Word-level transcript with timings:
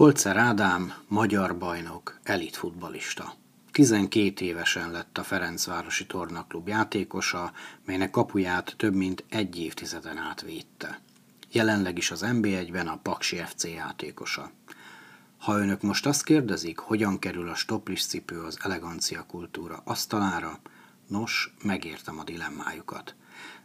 Holzer 0.00 0.36
Ádám, 0.36 0.94
magyar 1.08 1.58
bajnok, 1.58 2.18
elit 2.22 2.56
futbalista. 2.56 3.34
12 3.72 4.44
évesen 4.44 4.90
lett 4.90 5.18
a 5.18 5.22
Ferencvárosi 5.22 6.06
Tornaklub 6.06 6.68
játékosa, 6.68 7.52
melynek 7.84 8.10
kapuját 8.10 8.74
több 8.76 8.94
mint 8.94 9.24
egy 9.28 9.58
évtizeden 9.58 10.16
át 10.16 10.42
védte. 10.42 11.00
Jelenleg 11.52 11.98
is 11.98 12.10
az 12.10 12.24
NB1-ben 12.24 12.88
a 12.88 12.98
Paksi 13.02 13.36
FC 13.36 13.64
játékosa. 13.64 14.50
Ha 15.38 15.58
önök 15.58 15.82
most 15.82 16.06
azt 16.06 16.24
kérdezik, 16.24 16.78
hogyan 16.78 17.18
kerül 17.18 17.48
a 17.48 17.54
stoplis 17.54 18.06
cipő 18.06 18.40
az 18.40 18.58
elegancia 18.62 19.24
kultúra 19.26 19.82
asztalára, 19.84 20.60
nos, 21.06 21.54
megértem 21.62 22.18
a 22.18 22.24
dilemmájukat. 22.24 23.14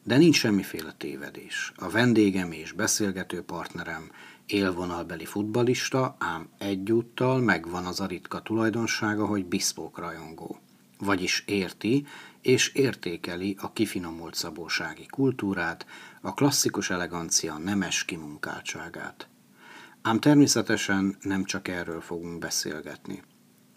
De 0.03 0.17
nincs 0.17 0.37
semmiféle 0.37 0.93
tévedés. 0.97 1.71
A 1.75 1.89
vendégem 1.89 2.51
és 2.51 2.71
beszélgető 2.71 3.41
partnerem 3.41 4.11
élvonalbeli 4.45 5.25
futbalista, 5.25 6.15
ám 6.19 6.49
egyúttal 6.57 7.39
megvan 7.39 7.85
az 7.85 7.99
a 7.99 8.05
ritka 8.05 8.41
tulajdonsága, 8.41 9.25
hogy 9.25 9.45
biszpók 9.45 9.97
rajongó. 9.97 10.59
Vagyis 10.99 11.43
érti 11.47 12.05
és 12.41 12.67
értékeli 12.73 13.55
a 13.59 13.73
kifinomult 13.73 14.35
szabósági 14.35 15.05
kultúrát, 15.05 15.85
a 16.21 16.33
klasszikus 16.33 16.89
elegancia 16.89 17.57
nemes 17.57 18.05
kimunkáltságát. 18.05 19.27
Ám 20.01 20.19
természetesen 20.19 21.17
nem 21.21 21.43
csak 21.43 21.67
erről 21.67 22.01
fogunk 22.01 22.39
beszélgetni. 22.39 23.23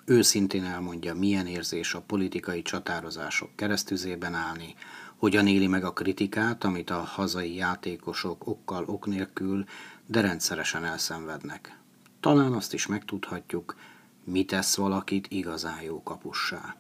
Őszintén 0.05 0.65
elmondja, 0.65 1.15
milyen 1.15 1.47
érzés 1.47 1.95
a 1.95 2.01
politikai 2.01 2.63
csatározások 2.63 3.51
keresztüzében 3.57 4.35
állni, 4.35 4.75
hogyan 5.17 5.47
éli 5.47 5.67
meg 5.67 5.85
a 5.85 5.93
kritikát, 5.93 6.65
amit 6.65 6.91
a 6.91 6.99
hazai 6.99 7.55
játékosok 7.55 8.47
okkal 8.47 8.85
ok 8.87 9.07
nélkül, 9.07 9.65
de 10.09 10.21
rendszeresen 10.21 10.85
elszenvednek. 10.85 11.79
Talán 12.21 12.53
azt 12.53 12.75
is 12.75 12.87
megtudhatjuk, 12.87 13.77
mi 14.25 14.45
tesz 14.45 14.77
valakit 14.77 15.27
igazán 15.31 15.83
jó 15.83 16.03
kapussá. 16.03 16.77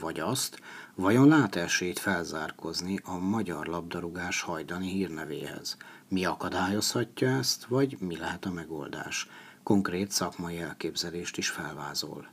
Vagy 0.00 0.20
azt, 0.20 0.60
vajon 0.94 1.28
lát 1.28 1.56
esélyt 1.56 1.98
felzárkozni 1.98 3.00
a 3.04 3.18
magyar 3.18 3.66
labdarúgás 3.66 4.40
hajdani 4.40 4.88
hírnevéhez. 4.88 5.76
Mi 6.08 6.24
akadályozhatja 6.24 7.28
ezt, 7.28 7.64
vagy 7.64 7.96
mi 8.00 8.16
lehet 8.16 8.44
a 8.44 8.52
megoldás? 8.52 9.28
Konkrét 9.62 10.10
szakmai 10.10 10.58
elképzelést 10.58 11.36
is 11.36 11.48
felvázol. 11.48 12.28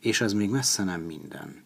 És 0.00 0.20
ez 0.20 0.32
még 0.32 0.50
messze 0.50 0.84
nem 0.84 1.00
minden. 1.00 1.62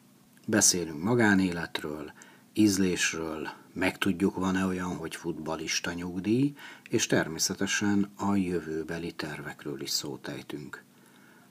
Beszélünk 0.47 1.03
magánéletről, 1.03 2.13
ízlésről, 2.53 3.49
megtudjuk 3.73 4.35
van-e 4.35 4.65
olyan, 4.65 4.97
hogy 4.97 5.17
futbalista 5.17 5.93
nyugdíj, 5.93 6.55
és 6.89 7.07
természetesen 7.07 8.11
a 8.17 8.35
jövőbeli 8.35 9.13
tervekről 9.13 9.81
is 9.81 9.91
szót 9.91 10.29
ejtünk. 10.29 10.85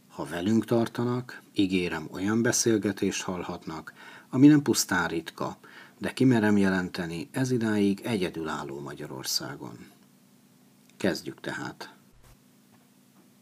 Ha 0.07 0.25
velünk 0.25 0.65
tartanak, 0.65 1.41
ígérem 1.53 2.07
olyan 2.11 2.41
beszélgetést 2.41 3.21
hallhatnak, 3.21 3.93
ami 4.29 4.47
nem 4.47 4.61
pusztán 4.61 5.07
ritka, 5.07 5.57
de 5.97 6.13
kimerem 6.13 6.57
jelenteni 6.57 7.29
ez 7.31 7.51
idáig 7.51 8.01
egyedülálló 8.03 8.79
Magyarországon. 8.79 9.77
Kezdjük 10.97 11.39
tehát. 11.39 11.93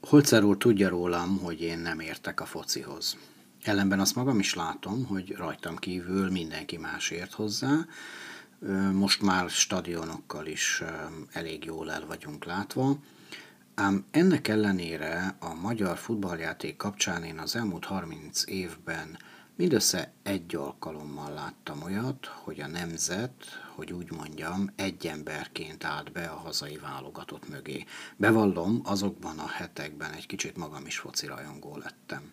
Holzer 0.01 0.43
úr 0.43 0.57
tudja 0.57 0.89
rólam, 0.89 1.37
hogy 1.37 1.61
én 1.61 1.79
nem 1.79 1.99
értek 1.99 2.41
a 2.41 2.45
focihoz. 2.45 3.17
Ellenben 3.63 3.99
azt 3.99 4.15
magam 4.15 4.39
is 4.39 4.53
látom, 4.53 5.05
hogy 5.05 5.35
rajtam 5.35 5.75
kívül 5.75 6.29
mindenki 6.29 6.77
más 6.77 7.09
ért 7.09 7.33
hozzá. 7.33 7.85
Most 8.91 9.21
már 9.21 9.49
stadionokkal 9.49 10.45
is 10.45 10.83
elég 11.31 11.65
jól 11.65 11.91
el 11.91 12.05
vagyunk 12.05 12.45
látva. 12.45 12.97
Ám 13.75 14.05
ennek 14.11 14.47
ellenére 14.47 15.35
a 15.39 15.53
magyar 15.53 15.97
futballjáték 15.97 16.75
kapcsán 16.75 17.23
én 17.23 17.39
az 17.39 17.55
elmúlt 17.55 17.85
30 17.85 18.43
évben 18.47 19.17
mindössze 19.55 20.11
egy 20.23 20.55
alkalommal 20.55 21.33
láttam 21.33 21.81
olyat, 21.83 22.25
hogy 22.25 22.61
a 22.61 22.67
nemzet, 22.67 23.45
hogy 23.75 23.93
úgy 23.93 24.11
mondjam, 24.11 24.69
egy 24.75 25.07
emberként 25.07 25.83
állt 25.83 26.11
be 26.11 26.25
a 26.25 26.35
hazai 26.35 26.77
válogatott 26.77 27.49
mögé. 27.49 27.85
Bevallom, 28.15 28.81
azokban 28.83 29.39
a 29.39 29.47
hetekben 29.47 30.13
egy 30.13 30.25
kicsit 30.25 30.57
magam 30.57 30.85
is 30.85 30.97
foci 30.97 31.25
rajongó 31.25 31.77
lettem. 31.77 32.31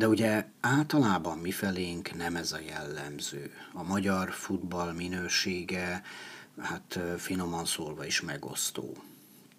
De 0.00 0.08
ugye 0.08 0.44
általában 0.60 1.38
mifelénk 1.38 2.16
nem 2.16 2.36
ez 2.36 2.52
a 2.52 2.58
jellemző. 2.68 3.50
A 3.72 3.82
magyar 3.82 4.30
futball 4.30 4.92
minősége, 4.92 6.02
hát 6.58 6.98
finoman 7.16 7.64
szólva 7.64 8.04
is 8.04 8.20
megosztó. 8.20 8.96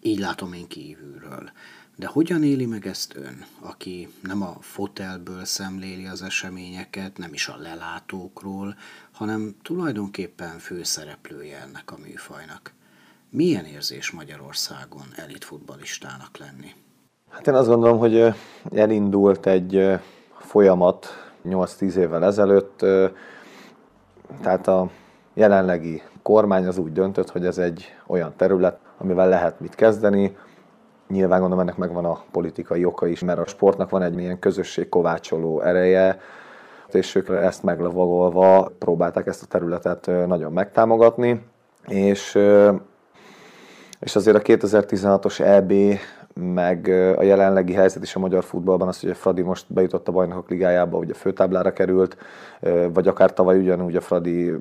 Így 0.01 0.19
látom 0.19 0.53
én 0.53 0.67
kívülről. 0.67 1.51
De 1.95 2.07
hogyan 2.07 2.43
éli 2.43 2.65
meg 2.65 2.87
ezt 2.87 3.15
ön, 3.15 3.45
aki 3.59 4.07
nem 4.21 4.41
a 4.41 4.57
fotelből 4.59 5.45
szemléli 5.45 6.05
az 6.05 6.21
eseményeket, 6.21 7.17
nem 7.17 7.33
is 7.33 7.47
a 7.47 7.57
lelátókról, 7.57 8.75
hanem 9.11 9.55
tulajdonképpen 9.61 10.59
főszereplője 10.59 11.61
ennek 11.61 11.91
a 11.91 11.97
műfajnak? 11.97 12.73
Milyen 13.29 13.65
érzés 13.65 14.11
Magyarországon 14.11 15.05
elit 15.15 15.43
futballistának 15.43 16.37
lenni? 16.37 16.73
Hát 17.29 17.47
én 17.47 17.53
azt 17.53 17.67
gondolom, 17.67 17.97
hogy 17.97 18.33
elindult 18.71 19.45
egy 19.45 19.99
folyamat 20.51 21.07
8-10 21.49 21.95
évvel 21.95 22.25
ezelőtt, 22.25 22.85
tehát 24.41 24.67
a 24.67 24.89
jelenlegi 25.33 26.01
kormány 26.23 26.67
az 26.67 26.77
úgy 26.77 26.91
döntött, 26.91 27.29
hogy 27.29 27.45
ez 27.45 27.57
egy 27.57 27.85
olyan 28.07 28.33
terület, 28.37 28.77
amivel 28.97 29.29
lehet 29.29 29.59
mit 29.59 29.75
kezdeni. 29.75 30.37
Nyilván 31.07 31.39
gondolom 31.39 31.63
ennek 31.63 31.77
megvan 31.77 32.05
a 32.05 32.23
politikai 32.31 32.85
oka 32.85 33.07
is, 33.07 33.19
mert 33.19 33.39
a 33.39 33.45
sportnak 33.45 33.89
van 33.89 34.01
egy 34.01 34.19
ilyen 34.19 34.39
közösségkovácsoló 34.39 35.61
ereje, 35.61 36.19
és 36.91 37.15
ők 37.15 37.29
ezt 37.29 37.63
meglavagolva 37.63 38.71
próbálták 38.79 39.27
ezt 39.27 39.43
a 39.43 39.47
területet 39.47 40.05
nagyon 40.27 40.51
megtámogatni, 40.51 41.45
és, 41.87 42.39
és 43.99 44.15
azért 44.15 44.37
a 44.37 44.41
2016-os 44.41 45.39
EB 45.39 45.73
meg 46.41 46.87
a 47.17 47.23
jelenlegi 47.23 47.73
helyzet 47.73 48.03
is 48.03 48.15
a 48.15 48.19
magyar 48.19 48.43
futballban 48.43 48.87
az, 48.87 48.99
hogy 48.99 49.09
a 49.09 49.15
Fradi 49.15 49.41
most 49.41 49.65
bejutott 49.67 50.07
a 50.07 50.11
bajnokok 50.11 50.49
ligájába, 50.49 50.97
ugye 50.97 51.13
főtáblára 51.13 51.73
került, 51.73 52.17
vagy 52.93 53.07
akár 53.07 53.33
tavaly 53.33 53.57
ugyanúgy 53.57 53.95
a 53.95 54.01
Fradi 54.01 54.53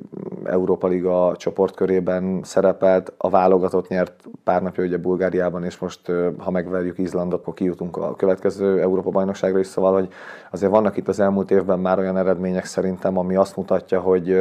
Európa 0.45 0.87
Liga 0.87 1.35
csoportkörében 1.37 2.41
szerepelt, 2.43 3.13
a 3.17 3.31
válogatott 3.31 3.89
nyert 3.89 4.25
pár 4.45 4.63
napja 4.63 4.85
ugye 4.85 4.97
Bulgáriában, 4.97 5.65
és 5.65 5.79
most 5.79 6.01
ha 6.39 6.51
megverjük 6.51 6.99
Izlandot, 6.99 7.41
akkor 7.41 7.55
kijutunk 7.55 7.97
a 7.97 8.17
következő 8.17 8.81
Európa 8.81 9.11
bajnokságra 9.11 9.59
is, 9.59 9.67
szóval, 9.67 9.93
hogy 9.93 10.09
azért 10.51 10.73
vannak 10.73 10.97
itt 10.97 11.09
az 11.09 11.21
elmúlt 11.21 11.51
évben 11.51 11.79
már 11.79 11.99
olyan 11.99 12.17
eredmények 12.17 12.65
szerintem, 12.65 13.19
ami 13.19 13.37
azt 13.37 13.57
mutatja, 13.57 14.01
hogy, 14.01 14.41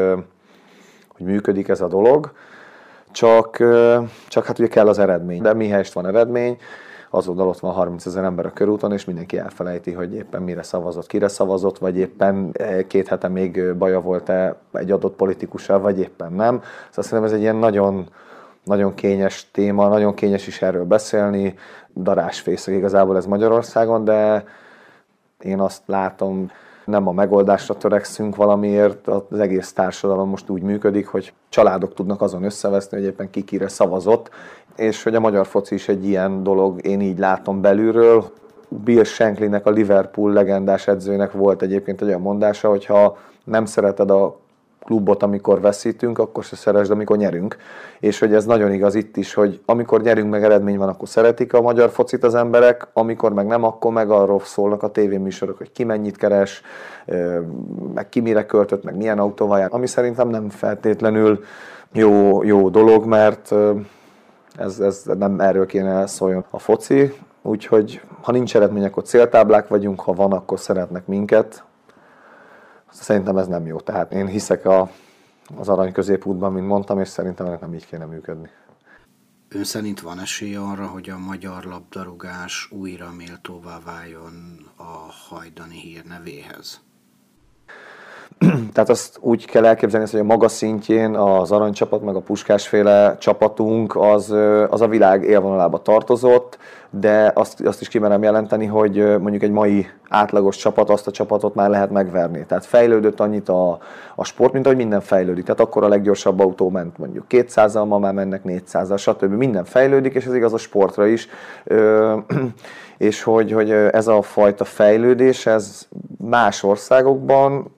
hogy 1.08 1.26
működik 1.26 1.68
ez 1.68 1.82
a 1.82 1.88
dolog, 1.88 2.32
csak, 3.12 3.58
csak 4.28 4.46
hát 4.46 4.60
ugye 4.60 4.68
kell 4.68 4.88
az 4.88 5.00
eredmény. 5.00 5.42
De 5.42 5.54
mihelyest 5.54 5.94
van 5.94 6.08
eredmény, 6.08 6.58
azonnal 7.10 7.48
ott 7.48 7.60
van 7.60 7.74
30 7.74 8.06
ezer 8.06 8.24
ember 8.24 8.46
a 8.46 8.54
körúton, 8.54 8.92
és 8.92 9.06
mindenki 9.06 9.38
elfelejti, 9.38 9.92
hogy 9.92 10.14
éppen 10.14 10.42
mire 10.42 10.64
szavazott, 10.64 11.08
kire 11.08 11.28
szavazott, 11.28 11.78
vagy 11.78 11.98
éppen 11.98 12.50
eh, 12.54 12.84
két 12.88 13.08
hete 13.08 13.28
még 13.28 13.74
baja 13.74 14.02
volt-e 14.02 14.56
egy 14.74 14.92
adott 14.92 15.16
politikussal, 15.16 15.80
vagy 15.80 16.00
éppen 16.00 16.34
nem. 16.34 16.62
Szóval 16.90 17.04
szerintem 17.04 17.24
ez 17.24 17.32
egy 17.32 17.42
ilyen 17.42 17.56
nagyon, 17.56 18.10
nagyon 18.64 18.94
kényes 18.94 19.52
téma, 19.52 19.88
nagyon 19.88 20.14
kényes 20.14 20.48
is 20.48 20.62
erről 20.62 20.86
beszélni, 20.86 21.56
darásfészek 21.96 22.76
igazából 22.76 23.18
ez 23.18 23.26
Magyarországon, 23.26 24.04
de 24.04 24.44
én 25.40 25.60
azt 25.60 25.82
látom, 25.86 26.52
nem 26.90 27.08
a 27.08 27.12
megoldásra 27.12 27.78
törekszünk 27.78 28.36
valamiért, 28.36 29.08
az 29.08 29.40
egész 29.40 29.74
társadalom 29.74 30.30
most 30.30 30.50
úgy 30.50 30.62
működik, 30.62 31.08
hogy 31.08 31.34
családok 31.50 31.94
tudnak 31.94 32.22
azon 32.22 32.44
összeveszni, 32.44 32.98
hogy 32.98 33.06
éppen 33.06 33.30
ki 33.30 33.44
kire 33.44 33.68
szavazott, 33.68 34.30
és 34.80 35.04
hogy 35.04 35.16
a 35.16 35.20
magyar 35.20 35.46
foci 35.46 35.76
is 35.76 35.88
egy 35.88 36.08
ilyen 36.08 36.44
dolog, 36.44 36.86
én 36.86 37.02
így 37.02 37.20
látom 37.20 37.62
belülről. 37.62 38.26
Bill 38.68 39.04
Shanklynek, 39.04 39.66
a 39.66 39.70
Liverpool 39.70 40.34
legendás 40.34 40.88
edzőnek 40.88 41.32
volt 41.32 41.62
egyébként 41.62 42.02
egy 42.02 42.08
olyan 42.08 42.22
mondása, 42.22 42.70
hogy 42.70 42.86
ha 42.86 43.18
nem 43.44 43.66
szereted 43.66 44.12
a 44.12 44.38
klubot, 44.84 45.24
amikor 45.24 45.62
veszítünk, 45.62 46.20
akkor 46.20 46.44
se 46.44 46.56
szeresd, 46.56 46.92
amikor 46.92 47.18
nyerünk. 47.18 47.58
És 48.00 48.20
hogy 48.20 48.34
ez 48.34 48.46
nagyon 48.46 48.72
igaz 48.72 48.96
itt 48.96 49.18
is, 49.18 49.34
hogy 49.34 49.62
amikor 49.66 50.02
nyerünk, 50.02 50.30
meg 50.30 50.44
eredmény 50.44 50.78
van, 50.78 50.90
akkor 50.90 51.08
szeretik 51.08 51.54
a 51.54 51.62
magyar 51.62 51.90
focit 51.90 52.24
az 52.24 52.36
emberek, 52.36 52.88
amikor 52.94 53.34
meg 53.34 53.48
nem, 53.48 53.64
akkor 53.64 53.92
meg 53.92 54.10
arról 54.12 54.40
szólnak 54.40 54.84
a 54.84 54.92
tévéműsorok, 54.92 55.58
hogy 55.58 55.72
ki 55.72 55.84
mennyit 55.84 56.18
keres, 56.18 56.62
meg 57.94 58.10
ki 58.10 58.20
mire 58.20 58.46
költött, 58.46 58.84
meg 58.84 58.96
milyen 58.96 59.20
autóval 59.20 59.60
jár, 59.60 59.70
ami 59.72 59.88
szerintem 59.88 60.30
nem 60.30 60.50
feltétlenül 60.50 61.44
jó, 61.94 62.44
jó 62.44 62.70
dolog, 62.70 63.06
mert 63.06 63.54
ez, 64.60 64.80
ez 64.80 65.04
nem 65.04 65.40
erről 65.40 65.66
kéne 65.66 66.08
szóljon 66.08 66.46
a 66.50 66.60
foci, 66.60 67.14
úgyhogy 67.42 68.02
ha 68.22 68.32
nincs 68.32 68.56
eredmény, 68.56 68.84
akkor 68.84 69.04
céltáblák 69.04 69.68
vagyunk, 69.68 70.00
ha 70.02 70.14
van, 70.14 70.32
akkor 70.32 70.60
szeretnek 70.60 71.08
minket. 71.08 71.64
Szerintem 72.92 73.38
ez 73.38 73.48
nem 73.48 73.66
jó. 73.66 73.80
Tehát 73.80 74.14
én 74.14 74.28
hiszek 74.28 74.66
a, 74.66 74.90
az 75.58 75.70
arany 75.70 75.92
középútban, 75.92 76.54
mint 76.54 76.68
mondtam, 76.68 77.00
és 77.00 77.08
szerintem 77.08 77.46
ennek 77.46 77.60
nem 77.60 77.74
így 77.74 77.86
kéne 77.86 78.06
működni. 78.06 78.50
Ön 79.50 79.64
szerint 79.64 80.00
van 80.00 80.20
esély 80.20 80.56
arra, 80.56 80.88
hogy 80.88 81.10
a 81.10 81.18
magyar 81.18 81.64
labdarúgás 81.64 82.72
újra 82.72 83.12
méltóvá 83.18 83.80
váljon 83.86 84.60
a 84.76 85.12
hajdani 85.30 85.76
hírnevéhez? 85.76 86.82
Tehát 88.74 88.90
azt 88.90 89.18
úgy 89.22 89.46
kell 89.46 89.66
elképzelni, 89.66 90.08
hogy 90.12 90.20
a 90.20 90.24
maga 90.24 90.48
szintjén 90.48 91.16
az 91.16 91.52
aranycsapat, 91.52 92.04
meg 92.04 92.16
a 92.16 92.20
puskásféle 92.20 93.18
csapatunk 93.20 93.96
az, 93.96 94.36
az 94.70 94.82
a 94.82 94.88
világ 94.88 95.24
élvonalába 95.24 95.82
tartozott, 95.82 96.58
de 96.90 97.32
azt, 97.36 97.62
azt 97.62 97.82
is 97.82 97.88
kimerem 97.88 98.24
jelenteni, 98.24 98.66
hogy 98.66 99.20
mondjuk 99.20 99.44
egy 99.44 99.52
mai 99.52 99.88
átlagos 100.10 100.58
csapat, 100.58 100.90
azt 100.90 101.08
a 101.08 101.12
csapatot 101.12 101.56
már 101.56 101.70
lehet 101.70 101.92
megverni. 101.92 102.46
Tehát 102.46 102.66
fejlődött 102.66 103.20
annyit 103.20 103.50
a, 103.50 103.80
a 104.16 104.24
sport, 104.24 104.54
mint 104.54 104.66
ahogy 104.66 104.78
minden 104.78 105.02
fejlődik. 105.02 105.44
Tehát 105.44 105.60
akkor 105.60 105.84
a 105.84 105.88
leggyorsabb 105.88 106.40
autó 106.40 106.70
ment 106.70 106.98
mondjuk 106.98 107.26
200-al, 107.30 107.88
ma 107.88 107.98
már 108.00 108.14
mennek 108.14 108.42
400-al, 108.46 108.98
stb. 108.98 109.34
Minden 109.34 109.66
fejlődik, 109.66 110.14
és 110.14 110.26
ez 110.26 110.36
igaz 110.36 110.54
a 110.54 110.58
sportra 110.58 111.08
is. 111.08 111.28
Ö, 111.64 112.18
és 112.98 113.24
hogy, 113.24 113.52
hogy 113.52 113.72
ez 113.72 114.08
a 114.08 114.22
fajta 114.22 114.64
fejlődés, 114.64 115.46
ez 115.46 115.88
más 116.18 116.64
országokban 116.64 117.78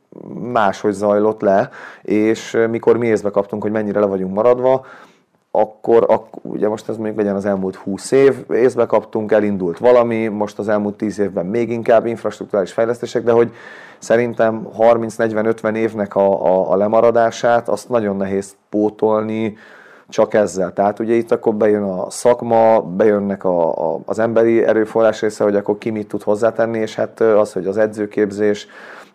máshogy 0.52 0.94
zajlott 0.94 1.42
le, 1.42 1.70
és 2.02 2.58
mikor 2.70 2.98
mi 2.98 3.08
észbe 3.08 3.30
kaptunk, 3.30 3.62
hogy 3.62 3.72
mennyire 3.72 4.00
le 4.00 4.06
vagyunk 4.06 4.34
maradva, 4.34 4.86
akkor, 5.52 6.06
akkor 6.08 6.42
ugye 6.42 6.68
most 6.68 6.90
ez 6.90 6.98
még 6.98 7.16
legyen 7.16 7.36
az 7.36 7.46
elmúlt 7.46 7.76
20 7.76 8.12
év, 8.12 8.36
észbe 8.54 8.86
kaptunk, 8.86 9.32
elindult 9.32 9.78
valami, 9.78 10.28
most 10.28 10.60
az 10.60 10.68
elmúlt 10.68 10.96
10 10.96 11.20
évben 11.20 11.46
még 11.46 11.70
inkább 11.70 12.06
infrastruktúrális 12.06 12.72
fejlesztések, 12.72 13.24
de 13.24 13.32
hogy 13.32 13.52
szerintem 14.00 14.68
30-40-50 14.78 15.76
évnek 15.76 16.16
a, 16.16 16.46
a, 16.46 16.72
a 16.72 16.76
lemaradását, 16.76 17.70
azt 17.70 17.90
nagyon 17.90 18.18
nehéz 18.18 18.56
pótolni, 18.70 19.58
csak 20.10 20.34
ezzel. 20.34 20.74
Tehát 20.74 21.00
ugye 21.00 21.14
itt 21.14 21.32
akkor 21.32 21.56
bejön 21.56 21.84
a 21.84 22.10
szakma, 22.10 22.82
bejönnek 22.82 23.44
a, 23.44 23.94
a, 23.94 24.00
az 24.06 24.20
emberi 24.20 24.64
erőforrás 24.64 25.22
része, 25.22 25.44
hogy 25.44 25.56
akkor 25.56 25.78
ki 25.78 25.90
mit 25.90 26.08
tud 26.08 26.24
hozzátenni, 26.24 26.80
és 26.80 26.96
hát 26.96 27.20
az, 27.20 27.54
hogy 27.54 27.68
az 27.68 27.78
edzőképzés, 27.78 28.68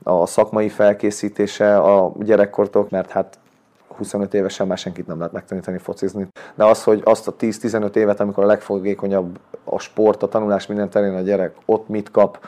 a 0.09 0.27
szakmai 0.27 0.69
felkészítése 0.69 1.77
a 1.77 2.13
gyerekkortok, 2.19 2.91
mert 2.91 3.11
hát 3.11 3.39
25 3.97 4.35
évesen 4.35 4.67
már 4.67 4.79
senkit 4.79 5.07
nem 5.07 5.19
lehet 5.19 5.33
megtanítani 5.33 5.79
focizni. 5.79 6.29
De 6.55 6.65
az, 6.65 6.83
hogy 6.83 7.01
azt 7.05 7.29
a 7.29 7.37
10-15 7.37 7.95
évet, 7.95 8.21
amikor 8.21 8.45
a 8.45 8.47
legfogékonyabb 8.47 9.39
a 9.65 9.79
sport, 9.79 10.23
a 10.23 10.29
tanulás 10.29 10.67
minden 10.67 10.91
terén 10.91 11.15
a 11.15 11.21
gyerek 11.21 11.55
ott 11.65 11.89
mit 11.89 12.11
kap, 12.11 12.47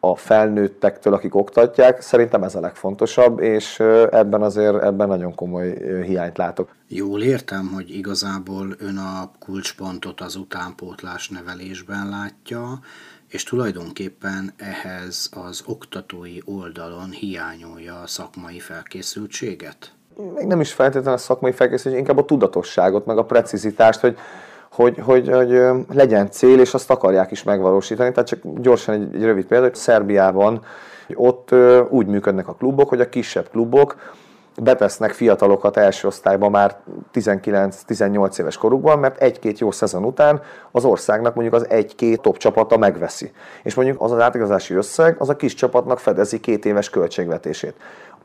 a 0.00 0.16
felnőttektől, 0.16 1.14
akik 1.14 1.34
oktatják, 1.34 2.00
szerintem 2.00 2.42
ez 2.42 2.54
a 2.54 2.60
legfontosabb, 2.60 3.40
és 3.40 3.80
ebben 4.10 4.42
azért 4.42 4.82
ebben 4.82 5.08
nagyon 5.08 5.34
komoly 5.34 6.02
hiányt 6.04 6.36
látok. 6.36 6.74
Jól 6.88 7.22
értem, 7.22 7.70
hogy 7.74 7.90
igazából 7.90 8.66
ön 8.78 8.96
a 8.96 9.30
kulcspontot 9.38 10.20
az 10.20 10.36
utánpótlás 10.36 11.28
nevelésben 11.28 12.08
látja, 12.08 12.78
és 13.28 13.42
tulajdonképpen 13.42 14.52
ehhez 14.56 15.30
az 15.34 15.62
oktatói 15.66 16.38
oldalon 16.44 17.10
hiányolja 17.10 18.00
a 18.00 18.06
szakmai 18.06 18.58
felkészültséget? 18.58 19.92
Még 20.34 20.46
nem 20.46 20.60
is 20.60 20.72
feltétlenül 20.72 21.12
a 21.12 21.16
szakmai 21.16 21.52
felkészültség, 21.52 22.00
inkább 22.00 22.18
a 22.18 22.24
tudatosságot, 22.24 23.06
meg 23.06 23.18
a 23.18 23.24
precizitást, 23.24 24.00
hogy, 24.00 24.16
hogy, 24.70 24.98
hogy, 24.98 25.28
hogy 25.28 25.60
legyen 25.92 26.30
cél, 26.30 26.60
és 26.60 26.74
azt 26.74 26.90
akarják 26.90 27.30
is 27.30 27.42
megvalósítani. 27.42 28.12
Tehát 28.12 28.28
csak 28.28 28.40
gyorsan 28.60 28.94
egy, 28.94 29.14
egy 29.14 29.22
rövid 29.22 29.44
példa, 29.44 29.64
hogy 29.64 29.74
Szerbiában 29.74 30.64
ott 31.14 31.54
úgy 31.88 32.06
működnek 32.06 32.48
a 32.48 32.54
klubok, 32.54 32.88
hogy 32.88 33.00
a 33.00 33.08
kisebb 33.08 33.50
klubok 33.50 34.14
betesznek 34.62 35.12
fiatalokat 35.12 35.76
első 35.76 36.06
osztályba 36.06 36.48
már 36.48 36.76
19-18 37.14 38.38
éves 38.38 38.56
korukban, 38.56 38.98
mert 38.98 39.22
egy-két 39.22 39.58
jó 39.58 39.70
szezon 39.70 40.04
után 40.04 40.40
az 40.70 40.84
országnak 40.84 41.34
mondjuk 41.34 41.54
az 41.56 41.68
egy-két 41.68 42.20
top 42.20 42.36
csapata 42.36 42.76
megveszi. 42.76 43.32
És 43.62 43.74
mondjuk 43.74 44.02
az 44.02 44.12
az 44.12 44.20
átigazási 44.20 44.74
összeg 44.74 45.16
az 45.18 45.28
a 45.28 45.36
kis 45.36 45.54
csapatnak 45.54 45.98
fedezi 45.98 46.40
két 46.40 46.64
éves 46.64 46.90
költségvetését. 46.90 47.74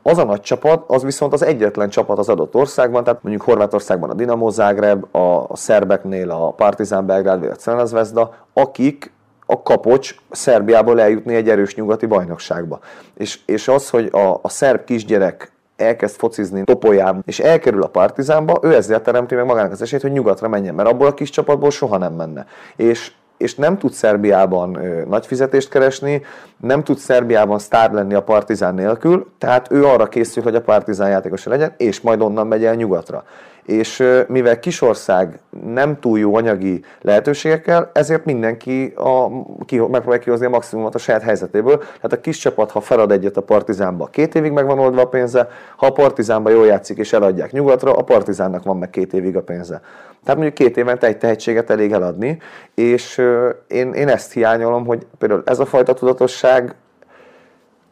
Az 0.02 0.18
a 0.18 0.24
nagy 0.24 0.40
csapat, 0.40 0.84
az 0.86 1.02
viszont 1.02 1.32
az 1.32 1.42
egyetlen 1.42 1.88
csapat 1.88 2.18
az 2.18 2.28
adott 2.28 2.54
országban, 2.54 3.04
tehát 3.04 3.22
mondjuk 3.22 3.44
Horvátországban 3.44 4.10
a 4.10 4.14
Dinamo 4.14 4.50
Zágreb, 4.50 5.14
a 5.14 5.56
szerbeknél 5.56 6.30
a 6.30 6.50
Partizán 6.50 7.06
Belgrád 7.06 7.40
vagy 7.40 7.48
a 7.48 7.54
Crvenazvezda, 7.54 8.34
akik 8.52 9.12
a 9.46 9.62
kapocs 9.62 10.14
Szerbiából 10.30 11.00
eljutni 11.00 11.34
egy 11.34 11.48
erős 11.48 11.74
nyugati 11.74 12.06
bajnokságba. 12.06 12.78
És, 13.14 13.40
és 13.46 13.68
az, 13.68 13.90
hogy 13.90 14.08
a, 14.12 14.38
a 14.42 14.48
szerb 14.48 14.84
kisgyerek 14.84 15.51
elkezd 15.82 16.16
focizni 16.16 16.64
Topolyán, 16.64 17.22
és 17.26 17.38
elkerül 17.38 17.82
a 17.82 17.88
Partizánba, 17.88 18.58
ő 18.62 18.74
ezzel 18.74 19.02
teremti 19.02 19.34
meg 19.34 19.44
magának 19.44 19.72
az 19.72 19.82
esélyt, 19.82 20.02
hogy 20.02 20.12
nyugatra 20.12 20.48
menjen, 20.48 20.74
mert 20.74 20.88
abból 20.88 21.06
a 21.06 21.14
kis 21.14 21.30
csapatból 21.30 21.70
soha 21.70 21.98
nem 21.98 22.12
menne. 22.12 22.46
És 22.76 23.12
és 23.36 23.54
nem 23.54 23.78
tud 23.78 23.92
Szerbiában 23.92 24.76
ö, 24.76 25.04
nagy 25.08 25.26
fizetést 25.26 25.68
keresni, 25.68 26.22
nem 26.56 26.84
tud 26.84 26.98
Szerbiában 26.98 27.58
sztár 27.58 27.92
lenni 27.92 28.14
a 28.14 28.22
Partizán 28.22 28.74
nélkül, 28.74 29.26
tehát 29.38 29.70
ő 29.70 29.84
arra 29.84 30.06
készül, 30.06 30.42
hogy 30.42 30.54
a 30.54 30.60
Partizán 30.60 31.08
játékosa 31.08 31.50
legyen, 31.50 31.74
és 31.76 32.00
majd 32.00 32.20
onnan 32.20 32.46
megy 32.46 32.64
el 32.64 32.74
nyugatra 32.74 33.24
és 33.66 34.04
mivel 34.28 34.58
kisország 34.58 35.38
nem 35.64 36.00
túl 36.00 36.18
jó 36.18 36.36
anyagi 36.36 36.84
lehetőségekkel, 37.00 37.90
ezért 37.92 38.24
mindenki 38.24 38.92
a, 38.96 39.28
ki, 39.64 39.78
megpróbálja 39.78 40.22
kihozni 40.22 40.46
a 40.46 40.48
maximumot 40.48 40.94
a 40.94 40.98
saját 40.98 41.22
helyzetéből. 41.22 41.78
Tehát 41.78 42.12
a 42.12 42.20
kis 42.20 42.38
csapat, 42.38 42.70
ha 42.70 42.80
felad 42.80 43.12
egyet 43.12 43.36
a 43.36 43.42
partizánba, 43.42 44.06
két 44.06 44.34
évig 44.34 44.52
meg 44.52 44.66
van 44.66 44.78
oldva 44.78 45.00
a 45.00 45.08
pénze, 45.08 45.48
ha 45.76 45.86
a 45.86 45.92
partizánba 45.92 46.50
jól 46.50 46.66
játszik 46.66 46.98
és 46.98 47.12
eladják 47.12 47.52
nyugatra, 47.52 47.92
a 47.92 48.02
partizánnak 48.02 48.64
van 48.64 48.76
meg 48.76 48.90
két 48.90 49.12
évig 49.12 49.36
a 49.36 49.42
pénze. 49.42 49.80
Tehát 50.24 50.40
mondjuk 50.40 50.54
két 50.54 50.76
évente 50.76 51.06
egy 51.06 51.18
tehetséget 51.18 51.70
elég 51.70 51.92
eladni, 51.92 52.38
és 52.74 53.22
én, 53.66 53.92
én 53.92 54.08
ezt 54.08 54.32
hiányolom, 54.32 54.86
hogy 54.86 55.06
például 55.18 55.42
ez 55.46 55.58
a 55.58 55.66
fajta 55.66 55.94
tudatosság 55.94 56.74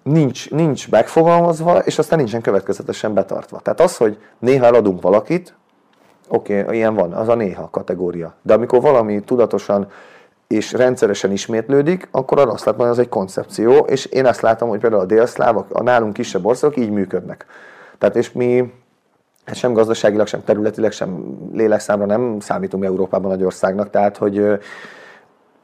nincs, 0.03 0.51
nincs 0.51 0.91
megfogalmazva, 0.91 1.79
és 1.79 1.99
aztán 1.99 2.19
nincsen 2.19 2.41
következetesen 2.41 3.15
betartva. 3.15 3.61
Tehát 3.61 3.81
az, 3.81 3.97
hogy 3.97 4.19
néha 4.39 4.67
eladunk 4.67 5.03
valakit, 5.03 5.55
Oké, 6.33 6.61
okay, 6.61 6.77
ilyen 6.77 6.95
van, 6.95 7.13
az 7.13 7.29
a 7.29 7.35
néha 7.35 7.71
kategória. 7.71 8.35
De 8.43 8.55
amikor 8.55 8.81
valami 8.81 9.21
tudatosan 9.21 9.89
és 10.47 10.73
rendszeresen 10.73 11.33
ismétlődik, 11.33 12.09
akkor 12.11 12.39
arra 12.39 12.53
azt 12.53 12.65
látom, 12.65 12.81
hogy 12.81 12.91
az 12.91 12.99
egy 12.99 13.09
koncepció, 13.09 13.73
és 13.73 14.05
én 14.05 14.27
azt 14.27 14.41
látom, 14.41 14.69
hogy 14.69 14.81
például 14.81 15.03
a 15.03 15.07
délszlávok, 15.07 15.67
a 15.73 15.83
nálunk 15.83 16.13
kisebb 16.13 16.47
országok 16.47 16.77
így 16.77 16.91
működnek. 16.91 17.47
Tehát 17.99 18.17
és 18.17 18.33
mi 18.33 18.73
hát 19.45 19.57
sem 19.57 19.73
gazdaságilag, 19.73 20.27
sem 20.27 20.45
területileg, 20.45 20.93
sem 20.93 21.39
lélekszámra 21.53 22.07
nem 22.07 22.41
számítunk 22.41 22.85
Európában 22.85 23.31
nagy 23.31 23.45
országnak, 23.45 23.91
tehát 23.91 24.17
hogy 24.17 24.39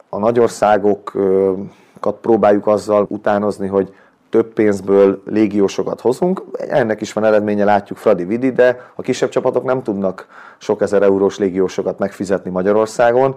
a 0.09 0.17
nagyországokat 0.17 2.15
próbáljuk 2.21 2.67
azzal 2.67 3.05
utánozni, 3.09 3.67
hogy 3.67 3.93
több 4.29 4.53
pénzből 4.53 5.21
légiósokat 5.25 6.01
hozunk. 6.01 6.43
Ennek 6.53 7.01
is 7.01 7.13
van 7.13 7.23
eredménye, 7.23 7.63
látjuk 7.65 7.97
Fradi 7.97 8.23
Vidi, 8.23 8.51
de 8.51 8.91
a 8.95 9.01
kisebb 9.01 9.29
csapatok 9.29 9.63
nem 9.63 9.83
tudnak 9.83 10.27
sok 10.57 10.81
ezer 10.81 11.01
eurós 11.01 11.37
légiósokat 11.37 11.99
megfizetni 11.99 12.49
Magyarországon, 12.49 13.35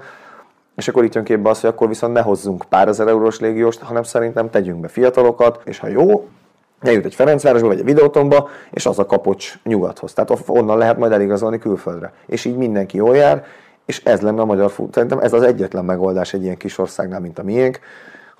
és 0.76 0.88
akkor 0.88 1.04
itt 1.04 1.14
jön 1.14 1.24
képbe 1.24 1.50
az, 1.50 1.60
hogy 1.60 1.70
akkor 1.70 1.88
viszont 1.88 2.12
ne 2.12 2.20
hozzunk 2.20 2.64
pár 2.68 2.88
ezer 2.88 3.08
eurós 3.08 3.40
légióst, 3.40 3.80
hanem 3.80 4.02
szerintem 4.02 4.50
tegyünk 4.50 4.80
be 4.80 4.88
fiatalokat, 4.88 5.60
és 5.64 5.78
ha 5.78 5.86
jó, 5.88 6.28
eljut 6.80 7.04
egy 7.04 7.14
Ferencvárosba 7.14 7.66
vagy 7.66 7.78
egy 7.78 7.84
videótomba, 7.84 8.48
és 8.70 8.86
az 8.86 8.98
a 8.98 9.06
kapocs 9.06 9.58
nyugathoz. 9.64 10.12
Tehát 10.12 10.42
onnan 10.46 10.78
lehet 10.78 10.98
majd 10.98 11.12
eligazolni 11.12 11.58
külföldre. 11.58 12.12
És 12.26 12.44
így 12.44 12.56
mindenki 12.56 12.96
jól 12.96 13.16
jár, 13.16 13.44
és 13.86 14.04
ez 14.04 14.20
lenne 14.20 14.40
a 14.40 14.44
magyar 14.44 14.70
fut. 14.70 14.94
Szerintem 14.94 15.18
ez 15.18 15.32
az 15.32 15.42
egyetlen 15.42 15.84
megoldás 15.84 16.34
egy 16.34 16.42
ilyen 16.42 16.56
kis 16.56 16.78
országnál, 16.78 17.20
mint 17.20 17.38
a 17.38 17.42
miénk, 17.42 17.80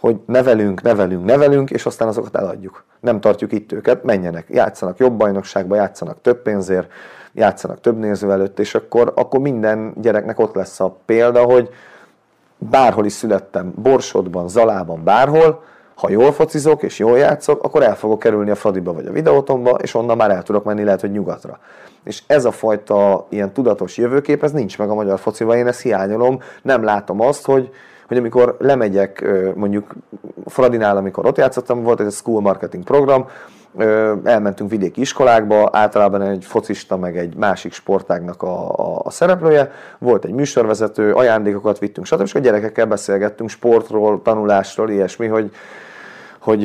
hogy 0.01 0.17
nevelünk, 0.27 0.83
nevelünk, 0.83 1.25
nevelünk, 1.25 1.71
és 1.71 1.87
aztán 1.87 2.09
azokat 2.09 2.37
eladjuk. 2.37 2.85
Nem 3.01 3.21
tartjuk 3.21 3.53
itt 3.53 3.73
őket, 3.73 4.05
menjenek, 4.05 4.47
játszanak 4.49 4.99
jobb 4.99 5.13
bajnokságba, 5.13 5.75
játszanak 5.77 6.21
több 6.23 6.43
pénzért, 6.43 6.93
játszanak 7.33 7.81
több 7.81 7.99
néző 7.99 8.31
előtt, 8.31 8.59
és 8.59 8.75
akkor, 8.75 9.13
akkor 9.17 9.41
minden 9.41 9.93
gyereknek 10.01 10.39
ott 10.39 10.55
lesz 10.55 10.81
a 10.81 10.97
példa, 11.05 11.43
hogy 11.45 11.69
bárhol 12.59 13.05
is 13.05 13.13
születtem, 13.13 13.73
Borsodban, 13.77 14.49
Zalában, 14.49 15.05
bárhol, 15.05 15.63
ha 15.95 16.11
jól 16.11 16.33
focizok 16.33 16.83
és 16.83 16.99
jól 16.99 17.19
játszok, 17.19 17.63
akkor 17.63 17.83
el 17.83 17.97
fogok 17.97 18.19
kerülni 18.19 18.51
a 18.51 18.55
Fradiba 18.55 18.93
vagy 18.93 19.07
a 19.07 19.13
videótomba, 19.13 19.71
és 19.71 19.95
onnan 19.95 20.17
már 20.17 20.31
el 20.31 20.43
tudok 20.43 20.65
menni 20.65 20.85
lehet, 20.85 21.01
hogy 21.01 21.11
nyugatra. 21.11 21.59
És 22.05 22.23
ez 22.27 22.45
a 22.45 22.51
fajta 22.51 23.27
ilyen 23.29 23.53
tudatos 23.53 23.97
jövőkép, 23.97 24.43
ez 24.43 24.53
nincs 24.53 24.79
meg 24.79 24.91
a 24.91 24.95
magyar 24.95 25.19
fociban, 25.19 25.57
én 25.57 25.67
ezt 25.67 25.81
hiányolom, 25.81 26.41
nem 26.63 26.85
látom 26.85 27.21
azt, 27.21 27.45
hogy, 27.45 27.71
hogy 28.11 28.19
amikor 28.19 28.57
lemegyek, 28.59 29.25
mondjuk 29.55 29.95
Fradinál, 30.47 30.97
amikor 30.97 31.27
ott 31.27 31.37
játszottam, 31.37 31.83
volt 31.83 32.01
egy 32.01 32.11
school 32.11 32.41
marketing 32.41 32.85
program, 32.85 33.27
elmentünk 34.25 34.71
vidéki 34.71 35.01
iskolákba, 35.01 35.69
általában 35.73 36.23
egy 36.23 36.45
focista, 36.45 36.97
meg 36.97 37.17
egy 37.17 37.37
másik 37.37 37.73
sportágnak 37.73 38.43
a, 38.43 38.71
a, 38.71 39.01
a 39.05 39.11
szereplője, 39.11 39.71
volt 39.99 40.25
egy 40.25 40.33
műsorvezető, 40.33 41.13
ajándékokat 41.13 41.79
vittünk, 41.79 42.07
stb. 42.07 42.21
És 42.21 42.35
a 42.35 42.39
gyerekekkel 42.39 42.87
beszélgettünk 42.87 43.51
sportról, 43.51 44.23
tanulásról, 44.23 44.91
ilyesmi, 44.91 45.27
hogy, 45.27 45.51
hogy, 46.39 46.61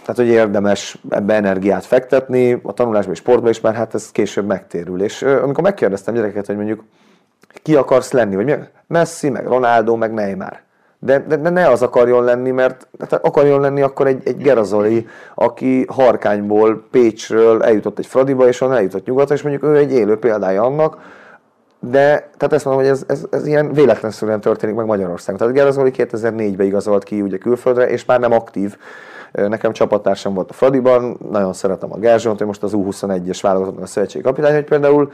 tehát, 0.00 0.16
hogy 0.16 0.28
érdemes 0.28 0.98
ebbe 1.08 1.34
energiát 1.34 1.84
fektetni, 1.84 2.60
a 2.62 2.72
tanulásba 2.72 3.12
és 3.12 3.18
sportba 3.18 3.48
is, 3.48 3.60
mert 3.60 3.76
hát 3.76 3.94
ez 3.94 4.10
később 4.10 4.46
megtérül. 4.46 5.02
És 5.02 5.22
amikor 5.22 5.62
megkérdeztem 5.64 6.14
gyerekeket, 6.14 6.46
hogy 6.46 6.56
mondjuk 6.56 6.84
ki 7.62 7.76
akarsz 7.76 8.12
lenni, 8.12 8.34
vagy 8.34 8.44
mi? 8.44 8.54
Messi, 8.86 9.28
meg 9.28 9.46
Ronaldo, 9.46 9.96
meg 9.96 10.12
Neymar. 10.12 10.60
De, 11.02 11.24
de, 11.28 11.36
de 11.36 11.50
ne 11.50 11.68
az 11.68 11.82
akarjon 11.82 12.24
lenni, 12.24 12.50
mert 12.50 12.88
tehát 12.98 13.24
akarjon 13.24 13.60
lenni 13.60 13.82
akkor 13.82 14.06
egy, 14.06 14.22
egy 14.24 14.36
Gerazoli, 14.36 15.06
aki 15.34 15.84
Harkányból, 15.88 16.86
Pécsről 16.90 17.62
eljutott 17.62 17.98
egy 17.98 18.06
Fradiba, 18.06 18.48
és 18.48 18.60
onnan 18.60 18.76
eljutott 18.76 19.06
nyugatra, 19.06 19.34
és 19.34 19.42
mondjuk 19.42 19.64
ő 19.64 19.76
egy 19.76 19.92
élő 19.92 20.18
példája 20.18 20.62
annak, 20.62 20.96
de 21.80 22.30
tehát 22.36 22.52
ezt 22.52 22.64
mondom, 22.64 22.82
hogy 22.82 22.92
ez, 22.92 23.04
ez, 23.06 23.24
ez 23.30 23.46
ilyen 23.46 23.72
véletlenszerűen 23.72 24.40
történik 24.40 24.74
meg 24.74 24.86
Magyarországon. 24.86 25.40
Tehát 25.40 25.54
Gerazoli 25.54 25.92
2004-ben 25.96 26.66
igazolt 26.66 27.04
ki 27.04 27.20
ugye 27.20 27.38
külföldre, 27.38 27.88
és 27.88 28.04
már 28.04 28.20
nem 28.20 28.32
aktív. 28.32 28.76
Nekem 29.32 29.72
csapattársam 29.72 30.34
volt 30.34 30.50
a 30.50 30.52
Fradiban, 30.52 31.18
nagyon 31.30 31.52
szeretem 31.52 31.92
a 31.92 31.98
Gerzsont, 31.98 32.40
ő 32.40 32.46
most 32.46 32.62
az 32.62 32.72
U21-es 32.74 33.38
válogatottnak 33.42 33.84
a 33.84 33.86
szövetségi 33.86 34.24
kapitány, 34.24 34.54
hogy 34.54 34.64
például 34.64 35.12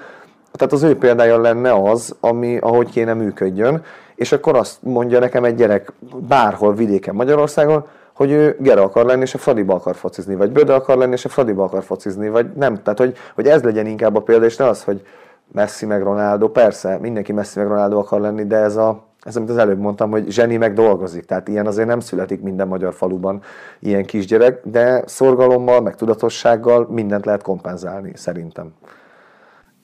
tehát 0.53 0.73
az 0.73 0.83
ő 0.83 0.97
példája 0.97 1.41
lenne 1.41 1.73
az, 1.73 2.17
ami, 2.21 2.57
ahogy 2.57 2.91
kéne 2.91 3.15
működjön, 3.15 3.83
és 4.15 4.33
akkor 4.33 4.57
azt 4.57 4.83
mondja 4.83 5.19
nekem 5.19 5.45
egy 5.45 5.55
gyerek 5.55 5.93
bárhol 6.29 6.75
vidéken 6.75 7.15
Magyarországon, 7.15 7.85
hogy 8.17 8.31
ő 8.31 8.57
Gera 8.61 8.83
akar 8.83 9.05
lenni, 9.05 9.23
és 9.23 9.35
a 9.35 9.39
Fradiba 9.39 9.75
akar 9.75 9.95
focizni, 9.95 10.35
vagy 10.35 10.51
Böde 10.51 10.75
akar 10.75 10.97
lenni, 10.97 11.13
és 11.13 11.25
a 11.25 11.29
Fradiba 11.29 11.65
akar 11.65 11.83
focizni, 11.83 12.29
vagy 12.29 12.47
nem. 12.55 12.83
Tehát, 12.83 12.99
hogy, 12.99 13.17
hogy 13.35 13.47
ez 13.47 13.63
legyen 13.63 13.87
inkább 13.87 14.17
a 14.17 14.23
példa, 14.23 14.45
és 14.45 14.57
ne 14.57 14.69
az, 14.69 14.85
hogy 14.85 15.07
Messi 15.53 15.87
meg 15.87 16.03
Ronaldo, 16.03 16.49
persze, 16.49 16.99
mindenki 17.01 17.33
Messi 17.33 17.59
meg 17.59 17.69
Ronaldo 17.69 17.99
akar 17.99 18.21
lenni, 18.21 18.47
de 18.47 18.57
ez 18.57 18.77
a, 18.77 19.03
ez 19.23 19.37
amit 19.37 19.51
az 19.51 19.57
előbb 19.57 19.79
mondtam, 19.79 20.11
hogy 20.11 20.31
zseni 20.31 20.57
meg 20.57 20.73
dolgozik, 20.73 21.25
tehát 21.25 21.49
ilyen 21.49 21.67
azért 21.67 21.89
nem 21.89 22.01
születik 22.01 22.43
minden 22.43 22.69
magyar 22.69 22.95
faluban 22.95 23.43
ilyen 23.79 24.05
kisgyerek, 24.05 24.61
de 24.65 25.03
szorgalommal, 25.07 25.81
meg 25.81 25.95
tudatossággal 25.95 26.87
mindent 26.91 27.25
lehet 27.25 27.43
kompenzálni, 27.43 28.13
szerintem. 28.15 28.75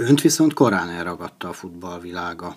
Önt 0.09 0.21
viszont 0.21 0.55
korán 0.55 0.89
elragadta 0.89 1.49
a 1.49 1.53
futballvilága. 1.53 2.55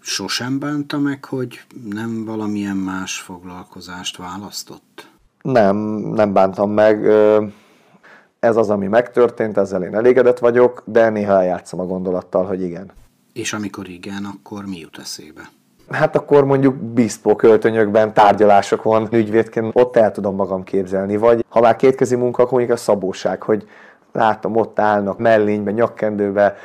Sosem 0.00 0.58
bánta 0.58 0.98
meg, 0.98 1.24
hogy 1.24 1.60
nem 1.90 2.24
valamilyen 2.24 2.76
más 2.76 3.20
foglalkozást 3.20 4.16
választott? 4.16 5.10
Nem, 5.42 5.76
nem 6.14 6.32
bántam 6.32 6.70
meg. 6.70 7.06
Ez 8.38 8.56
az, 8.56 8.70
ami 8.70 8.86
megtörtént, 8.86 9.56
ezzel 9.56 9.82
én 9.82 9.94
elégedett 9.94 10.38
vagyok, 10.38 10.82
de 10.84 11.08
néha 11.08 11.32
eljátszom 11.32 11.80
a 11.80 11.84
gondolattal, 11.84 12.44
hogy 12.44 12.62
igen. 12.62 12.90
És 13.32 13.52
amikor 13.52 13.88
igen, 13.88 14.24
akkor 14.24 14.66
mi 14.66 14.78
jut 14.78 14.98
eszébe? 14.98 15.50
Hát 15.90 16.16
akkor 16.16 16.44
mondjuk 16.44 16.74
bizpó 16.74 17.36
költönyökben 17.36 18.14
tárgyalásokon 18.14 19.08
ügyvédként 19.10 19.70
ott 19.72 19.96
el 19.96 20.12
tudom 20.12 20.34
magam 20.34 20.64
képzelni, 20.64 21.16
vagy 21.16 21.44
ha 21.48 21.60
már 21.60 21.76
kétkezi 21.76 22.14
munka, 22.14 22.42
akkor 22.42 22.58
mondjuk 22.58 22.78
a 22.78 22.82
szabóság, 22.82 23.42
hogy 23.42 23.68
látom, 24.12 24.56
ott 24.56 24.78
állnak 24.78 25.18
mellénybe, 25.18 25.70
nyakkendőbe, 25.70 26.56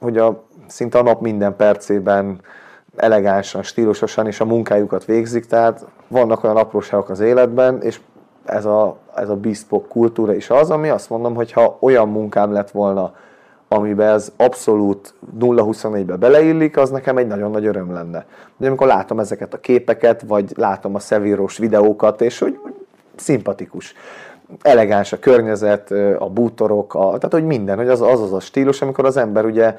hogy 0.00 0.18
a, 0.18 0.42
szinte 0.66 0.98
a 0.98 1.02
nap 1.02 1.20
minden 1.20 1.56
percében 1.56 2.40
elegánsan, 2.96 3.62
stílusosan 3.62 4.26
és 4.26 4.40
a 4.40 4.44
munkájukat 4.44 5.04
végzik, 5.04 5.44
tehát 5.44 5.86
vannak 6.08 6.44
olyan 6.44 6.56
apróságok 6.56 7.08
az 7.08 7.20
életben, 7.20 7.82
és 7.82 8.00
ez 8.44 8.64
a, 8.64 8.96
ez 9.14 9.28
a 9.28 9.36
bespoke 9.36 9.88
kultúra 9.88 10.34
is 10.34 10.50
az, 10.50 10.70
ami 10.70 10.88
azt 10.88 11.10
mondom, 11.10 11.34
hogy 11.34 11.52
ha 11.52 11.76
olyan 11.80 12.08
munkám 12.08 12.52
lett 12.52 12.70
volna, 12.70 13.12
amiben 13.68 14.08
ez 14.08 14.32
abszolút 14.36 15.14
0-24-be 15.40 16.16
beleillik, 16.16 16.76
az 16.76 16.90
nekem 16.90 17.16
egy 17.16 17.26
nagyon 17.26 17.50
nagy 17.50 17.66
öröm 17.66 17.92
lenne. 17.92 18.26
De 18.56 18.66
amikor 18.66 18.86
látom 18.86 19.20
ezeket 19.20 19.54
a 19.54 19.60
képeket, 19.60 20.22
vagy 20.26 20.52
látom 20.56 20.94
a 20.94 20.98
szevírós 20.98 21.58
videókat, 21.58 22.20
és 22.20 22.38
hogy 22.38 22.58
szimpatikus 23.16 23.94
elegáns 24.60 25.12
a 25.12 25.18
környezet, 25.18 25.90
a 26.18 26.28
bútorok, 26.30 26.94
a, 26.94 27.04
tehát 27.04 27.32
hogy 27.32 27.44
minden, 27.44 27.76
hogy 27.76 27.88
az, 27.88 28.00
az 28.00 28.20
az 28.20 28.32
a 28.32 28.40
stílus, 28.40 28.82
amikor 28.82 29.04
az 29.04 29.16
ember 29.16 29.44
ugye 29.44 29.76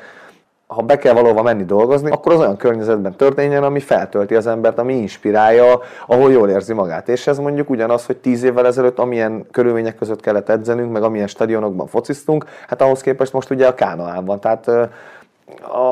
ha 0.67 0.81
be 0.81 0.97
kell 0.97 1.13
valóva 1.13 1.41
menni 1.41 1.65
dolgozni, 1.65 2.11
akkor 2.11 2.33
az 2.33 2.39
olyan 2.39 2.57
környezetben 2.57 3.15
történjen, 3.15 3.63
ami 3.63 3.79
feltölti 3.79 4.35
az 4.35 4.47
embert, 4.47 4.77
ami 4.77 4.93
inspirálja, 4.93 5.79
ahol 6.07 6.31
jól 6.31 6.49
érzi 6.49 6.73
magát. 6.73 7.09
És 7.09 7.27
ez 7.27 7.37
mondjuk 7.37 7.69
ugyanaz, 7.69 8.05
hogy 8.05 8.17
tíz 8.17 8.43
évvel 8.43 8.65
ezelőtt 8.65 8.99
amilyen 8.99 9.45
körülmények 9.51 9.95
között 9.95 10.21
kellett 10.21 10.49
edzenünk, 10.49 10.91
meg 10.91 11.03
amilyen 11.03 11.27
stadionokban 11.27 11.87
fociztunk, 11.87 12.45
hát 12.67 12.81
ahhoz 12.81 13.01
képest 13.01 13.33
most 13.33 13.49
ugye 13.49 13.67
a 13.67 13.73
Kánaán 13.73 14.25
van. 14.25 14.39
Tehát 14.39 14.71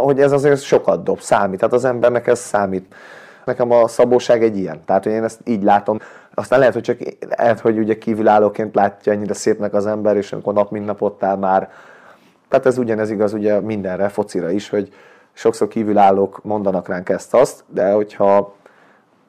hogy 0.04 0.20
ez 0.20 0.32
azért 0.32 0.62
sokat 0.62 1.04
dob, 1.04 1.20
számít. 1.20 1.60
Tehát 1.60 1.74
az 1.74 1.86
embernek 1.86 2.28
ez 2.28 2.40
számít. 2.40 2.96
Nekem 3.46 3.72
a 3.72 3.88
szabóság 3.88 4.44
egy 4.44 4.58
ilyen. 4.58 4.82
Tehát, 4.86 5.04
hogy 5.04 5.12
én 5.12 5.24
ezt 5.24 5.40
így 5.46 5.64
látom. 5.64 6.00
Aztán 6.34 6.60
lehet, 6.60 6.74
hogy 6.74 6.84
csak 6.84 6.98
lehet, 7.38 7.60
hogy 7.60 7.78
ugye 7.78 7.98
kívülállóként 7.98 8.76
látja 8.76 9.12
ennyire 9.12 9.34
szépnek 9.34 9.74
az 9.74 9.86
ember, 9.86 10.16
és 10.16 10.34
amikor 10.34 10.54
nap 10.54 10.72
mint 10.72 10.86
nap 10.86 11.02
ott 11.02 11.24
áll 11.24 11.38
már. 11.38 11.72
Tehát 12.50 12.66
ez 12.66 12.78
ugyanez 12.78 13.10
igaz 13.10 13.34
ugye 13.34 13.60
mindenre, 13.60 14.10
focira 14.10 14.50
is, 14.50 14.70
hogy 14.70 14.94
sokszor 15.34 15.68
kívülállók 15.68 16.44
mondanak 16.44 16.88
ránk 16.88 17.10
ezt-azt, 17.10 17.64
de 17.68 17.92
hogyha 17.92 18.54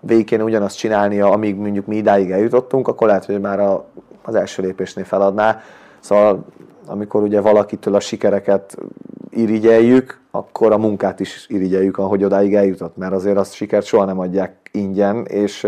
végig 0.01 0.27
kéne 0.27 0.43
ugyanazt 0.43 0.77
csinálnia, 0.77 1.31
amíg 1.31 1.57
mondjuk 1.57 1.87
mi 1.87 1.97
idáig 1.97 2.31
eljutottunk, 2.31 2.89
akkor 2.89 3.07
lehet, 3.07 3.25
hogy 3.25 3.41
már 3.41 3.61
a, 3.61 3.85
az 4.23 4.35
első 4.35 4.63
lépésnél 4.63 5.05
feladná. 5.05 5.61
Szóval 6.01 6.45
amikor 6.87 7.23
ugye 7.23 7.41
valakitől 7.41 7.95
a 7.95 8.01
sikereket 8.01 8.77
irigyeljük, 9.31 10.21
akkor 10.31 10.73
a 10.73 10.79
munkát 10.79 11.21
is 11.21 11.47
irigyeljük, 11.49 11.99
ahogy 11.99 12.25
odáig 12.25 12.55
eljutott, 12.55 12.97
mert 12.97 13.13
azért 13.13 13.37
azt 13.37 13.55
sikert 13.55 13.87
soha 13.87 14.05
nem 14.05 14.19
adják 14.19 14.71
ingyen, 14.73 15.25
és 15.25 15.67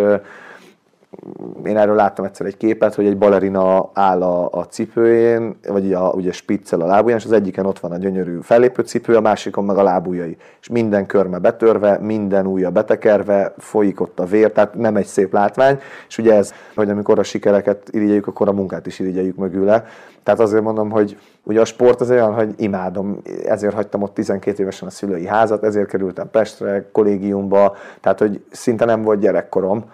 én 1.65 1.77
erről 1.77 1.95
láttam 1.95 2.25
egyszer 2.25 2.47
egy 2.47 2.57
képet, 2.57 2.95
hogy 2.95 3.07
egy 3.07 3.19
balerina 3.19 3.91
áll 3.93 4.23
a, 4.23 4.49
a 4.51 4.67
cipőjén, 4.67 5.57
vagy 5.69 5.93
a, 5.93 6.11
ugye 6.11 6.33
spiccel 6.33 6.81
a 6.81 6.87
lábujján, 6.87 7.19
és 7.19 7.25
az 7.25 7.33
egyiken 7.33 7.67
ott 7.67 7.79
van 7.79 7.93
a 7.93 7.97
gyönyörű 7.97 8.39
fellépő 8.43 8.83
cipő, 8.83 9.17
a 9.17 9.21
másikon 9.21 9.65
meg 9.65 9.77
a 9.77 9.83
lábujjai. 9.83 10.37
És 10.61 10.69
minden 10.69 11.07
körme 11.07 11.39
betörve, 11.39 11.99
minden 11.99 12.47
ujja 12.47 12.71
betekerve, 12.71 13.55
folyik 13.59 14.01
ott 14.01 14.21
a 14.21 14.25
vér, 14.25 14.53
tehát 14.53 14.75
nem 14.75 14.97
egy 14.97 15.07
szép 15.07 15.33
látvány. 15.33 15.79
És 16.09 16.19
ugye 16.19 16.35
ez, 16.35 16.53
hogy 16.75 16.91
amikor 16.91 17.19
a 17.19 17.23
sikereket 17.23 17.89
irigyeljük, 17.91 18.27
akkor 18.27 18.49
a 18.49 18.53
munkát 18.53 18.87
is 18.87 18.99
irigyeljük 18.99 19.37
mögüle. 19.37 19.85
Tehát 20.23 20.41
azért 20.41 20.63
mondom, 20.63 20.91
hogy 20.91 21.19
ugye 21.43 21.61
a 21.61 21.65
sport 21.65 22.01
az 22.01 22.11
olyan, 22.11 22.35
hogy 22.35 22.55
imádom, 22.57 23.21
ezért 23.47 23.75
hagytam 23.75 24.03
ott 24.03 24.15
12 24.15 24.63
évesen 24.63 24.89
a 24.89 24.91
szülői 24.91 25.27
házat, 25.27 25.65
ezért 25.65 25.89
kerültem 25.89 26.31
Pestre, 26.31 26.89
kollégiumba, 26.93 27.77
tehát 28.01 28.19
hogy 28.19 28.45
szinte 28.51 28.85
nem 28.85 29.03
volt 29.03 29.21
gyerekkorom 29.21 29.85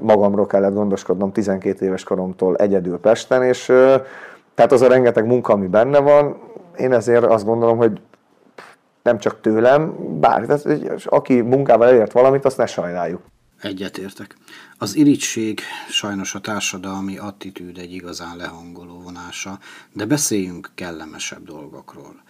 magamról 0.00 0.46
kellett 0.46 0.74
gondoskodnom 0.74 1.32
12 1.32 1.84
éves 1.84 2.04
koromtól 2.04 2.56
egyedül 2.56 2.98
Pesten, 2.98 3.42
és 3.42 3.64
tehát 4.54 4.72
az 4.72 4.80
a 4.80 4.88
rengeteg 4.88 5.26
munka, 5.26 5.52
ami 5.52 5.66
benne 5.66 5.98
van, 5.98 6.36
én 6.78 6.92
ezért 6.92 7.24
azt 7.24 7.44
gondolom, 7.44 7.76
hogy 7.76 8.00
nem 9.02 9.18
csak 9.18 9.40
tőlem, 9.40 9.94
bár, 10.20 10.46
tehát, 10.46 10.66
aki 11.04 11.40
munkával 11.40 11.88
elért 11.88 12.12
valamit, 12.12 12.44
azt 12.44 12.56
ne 12.56 12.66
sajnáljuk. 12.66 13.20
Egyetértek. 13.62 14.36
Az 14.78 14.96
irigység 14.96 15.60
sajnos 15.88 16.34
a 16.34 16.40
társadalmi 16.40 17.18
attitűd 17.18 17.78
egy 17.78 17.92
igazán 17.92 18.36
lehangoló 18.36 19.00
vonása, 19.04 19.58
de 19.92 20.04
beszéljünk 20.04 20.70
kellemesebb 20.74 21.44
dolgokról. 21.44 22.22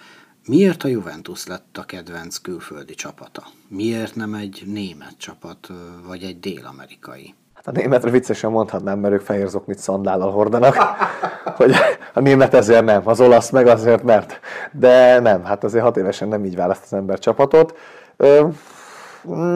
Miért 0.47 0.83
a 0.83 0.89
Juventus 0.89 1.47
lett 1.47 1.77
a 1.79 1.83
kedvenc 1.83 2.37
külföldi 2.37 2.95
csapata? 2.95 3.43
Miért 3.69 4.15
nem 4.15 4.35
egy 4.35 4.63
német 4.67 5.15
csapat, 5.19 5.69
vagy 6.07 6.23
egy 6.23 6.41
dél-amerikai? 6.41 7.35
Hát 7.55 7.67
a 7.67 7.71
németre 7.71 8.11
viccesen 8.11 8.51
mondhatnám, 8.51 8.99
mert 8.99 9.15
ők 9.15 9.21
fehér 9.21 9.49
zoknit 9.49 9.79
szandállal 9.79 10.31
hordanak, 10.31 10.77
hogy 11.59 11.75
a 12.15 12.21
német 12.21 12.55
ezért 12.55 12.85
nem, 12.85 13.03
az 13.05 13.21
olasz 13.21 13.51
meg 13.51 13.67
azért 13.67 14.03
mert. 14.03 14.41
De 14.73 15.21
nem, 15.21 15.45
hát 15.45 15.65
azért 15.65 15.85
hat 15.85 15.97
évesen 15.97 16.29
nem 16.29 16.45
így 16.45 16.57
választ 16.57 16.83
az 16.85 16.93
ember 16.93 17.19
csapatot. 17.19 17.79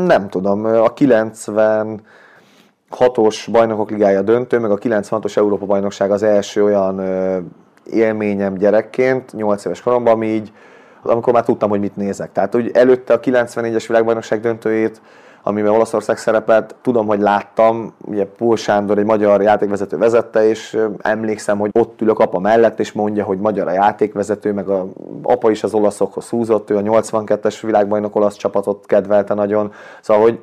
Nem 0.07 0.28
tudom, 0.28 0.64
a 0.64 0.93
90 0.93 2.00
os 3.14 3.47
bajnokok 3.52 3.90
ligája 3.90 4.23
döntő, 4.23 4.59
meg 4.59 4.71
a 4.71 4.78
96-os 4.78 5.37
Európa 5.37 5.66
bajnokság 5.66 6.11
az 6.11 6.23
első 6.23 6.64
olyan 6.64 7.00
élményem 7.85 8.55
gyerekként, 8.55 9.33
8 9.33 9.64
éves 9.64 9.81
koromban, 9.81 10.12
ami 10.12 10.26
így 10.26 10.52
amikor 11.09 11.33
már 11.33 11.45
tudtam, 11.45 11.69
hogy 11.69 11.81
mit 11.81 11.97
nézek. 11.97 12.33
Tehát 12.33 12.53
hogy 12.53 12.71
előtte 12.75 13.13
a 13.13 13.21
94-es 13.21 13.85
világbajnokság 13.87 14.41
döntőjét, 14.41 15.01
amiben 15.49 15.73
Olaszország 15.73 16.19
szerepelt, 16.19 16.75
tudom, 16.83 17.07
hogy 17.07 17.21
láttam, 17.21 17.95
ugye 18.05 18.25
Pól 18.25 18.57
Sándor 18.57 18.99
egy 18.99 19.05
magyar 19.05 19.43
játékvezető 19.43 19.97
vezette, 19.97 20.49
és 20.49 20.79
emlékszem, 20.99 21.59
hogy 21.59 21.71
ott 21.73 22.01
ülök 22.01 22.19
apa 22.19 22.39
mellett, 22.39 22.81
és 22.81 22.93
mondja, 22.93 23.25
hogy 23.25 23.39
magyar 23.39 23.69
a 23.69 23.73
játékvezető, 23.73 24.53
meg 24.53 24.69
a 24.69 24.87
apa 25.23 25.51
is 25.51 25.63
az 25.63 25.75
olaszokhoz 25.75 26.29
húzott, 26.29 26.71
ő 26.71 26.77
a 26.77 26.83
82-es 26.83 27.59
világbajnok 27.63 28.17
olasz 28.17 28.37
csapatot 28.37 28.87
kedvelte 28.87 29.35
nagyon, 29.35 29.73
szóval, 30.01 30.23
hogy 30.23 30.41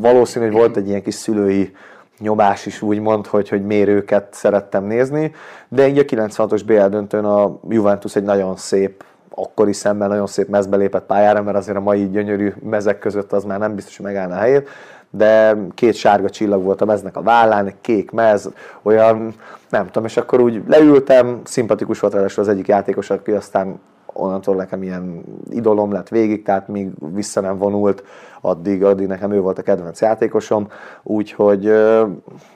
valószínű, 0.00 0.44
hogy 0.44 0.54
volt 0.54 0.76
egy 0.76 0.88
ilyen 0.88 1.02
kis 1.02 1.14
szülői 1.14 1.72
nyomás 2.18 2.66
is 2.66 2.82
úgymond, 2.82 3.26
hogy, 3.26 3.48
hogy 3.48 3.66
mérőket 3.66 4.28
szerettem 4.30 4.84
nézni, 4.84 5.32
de 5.68 5.88
így 5.88 5.98
a 5.98 6.02
96-os 6.02 6.62
BL 6.66 6.86
döntőn 6.86 7.24
a 7.24 7.58
Juventus 7.68 8.16
egy 8.16 8.22
nagyon 8.22 8.56
szép 8.56 9.04
akkori 9.42 9.72
szemben 9.72 10.08
nagyon 10.08 10.26
szép 10.26 10.48
mezbe 10.48 10.76
lépett 10.76 11.06
pályára, 11.06 11.42
mert 11.42 11.56
azért 11.56 11.76
a 11.76 11.80
mai 11.80 12.08
gyönyörű 12.08 12.52
mezek 12.62 12.98
között 12.98 13.32
az 13.32 13.44
már 13.44 13.58
nem 13.58 13.74
biztos, 13.74 13.96
hogy 13.96 14.06
megállna 14.06 14.34
a 14.34 14.38
helyét, 14.38 14.68
de 15.10 15.56
két 15.74 15.94
sárga 15.94 16.30
csillag 16.30 16.62
volt 16.62 16.80
a 16.80 16.84
meznek 16.84 17.16
a 17.16 17.22
vállán, 17.22 17.66
egy 17.66 17.80
kék 17.80 18.10
mez, 18.10 18.50
olyan, 18.82 19.34
nem 19.68 19.86
tudom, 19.86 20.04
és 20.04 20.16
akkor 20.16 20.40
úgy 20.40 20.62
leültem, 20.66 21.40
szimpatikus 21.44 22.00
volt 22.00 22.12
ráadásul 22.12 22.42
az 22.42 22.48
egyik 22.48 22.68
játékos, 22.68 23.10
aki 23.10 23.30
aztán 23.30 23.80
onnantól 24.12 24.54
nekem 24.54 24.82
ilyen 24.82 25.24
idolom 25.50 25.92
lett 25.92 26.08
végig, 26.08 26.42
tehát 26.42 26.68
még 26.68 26.90
vissza 27.14 27.40
nem 27.40 27.58
vonult, 27.58 28.04
addig, 28.40 28.84
addig 28.84 29.06
nekem 29.06 29.32
ő 29.32 29.40
volt 29.40 29.58
a 29.58 29.62
kedvenc 29.62 30.00
játékosom, 30.00 30.68
úgyhogy 31.02 31.62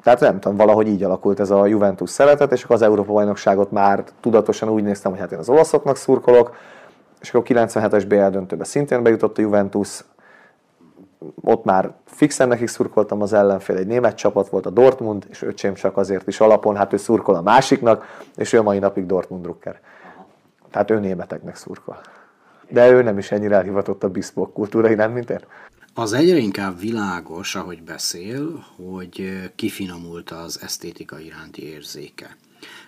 tehát 0.03 0.21
nem 0.21 0.41
tudom, 0.41 0.57
valahogy 0.57 0.87
így 0.87 1.03
alakult 1.03 1.41
ez 1.41 1.51
a 1.51 1.67
Juventus 1.67 2.11
szeretet, 2.11 2.53
és 2.53 2.65
akkor 2.65 2.77
az 2.77 2.83
Európa-bajnokságot 2.83 3.71
már 3.71 4.05
tudatosan 4.21 4.69
úgy 4.69 4.83
néztem, 4.83 5.11
hogy 5.11 5.21
hát 5.21 5.33
én 5.33 5.39
az 5.39 5.49
olaszoknak 5.49 5.97
szurkolok, 5.97 6.55
és 7.21 7.35
akkor 7.35 7.43
97-es 7.49 8.05
BL 8.09 8.27
döntőbe 8.27 8.65
szintén 8.65 9.03
bejutott 9.03 9.39
a 9.39 9.41
Juventus, 9.41 10.05
ott 11.43 11.65
már 11.65 11.93
fixen 12.05 12.49
nekik 12.49 12.69
szurkoltam 12.69 13.23
az 13.23 13.33
ellenfél, 13.33 13.77
egy 13.77 13.87
német 13.87 14.15
csapat 14.15 14.49
volt 14.49 14.67
a 14.67 14.71
Dortmund, 14.71 15.27
és 15.31 15.43
öcsém 15.43 15.75
csak 15.75 15.97
azért 15.97 16.27
is 16.27 16.41
alapon, 16.41 16.77
hát 16.77 16.93
ő 16.93 16.97
szurkol 16.97 17.35
a 17.35 17.43
másiknak, 17.43 18.05
és 18.37 18.53
ő 18.53 18.63
mai 18.63 18.79
napig 18.79 19.07
Dortmund 19.07 19.43
drukker. 19.43 19.81
Tehát 20.73 20.91
ő 20.91 20.99
németeknek 20.99 21.57
szurkol. 21.57 22.01
De 22.69 22.91
ő 22.91 23.03
nem 23.03 23.19
is 23.19 23.31
ennyire 23.31 23.57
elhivatott 23.57 24.03
a 24.03 24.11
biszpok 24.11 24.53
kultúrai, 24.53 24.95
nem, 24.95 25.13
mint 25.13 25.31
én? 25.31 25.41
Az 25.95 26.13
egyre 26.13 26.37
inkább 26.37 26.81
világos, 26.81 27.55
ahogy 27.55 27.83
beszél, 27.83 28.65
hogy 28.77 29.43
kifinomult 29.55 30.31
az 30.31 30.61
esztétika 30.63 31.19
iránti 31.19 31.63
érzéke. 31.63 32.37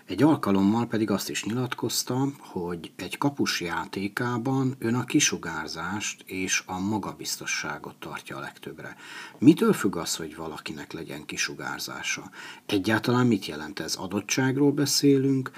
Egy 0.07 0.23
alkalommal 0.23 0.87
pedig 0.87 1.11
azt 1.11 1.31
is 1.31 1.45
nyilatkozta, 1.45 2.26
hogy 2.38 2.93
egy 2.97 3.19
kapus 3.19 3.61
játékában 3.61 4.75
ön 4.79 4.95
a 4.95 5.05
kisugárzást 5.05 6.23
és 6.26 6.62
a 6.67 6.79
magabiztosságot 6.79 7.95
tartja 7.99 8.37
a 8.37 8.41
legtöbbre. 8.41 8.97
Mitől 9.38 9.73
függ 9.73 9.97
az, 9.97 10.17
hogy 10.17 10.37
valakinek 10.37 10.93
legyen 10.93 11.25
kisugárzása? 11.25 12.31
Egyáltalán 12.67 13.26
mit 13.26 13.47
jelent 13.47 13.81
ez? 13.81 13.95
Adottságról 13.95 14.73
beszélünk, 14.73 15.50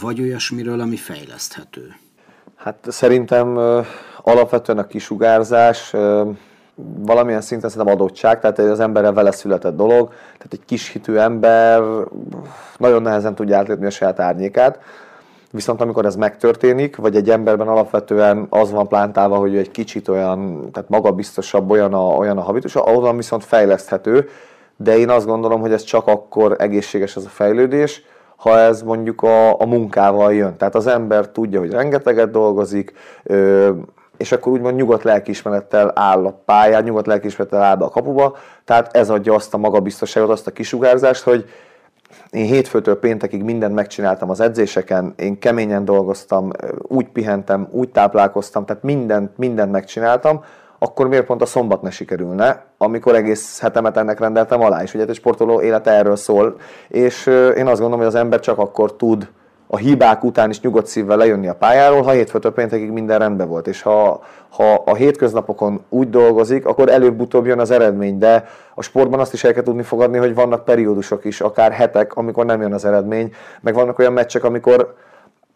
vagy 0.00 0.20
olyasmiről, 0.20 0.80
ami 0.80 0.96
fejleszthető? 0.96 1.96
Hát 2.56 2.86
szerintem 2.88 3.56
alapvetően 4.22 4.78
a 4.78 4.86
kisugárzás 4.86 5.94
valamilyen 6.98 7.40
szinten 7.40 7.70
szerintem 7.70 7.94
adottság, 7.94 8.40
tehát 8.40 8.58
az 8.58 8.80
emberrel 8.80 9.12
vele 9.12 9.30
született 9.30 9.76
dolog, 9.76 10.08
tehát 10.08 10.52
egy 10.52 10.64
kis 10.64 10.88
hitű 10.88 11.14
ember 11.14 11.82
nagyon 12.76 13.02
nehezen 13.02 13.34
tudja 13.34 13.58
átlépni 13.58 13.86
a 13.86 13.90
saját 13.90 14.20
árnyékát, 14.20 14.78
viszont 15.50 15.80
amikor 15.80 16.04
ez 16.04 16.16
megtörténik, 16.16 16.96
vagy 16.96 17.16
egy 17.16 17.30
emberben 17.30 17.68
alapvetően 17.68 18.46
az 18.50 18.70
van 18.70 18.88
plántálva, 18.88 19.36
hogy 19.36 19.54
ő 19.54 19.58
egy 19.58 19.70
kicsit 19.70 20.08
olyan, 20.08 20.70
tehát 20.72 20.88
magabiztosabb, 20.88 21.70
olyan 21.70 21.94
a, 21.94 22.06
olyan 22.06 22.38
a 22.38 22.42
habitus, 22.42 22.76
ahol 22.76 23.16
viszont 23.16 23.44
fejleszthető, 23.44 24.28
de 24.76 24.98
én 24.98 25.08
azt 25.08 25.26
gondolom, 25.26 25.60
hogy 25.60 25.72
ez 25.72 25.82
csak 25.82 26.06
akkor 26.06 26.56
egészséges 26.58 27.16
ez 27.16 27.24
a 27.24 27.28
fejlődés, 27.28 28.02
ha 28.42 28.58
ez 28.58 28.82
mondjuk 28.82 29.22
a, 29.22 29.60
a 29.60 29.66
munkával 29.66 30.34
jön. 30.34 30.56
Tehát 30.56 30.74
az 30.74 30.86
ember 30.86 31.28
tudja, 31.28 31.58
hogy 31.58 31.70
rengeteget 31.70 32.30
dolgozik, 32.30 32.92
ö, 33.22 33.70
és 34.16 34.32
akkor 34.32 34.52
úgymond 34.52 34.76
nyugodt 34.76 35.02
lelkiismerettel 35.02 35.92
áll 35.94 36.26
a 36.26 36.42
pályán, 36.44 36.82
nyugodt 36.82 37.06
lelkiismerettel 37.06 37.62
áll 37.62 37.76
be 37.76 37.84
a 37.84 37.88
kapuba, 37.88 38.36
tehát 38.64 38.96
ez 38.96 39.10
adja 39.10 39.34
azt 39.34 39.54
a 39.54 39.58
magabiztosságot, 39.58 40.30
azt 40.30 40.46
a 40.46 40.50
kisugárzást, 40.50 41.22
hogy 41.22 41.48
én 42.30 42.44
hétfőtől 42.44 42.98
péntekig 42.98 43.42
mindent 43.42 43.74
megcsináltam 43.74 44.30
az 44.30 44.40
edzéseken, 44.40 45.12
én 45.16 45.38
keményen 45.38 45.84
dolgoztam, 45.84 46.50
úgy 46.82 47.08
pihentem, 47.08 47.68
úgy 47.70 47.88
táplálkoztam, 47.88 48.64
tehát 48.64 48.82
mindent, 48.82 49.38
mindent 49.38 49.72
megcsináltam, 49.72 50.44
akkor 50.82 51.08
miért 51.08 51.26
pont 51.26 51.42
a 51.42 51.46
szombat 51.46 51.82
ne 51.82 51.90
sikerülne, 51.90 52.64
amikor 52.78 53.14
egész 53.14 53.60
hetemet 53.60 53.96
ennek 53.96 54.20
rendeltem 54.20 54.60
alá, 54.60 54.82
és 54.82 54.94
ugye 54.94 55.04
egy 55.04 55.14
sportoló 55.14 55.60
élete 55.60 55.90
erről 55.90 56.16
szól, 56.16 56.56
és 56.88 57.26
én 57.56 57.66
azt 57.66 57.80
gondolom, 57.80 57.98
hogy 57.98 58.06
az 58.06 58.14
ember 58.14 58.40
csak 58.40 58.58
akkor 58.58 58.96
tud 58.96 59.28
a 59.66 59.76
hibák 59.76 60.24
után 60.24 60.50
is 60.50 60.60
nyugodt 60.60 60.86
szívvel 60.86 61.16
lejönni 61.16 61.48
a 61.48 61.54
pályáról, 61.54 62.02
ha 62.02 62.10
hétfőtől 62.10 62.52
péntekig 62.52 62.90
minden 62.90 63.18
rendben 63.18 63.48
volt. 63.48 63.66
És 63.66 63.82
ha, 63.82 64.22
ha 64.48 64.82
a 64.84 64.94
hétköznapokon 64.94 65.80
úgy 65.88 66.10
dolgozik, 66.10 66.66
akkor 66.66 66.88
előbb-utóbb 66.88 67.46
jön 67.46 67.58
az 67.58 67.70
eredmény, 67.70 68.18
de 68.18 68.44
a 68.74 68.82
sportban 68.82 69.20
azt 69.20 69.32
is 69.32 69.44
el 69.44 69.52
kell 69.52 69.62
tudni 69.62 69.82
fogadni, 69.82 70.18
hogy 70.18 70.34
vannak 70.34 70.64
periódusok 70.64 71.24
is, 71.24 71.40
akár 71.40 71.72
hetek, 71.72 72.16
amikor 72.16 72.44
nem 72.44 72.60
jön 72.60 72.72
az 72.72 72.84
eredmény, 72.84 73.34
meg 73.60 73.74
vannak 73.74 73.98
olyan 73.98 74.12
meccsek, 74.12 74.44
amikor 74.44 74.94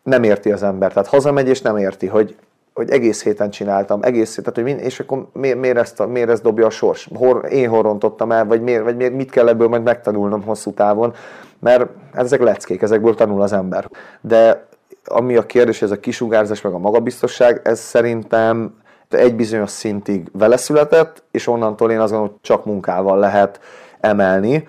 nem 0.02 0.22
érti 0.22 0.52
az 0.52 0.62
ember. 0.62 0.92
Tehát 0.92 1.08
hazamegy 1.08 1.48
és 1.48 1.62
nem 1.62 1.76
érti, 1.76 2.06
hogy 2.06 2.36
hogy 2.76 2.90
egész 2.90 3.22
héten 3.22 3.50
csináltam, 3.50 4.02
egész 4.02 4.36
héten, 4.36 4.52
hogy 4.54 4.62
mind, 4.62 4.80
és 4.80 5.00
akkor 5.00 5.26
miért, 5.32 5.58
miért, 5.58 5.76
ezt, 5.76 6.06
miért 6.06 6.28
ezt 6.28 6.42
dobja 6.42 6.66
a 6.66 6.70
sors? 6.70 7.08
Hor, 7.14 7.46
én 7.50 7.68
horontottam 7.68 8.32
el, 8.32 8.46
vagy 8.46 8.62
miért, 8.62 8.82
vagy 8.82 8.96
miért, 8.96 9.14
mit 9.14 9.30
kell 9.30 9.48
ebből 9.48 9.68
majd 9.68 9.82
megtanulnom 9.82 10.42
hosszú 10.42 10.72
távon? 10.72 11.14
Mert 11.58 11.88
hát 12.14 12.24
ezek 12.24 12.42
leckék, 12.42 12.82
ezekből 12.82 13.14
tanul 13.14 13.42
az 13.42 13.52
ember. 13.52 13.90
De 14.20 14.66
ami 15.04 15.36
a 15.36 15.46
kérdés, 15.46 15.82
ez 15.82 15.90
a 15.90 16.00
kisugárzás, 16.00 16.60
meg 16.60 16.72
a 16.72 16.78
magabiztosság, 16.78 17.60
ez 17.64 17.80
szerintem 17.80 18.74
egy 19.08 19.34
bizonyos 19.34 19.70
szintig 19.70 20.28
vele 20.32 20.56
született, 20.56 21.22
és 21.30 21.46
onnantól 21.46 21.90
én 21.90 22.00
azt 22.00 22.10
gondolom, 22.10 22.32
hogy 22.32 22.40
csak 22.42 22.64
munkával 22.64 23.18
lehet 23.18 23.60
emelni, 24.00 24.68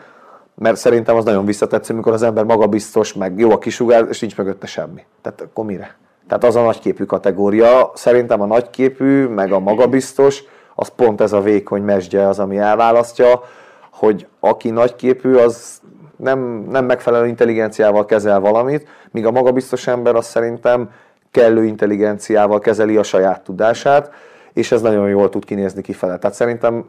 mert 0.56 0.78
szerintem 0.78 1.16
az 1.16 1.26
nagyon 1.26 1.46
visszatetsző, 1.46 1.94
amikor 1.94 2.14
az 2.14 2.22
ember 2.22 2.44
magabiztos, 2.44 3.14
meg 3.14 3.40
jó 3.40 3.52
a 3.52 3.58
kisugár, 3.58 4.06
és 4.10 4.20
nincs 4.20 4.38
mögötte 4.38 4.68
semmi. 4.68 5.06
Tehát 5.22 5.42
akkor 5.42 5.66
mire? 5.66 5.96
Tehát 6.28 6.44
az 6.44 6.56
a 6.56 6.64
nagyképű 6.64 7.04
kategória. 7.04 7.92
Szerintem 7.94 8.42
a 8.42 8.46
nagyképű, 8.46 9.26
meg 9.26 9.52
a 9.52 9.60
magabiztos, 9.60 10.44
az 10.76 10.88
pont 10.88 11.22
ez 11.22 11.34
a 11.34 11.42
vékony 11.42 11.82
mesdje 11.82 12.28
az, 12.28 12.40
ami 12.40 12.58
elválasztja, 12.58 13.42
hogy 13.92 14.28
aki 14.40 14.70
nagyképű, 14.70 15.36
az 15.36 15.82
nem, 16.16 16.66
nem 16.70 16.86
megfelelő 16.86 17.28
intelligenciával 17.28 18.06
kezel 18.06 18.40
valamit, 18.40 18.88
míg 19.12 19.26
a 19.26 19.32
magabiztos 19.32 19.88
ember 19.88 20.16
az 20.16 20.26
szerintem 20.26 20.90
kellő 21.32 21.64
intelligenciával 21.64 22.60
kezeli 22.60 22.98
a 22.98 23.04
saját 23.04 23.44
tudását, 23.44 24.12
és 24.54 24.72
ez 24.72 24.82
nagyon 24.82 25.10
jól 25.10 25.30
tud 25.30 25.46
kinézni 25.46 25.82
kifele. 25.82 26.18
Tehát 26.18 26.36
szerintem 26.36 26.86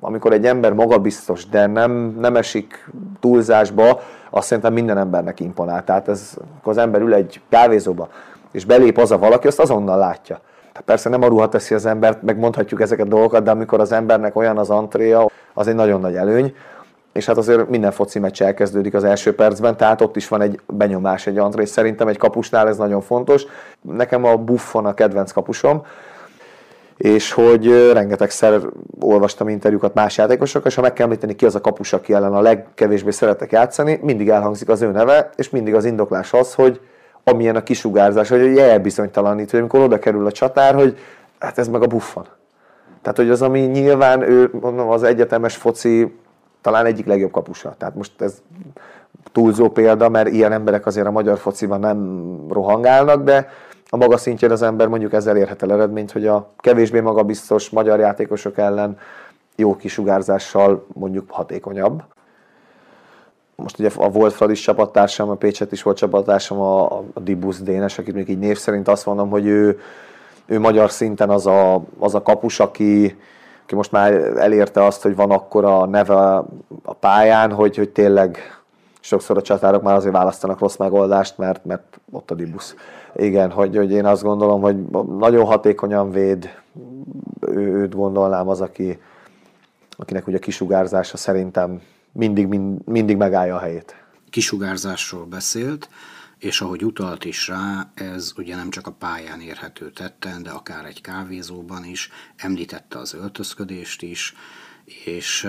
amikor 0.00 0.32
egy 0.32 0.46
ember 0.46 0.72
magabiztos, 0.72 1.48
de 1.48 1.66
nem, 1.66 2.16
nem 2.18 2.36
esik 2.36 2.90
túlzásba, 3.20 4.00
azt 4.30 4.46
szerintem 4.46 4.72
minden 4.72 4.98
embernek 4.98 5.40
imponál. 5.40 5.84
Tehát 5.84 6.08
ez, 6.08 6.36
az 6.62 6.78
ember 6.78 7.00
ül 7.00 7.14
egy 7.14 7.40
kávézóba, 7.48 8.08
és 8.52 8.64
belép 8.64 8.98
az 8.98 9.10
a 9.10 9.18
valaki, 9.18 9.46
azt 9.46 9.60
azonnal 9.60 9.98
látja. 9.98 10.40
Tehát 10.72 10.84
persze 10.84 11.08
nem 11.08 11.22
a 11.22 11.26
ruha 11.26 11.48
teszi 11.48 11.74
az 11.74 11.86
embert, 11.86 12.22
megmondhatjuk 12.22 12.80
ezeket 12.80 13.06
a 13.06 13.08
dolgokat, 13.08 13.42
de 13.42 13.50
amikor 13.50 13.80
az 13.80 13.92
embernek 13.92 14.36
olyan 14.36 14.58
az 14.58 14.70
antréja, 14.70 15.26
az 15.54 15.66
egy 15.66 15.74
nagyon 15.74 16.00
nagy 16.00 16.16
előny. 16.16 16.54
És 17.12 17.26
hát 17.26 17.36
azért 17.36 17.68
minden 17.68 17.90
foci 17.90 18.18
meccs 18.18 18.42
elkezdődik 18.42 18.94
az 18.94 19.04
első 19.04 19.34
percben, 19.34 19.76
tehát 19.76 20.00
ott 20.00 20.16
is 20.16 20.28
van 20.28 20.40
egy 20.40 20.60
benyomás, 20.66 21.26
egy 21.26 21.38
antré. 21.38 21.64
Szerintem 21.64 22.08
egy 22.08 22.16
kapusnál 22.16 22.68
ez 22.68 22.76
nagyon 22.76 23.00
fontos. 23.00 23.44
Nekem 23.80 24.24
a 24.24 24.36
Buffon 24.36 24.86
a 24.86 24.94
kedvenc 24.94 25.32
kapusom, 25.32 25.82
és 26.96 27.32
hogy 27.32 27.92
rengetegszer 27.92 28.60
olvastam 29.00 29.48
interjúkat 29.48 29.94
más 29.94 30.16
játékosokkal, 30.16 30.68
és 30.68 30.74
ha 30.74 30.82
meg 30.82 30.92
kell 30.92 31.04
említeni 31.04 31.34
ki 31.34 31.46
az 31.46 31.54
a 31.54 31.60
kapus, 31.60 31.92
aki 31.92 32.12
ellen 32.12 32.34
a 32.34 32.40
legkevésbé 32.40 33.10
szeretek 33.10 33.52
játszani, 33.52 33.98
mindig 34.02 34.28
elhangzik 34.28 34.68
az 34.68 34.82
ő 34.82 34.90
neve, 34.90 35.30
és 35.36 35.50
mindig 35.50 35.74
az 35.74 35.84
indoklás 35.84 36.32
az, 36.32 36.54
hogy 36.54 36.80
amilyen 37.30 37.56
a 37.56 37.62
kisugárzás, 37.62 38.28
hogy 38.28 38.58
elbizonytalanít, 38.58 39.50
hogy 39.50 39.60
amikor 39.60 39.80
oda 39.80 39.98
kerül 39.98 40.26
a 40.26 40.32
csatár, 40.32 40.74
hogy 40.74 40.98
hát 41.38 41.58
ez 41.58 41.68
meg 41.68 41.82
a 41.82 41.86
buffon. 41.86 42.26
Tehát, 43.02 43.16
hogy 43.16 43.30
az, 43.30 43.42
ami 43.42 43.60
nyilván 43.60 44.22
ő, 44.22 44.50
mondom, 44.60 44.88
az 44.88 45.02
egyetemes 45.02 45.56
foci 45.56 46.18
talán 46.60 46.86
egyik 46.86 47.06
legjobb 47.06 47.30
kapusa. 47.30 47.74
Tehát 47.78 47.94
most 47.94 48.20
ez 48.22 48.42
túlzó 49.32 49.68
példa, 49.68 50.08
mert 50.08 50.28
ilyen 50.28 50.52
emberek 50.52 50.86
azért 50.86 51.06
a 51.06 51.10
magyar 51.10 51.38
fociban 51.38 51.80
nem 51.80 52.20
rohangálnak, 52.50 53.22
de 53.22 53.48
a 53.90 53.96
maga 53.96 54.16
szintjén 54.16 54.50
az 54.50 54.62
ember 54.62 54.88
mondjuk 54.88 55.12
ezzel 55.12 55.36
érhet 55.36 55.62
el 55.62 55.72
eredményt, 55.72 56.12
hogy 56.12 56.26
a 56.26 56.50
kevésbé 56.58 57.00
magabiztos 57.00 57.70
magyar 57.70 57.98
játékosok 57.98 58.58
ellen 58.58 58.98
jó 59.56 59.76
kisugárzással 59.76 60.86
mondjuk 60.92 61.30
hatékonyabb 61.30 62.02
most 63.62 63.78
ugye 63.78 63.90
a 63.96 64.10
volt 64.10 64.32
Fradis 64.32 64.60
csapattársam, 64.60 65.28
a 65.28 65.34
Pécset 65.34 65.72
is 65.72 65.82
volt 65.82 65.96
csapattársam, 65.96 66.60
a, 66.60 66.98
a 67.14 67.20
Dibusz 67.20 67.60
Dénes, 67.60 67.98
akit 67.98 68.14
még 68.14 68.28
így 68.28 68.38
név 68.38 68.58
szerint 68.58 68.88
azt 68.88 69.06
mondom, 69.06 69.30
hogy 69.30 69.46
ő, 69.46 69.78
ő 70.46 70.58
magyar 70.58 70.90
szinten 70.90 71.30
az 71.30 71.46
a, 71.46 71.82
az 71.98 72.14
a 72.14 72.22
kapus, 72.22 72.60
aki, 72.60 73.16
aki 73.62 73.74
most 73.74 73.92
már 73.92 74.12
elérte 74.36 74.84
azt, 74.84 75.02
hogy 75.02 75.16
van 75.16 75.30
akkora 75.30 75.86
neve 75.86 76.14
a 76.82 76.94
pályán, 77.00 77.52
hogy, 77.52 77.76
hogy 77.76 77.90
tényleg 77.90 78.38
sokszor 79.00 79.36
a 79.36 79.42
csatárok 79.42 79.82
már 79.82 79.96
azért 79.96 80.14
választanak 80.14 80.58
rossz 80.58 80.76
megoldást, 80.76 81.38
mert, 81.38 81.64
mert 81.64 82.00
ott 82.10 82.30
a 82.30 82.34
Dibusz. 82.34 82.74
Igen, 83.16 83.50
hogy, 83.50 83.76
hogy 83.76 83.92
én 83.92 84.06
azt 84.06 84.22
gondolom, 84.22 84.60
hogy 84.60 84.76
nagyon 85.18 85.44
hatékonyan 85.44 86.10
véd, 86.10 86.50
ő, 87.40 87.58
őt 87.58 87.94
gondolnám 87.94 88.48
az, 88.48 88.60
aki, 88.60 88.98
akinek 89.96 90.26
ugye 90.26 90.36
a 90.36 90.40
kisugárzása 90.40 91.16
szerintem 91.16 91.80
mindig, 92.12 92.46
mind, 92.46 92.86
mindig 92.86 93.16
megállja 93.16 93.56
a 93.56 93.60
helyét. 93.60 93.94
Kisugárzásról 94.30 95.24
beszélt, 95.24 95.88
és 96.38 96.60
ahogy 96.60 96.84
utalt 96.84 97.24
is 97.24 97.48
rá, 97.48 97.90
ez 97.94 98.32
ugye 98.36 98.56
nem 98.56 98.70
csak 98.70 98.86
a 98.86 98.92
pályán 98.92 99.40
érhető 99.40 99.90
tetten, 99.90 100.42
de 100.42 100.50
akár 100.50 100.84
egy 100.84 101.00
kávézóban 101.00 101.84
is, 101.84 102.10
említette 102.36 102.98
az 102.98 103.14
öltözködést 103.14 104.02
is, 104.02 104.34
és 105.04 105.48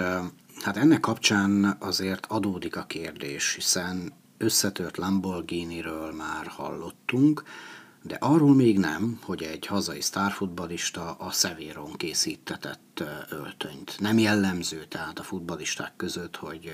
hát 0.62 0.78
ennek 0.78 1.00
kapcsán 1.00 1.76
azért 1.80 2.26
adódik 2.30 2.76
a 2.76 2.84
kérdés, 2.84 3.54
hiszen 3.54 4.14
összetört 4.38 4.98
Lamborghini-ről 4.98 6.12
már 6.12 6.48
hallottunk, 6.48 7.44
de 8.04 8.18
arról 8.20 8.56
még 8.56 8.80
nem, 8.80 9.20
hogy 9.24 9.44
egy 9.44 9.66
hazai 9.66 10.02
sztárfutbalista 10.02 11.16
a 11.20 11.32
szevéron 11.32 11.94
készítetett 11.98 13.04
öltönyt. 13.30 13.96
Nem 14.00 14.18
jellemző 14.18 14.86
tehát 14.90 15.20
a 15.20 15.24
futbalisták 15.24 15.92
között, 15.98 16.36
hogy 16.36 16.72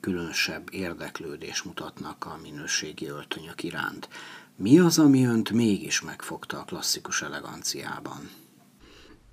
különösebb 0.00 0.62
érdeklődés 0.70 1.62
mutatnak 1.62 2.26
a 2.26 2.38
minőségi 2.42 3.08
öltönyök 3.08 3.62
iránt. 3.62 4.08
Mi 4.56 4.78
az, 4.78 4.98
ami 4.98 5.24
önt 5.24 5.50
mégis 5.50 6.02
megfogta 6.02 6.58
a 6.58 6.64
klasszikus 6.64 7.22
eleganciában? 7.22 8.30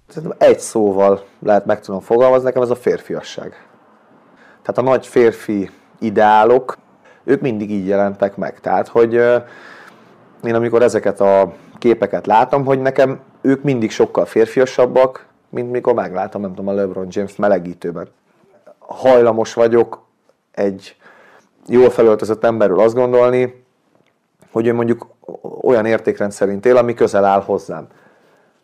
Szerintem 0.07 0.37
egy 0.39 0.59
szóval 0.59 1.27
lehet 1.39 1.65
meg 1.65 1.81
tudom 1.81 1.99
fogalmazni, 1.99 2.45
nekem 2.45 2.61
ez 2.61 2.69
a 2.69 2.75
férfiasság. 2.75 3.67
Tehát 4.61 4.77
a 4.77 4.81
nagy 4.81 5.07
férfi 5.07 5.69
ideálok, 5.99 6.77
ők 7.23 7.41
mindig 7.41 7.71
így 7.71 7.87
jelentek 7.87 8.35
meg. 8.35 8.59
Tehát, 8.59 8.87
hogy 8.87 9.21
én 10.43 10.55
amikor 10.55 10.81
ezeket 10.81 11.21
a 11.21 11.53
képeket 11.77 12.25
látom, 12.25 12.65
hogy 12.65 12.81
nekem 12.81 13.19
ők 13.41 13.63
mindig 13.63 13.91
sokkal 13.91 14.25
férfiasabbak, 14.25 15.25
mint 15.49 15.71
mikor 15.71 15.93
meglátom, 15.93 16.41
nem 16.41 16.49
tudom, 16.49 16.67
a 16.67 16.73
LeBron 16.73 17.07
James 17.09 17.35
melegítőben. 17.35 18.07
Hajlamos 18.77 19.53
vagyok 19.53 20.05
egy 20.51 20.95
jól 21.67 21.89
felöltözött 21.89 22.43
emberről 22.43 22.79
azt 22.79 22.95
gondolni, 22.95 23.63
hogy 24.51 24.67
ő 24.67 24.73
mondjuk 24.73 25.07
olyan 25.61 25.85
értékrend 25.85 26.31
szerint 26.31 26.65
él, 26.65 26.77
ami 26.77 26.93
közel 26.93 27.25
áll 27.25 27.41
hozzám. 27.41 27.87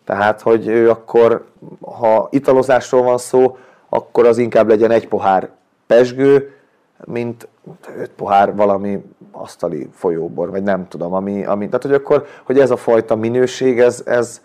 Tehát, 0.06 0.42
hogy 0.42 0.68
ő 0.68 0.90
akkor, 0.90 1.46
ha 1.82 2.28
italozásról 2.32 3.04
van 3.04 3.18
szó, 3.18 3.58
akkor 3.90 4.26
az 4.26 4.38
inkább 4.38 4.68
legyen 4.68 4.92
egy 4.92 5.08
pohár 5.08 5.50
pesgő, 5.88 6.56
mint 7.06 7.48
öt 7.98 8.10
pohár 8.10 8.56
valami 8.56 9.04
asztali 9.36 9.90
folyóbor, 9.94 10.50
vagy 10.50 10.64
nem 10.64 10.88
tudom, 10.88 11.14
ami, 11.14 11.46
ami 11.46 11.66
tehát 11.66 11.82
hogy 11.82 11.94
akkor, 11.94 12.28
hogy 12.44 12.60
ez 12.60 12.72
a 12.72 12.78
fajta 12.78 13.16
minőség, 13.16 13.80
ez, 13.80 14.04
ez, 14.06 14.42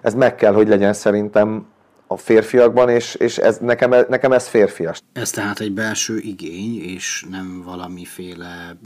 ez 0.00 0.14
meg 0.14 0.34
kell, 0.34 0.52
hogy 0.52 0.68
legyen 0.68 0.92
szerintem 0.92 1.66
a 2.06 2.16
férfiakban, 2.16 2.88
és, 2.88 3.14
és 3.14 3.38
ez, 3.38 3.58
nekem, 3.58 3.90
nekem 4.08 4.32
ez 4.32 4.46
férfias. 4.46 5.00
Ez 5.12 5.30
tehát 5.30 5.60
egy 5.60 5.72
belső 5.72 6.18
igény, 6.18 6.80
és 6.82 7.26
nem 7.30 7.62
valamiféle 7.64 8.76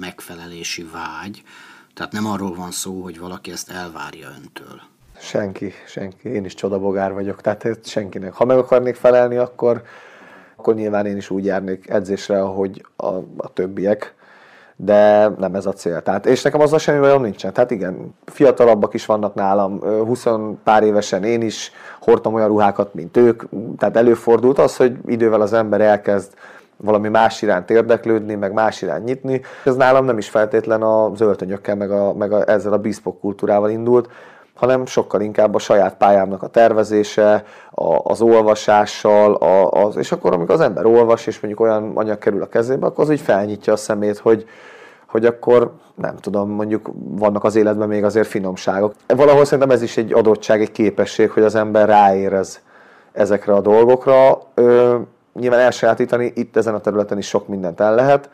megfelelési 0.00 0.86
vágy, 0.92 1.42
tehát 1.94 2.12
nem 2.12 2.26
arról 2.26 2.54
van 2.54 2.70
szó, 2.70 3.02
hogy 3.02 3.18
valaki 3.18 3.50
ezt 3.50 3.70
elvárja 3.70 4.28
öntől. 4.36 4.80
Senki, 5.18 5.72
senki. 5.86 6.28
Én 6.28 6.44
is 6.44 6.54
csodabogár 6.54 7.12
vagyok, 7.12 7.40
tehát 7.40 7.86
senkinek. 7.86 8.32
Ha 8.32 8.44
meg 8.44 8.58
akarnék 8.58 8.94
felelni, 8.94 9.36
akkor, 9.36 9.82
akkor 10.56 10.74
nyilván 10.74 11.06
én 11.06 11.16
is 11.16 11.30
úgy 11.30 11.44
járnék 11.44 11.88
edzésre, 11.88 12.42
ahogy 12.42 12.86
a, 12.96 13.06
a 13.36 13.52
többiek, 13.52 14.14
de 14.76 15.28
nem 15.38 15.54
ez 15.54 15.66
a 15.66 15.72
cél. 15.72 16.02
Tehát, 16.02 16.26
és 16.26 16.42
nekem 16.42 16.60
azzal 16.60 16.78
semmi 16.78 16.98
bajom 16.98 17.22
nincsen. 17.22 17.52
Tehát 17.52 17.70
igen, 17.70 18.14
fiatalabbak 18.24 18.94
is 18.94 19.06
vannak 19.06 19.34
nálam, 19.34 19.80
20 19.80 20.26
pár 20.64 20.82
évesen 20.82 21.24
én 21.24 21.42
is 21.42 21.72
hordtam 22.00 22.34
olyan 22.34 22.48
ruhákat, 22.48 22.94
mint 22.94 23.16
ők, 23.16 23.42
tehát 23.78 23.96
előfordult 23.96 24.58
az, 24.58 24.76
hogy 24.76 24.96
idővel 25.06 25.40
az 25.40 25.52
ember 25.52 25.80
elkezd 25.80 26.32
valami 26.76 27.08
más 27.08 27.42
iránt 27.42 27.70
érdeklődni, 27.70 28.34
meg 28.34 28.52
más 28.52 28.82
iránt 28.82 29.04
nyitni. 29.04 29.40
Ez 29.64 29.76
nálam 29.76 30.04
nem 30.04 30.18
is 30.18 30.28
feltétlen 30.28 30.82
a 30.82 31.14
zöldtönyökkel, 31.14 31.76
meg, 31.76 31.90
a, 31.90 32.14
meg 32.14 32.32
a, 32.32 32.48
ezzel 32.48 32.72
a 32.72 32.78
bespoke 32.78 33.18
kultúrával 33.20 33.70
indult, 33.70 34.08
hanem 34.54 34.86
sokkal 34.86 35.20
inkább 35.20 35.54
a 35.54 35.58
saját 35.58 35.96
pályámnak 35.96 36.42
a 36.42 36.48
tervezése, 36.48 37.44
a, 37.70 38.10
az 38.10 38.20
olvasással, 38.20 39.34
a, 39.34 39.70
az, 39.70 39.96
és 39.96 40.12
akkor 40.12 40.32
amikor 40.32 40.54
az 40.54 40.60
ember 40.60 40.84
olvas, 40.84 41.26
és 41.26 41.40
mondjuk 41.40 41.62
olyan 41.62 41.90
anyag 41.94 42.18
kerül 42.18 42.42
a 42.42 42.48
kezébe, 42.48 42.86
akkor 42.86 43.04
az 43.04 43.10
így 43.10 43.20
felnyitja 43.20 43.72
a 43.72 43.76
szemét, 43.76 44.18
hogy, 44.18 44.46
hogy 45.06 45.26
akkor 45.26 45.72
nem 45.94 46.16
tudom, 46.16 46.50
mondjuk 46.50 46.90
vannak 46.94 47.44
az 47.44 47.56
életben 47.56 47.88
még 47.88 48.04
azért 48.04 48.26
finomságok. 48.26 48.94
Valahol 49.06 49.44
szerintem 49.44 49.70
ez 49.70 49.82
is 49.82 49.96
egy 49.96 50.12
adottság, 50.12 50.60
egy 50.60 50.72
képesség, 50.72 51.30
hogy 51.30 51.42
az 51.42 51.54
ember 51.54 51.88
ráérez 51.88 52.60
ezekre 53.12 53.52
a 53.52 53.60
dolgokra. 53.60 54.38
Ö, 54.54 54.96
nyilván 55.32 55.60
elsajátítani 55.60 56.32
itt 56.34 56.56
ezen 56.56 56.74
a 56.74 56.80
területen 56.80 57.18
is 57.18 57.26
sok 57.26 57.48
mindent 57.48 57.80
el 57.80 57.94
lehet, 57.94 58.30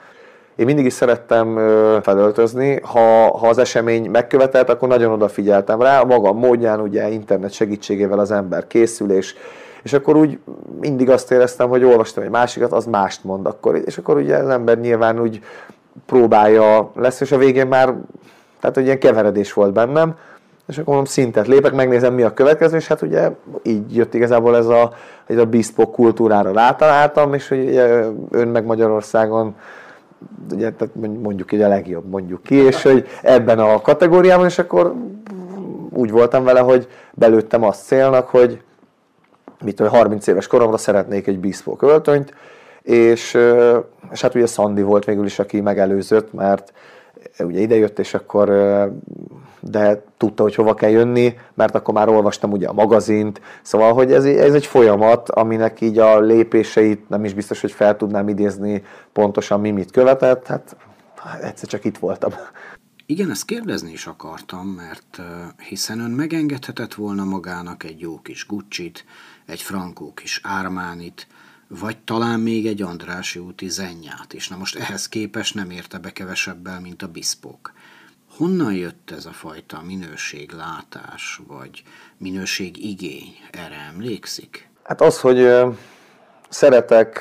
én 0.61 0.67
mindig 0.67 0.85
is 0.85 0.93
szerettem 0.93 1.55
felöltözni, 2.03 2.81
ha, 2.83 3.39
ha 3.39 3.49
az 3.49 3.59
esemény 3.59 4.11
megkövetelt, 4.11 4.69
akkor 4.69 4.89
nagyon 4.89 5.13
odafigyeltem 5.13 5.83
rá, 5.83 6.01
a 6.01 6.05
magam 6.05 6.39
módján, 6.39 6.81
ugye 6.81 7.09
internet 7.09 7.53
segítségével 7.53 8.19
az 8.19 8.31
ember 8.31 8.67
készül, 8.67 9.13
és, 9.13 9.35
és 9.83 9.93
akkor 9.93 10.17
úgy 10.17 10.39
mindig 10.81 11.11
azt 11.11 11.31
éreztem, 11.31 11.69
hogy 11.69 11.85
olvastam 11.85 12.25
egy 12.25 12.31
másikat, 12.31 12.73
az 12.73 12.85
mást 12.85 13.25
mond 13.25 13.47
akkor, 13.47 13.83
és 13.85 13.99
akkor 13.99 14.17
ugye 14.17 14.37
az 14.37 14.49
ember 14.49 14.79
nyilván 14.79 15.21
úgy 15.21 15.41
próbálja 16.07 16.91
lesz, 16.95 17.21
és 17.21 17.33
a 17.33 17.39
végén 17.39 17.67
már, 17.67 17.95
tehát 18.61 18.77
hogy 18.77 18.85
ilyen 18.85 18.99
keveredés 18.99 19.53
volt 19.53 19.73
bennem, 19.73 20.15
és 20.69 20.75
akkor 20.75 20.87
mondom, 20.87 21.05
szintet 21.05 21.47
lépek, 21.47 21.73
megnézem 21.73 22.15
mi 22.15 22.23
a 22.23 22.35
következő, 22.35 22.77
és 22.77 22.87
hát 22.87 23.03
ugye 23.03 23.31
így 23.63 23.97
jött 23.97 24.15
igazából 24.15 24.57
ez 24.57 24.67
a, 24.67 24.93
ez 25.27 25.37
a 25.37 25.47
bespoke 25.47 25.93
kultúrára 25.93 26.53
rátaláltam, 26.53 27.35
és 27.35 27.49
hogy 27.49 27.77
ön 28.31 28.49
meg 28.49 28.65
Magyarországon 28.65 29.55
ugye, 30.53 30.73
tehát 30.73 30.95
mondjuk 30.95 31.53
így 31.53 31.61
a 31.61 31.69
legjobb, 31.69 32.09
mondjuk 32.09 32.43
ki, 32.43 32.55
és 32.55 32.83
hogy 32.83 33.07
ebben 33.23 33.59
a 33.59 33.81
kategóriában, 33.81 34.47
és 34.47 34.59
akkor 34.59 34.95
úgy 35.91 36.11
voltam 36.11 36.45
vele, 36.45 36.61
hogy 36.61 36.89
belőttem 37.15 37.63
azt 37.63 37.87
célnak, 37.87 38.29
hogy 38.29 38.63
mit 39.65 39.77
tudom, 39.77 39.93
30 39.93 40.27
éves 40.27 40.47
koromra 40.47 40.77
szeretnék 40.77 41.27
egy 41.27 41.39
bespoke 41.39 41.87
öltönyt, 41.87 42.35
és, 42.83 43.39
és 44.11 44.21
hát 44.21 44.35
ugye 44.35 44.47
Szandi 44.47 44.83
volt 44.83 45.05
végül 45.05 45.25
is, 45.25 45.39
aki 45.39 45.61
megelőzött, 45.61 46.33
mert 46.33 46.73
ugye 47.39 47.61
idejött, 47.61 47.99
és 47.99 48.15
akkor 48.15 48.49
de 49.61 50.05
tudta, 50.17 50.43
hogy 50.43 50.55
hova 50.55 50.75
kell 50.75 50.91
jönni, 50.91 51.35
mert 51.55 51.75
akkor 51.75 51.95
már 51.95 52.09
olvastam 52.09 52.53
ugye 52.53 52.69
a 52.69 52.73
magazint, 52.73 53.41
szóval, 53.63 53.93
hogy 53.93 54.13
ez, 54.13 54.25
ez 54.25 54.55
egy 54.55 54.67
folyamat, 54.67 55.31
aminek 55.31 55.81
így 55.81 55.99
a 55.99 56.21
lépéseit 56.21 57.09
nem 57.09 57.25
is 57.25 57.35
biztos, 57.35 57.61
hogy 57.61 57.73
fel 57.73 57.97
tudnám 57.97 58.29
idézni 58.29 58.83
pontosan 59.13 59.61
mi 59.61 59.71
mit 59.71 59.91
követett, 59.91 60.47
hát 60.47 60.77
egyszer 61.43 61.69
csak 61.69 61.85
itt 61.85 61.99
voltam. 61.99 62.31
Igen, 63.07 63.31
ezt 63.31 63.45
kérdezni 63.45 63.93
is 63.93 64.07
akartam, 64.07 64.67
mert 64.67 65.21
hiszen 65.69 66.01
ön 66.01 66.11
megengedhetett 66.11 66.95
volna 66.95 67.25
magának 67.25 67.85
egy 67.85 68.01
jó 68.01 68.21
kis 68.21 68.47
Gucci-t, 68.47 69.05
egy 69.47 69.63
frankó 69.63 70.13
kis 70.15 70.41
Ármánit, 70.43 71.27
vagy 71.79 71.99
talán 71.99 72.41
még 72.41 72.67
egy 72.67 72.83
Andrási 72.83 73.39
úti 73.39 73.69
zennyát, 73.69 74.33
és 74.33 74.49
na 74.49 74.57
most 74.57 74.77
ehhez 74.77 75.09
képest 75.09 75.55
nem 75.55 75.71
érte 75.71 75.99
be 75.99 76.13
kevesebbel, 76.13 76.81
mint 76.81 77.03
a 77.03 77.09
biszpok. 77.09 77.73
Honnan 78.37 78.75
jött 78.75 79.11
ez 79.11 79.27
a 79.27 79.33
fajta 79.33 79.83
minőséglátás, 79.87 81.41
vagy 81.47 81.83
minőségigény? 82.17 83.35
Erre 83.51 83.77
emlékszik? 83.93 84.69
Hát 84.83 85.01
az, 85.01 85.21
hogy 85.21 85.49
szeretek 86.49 87.21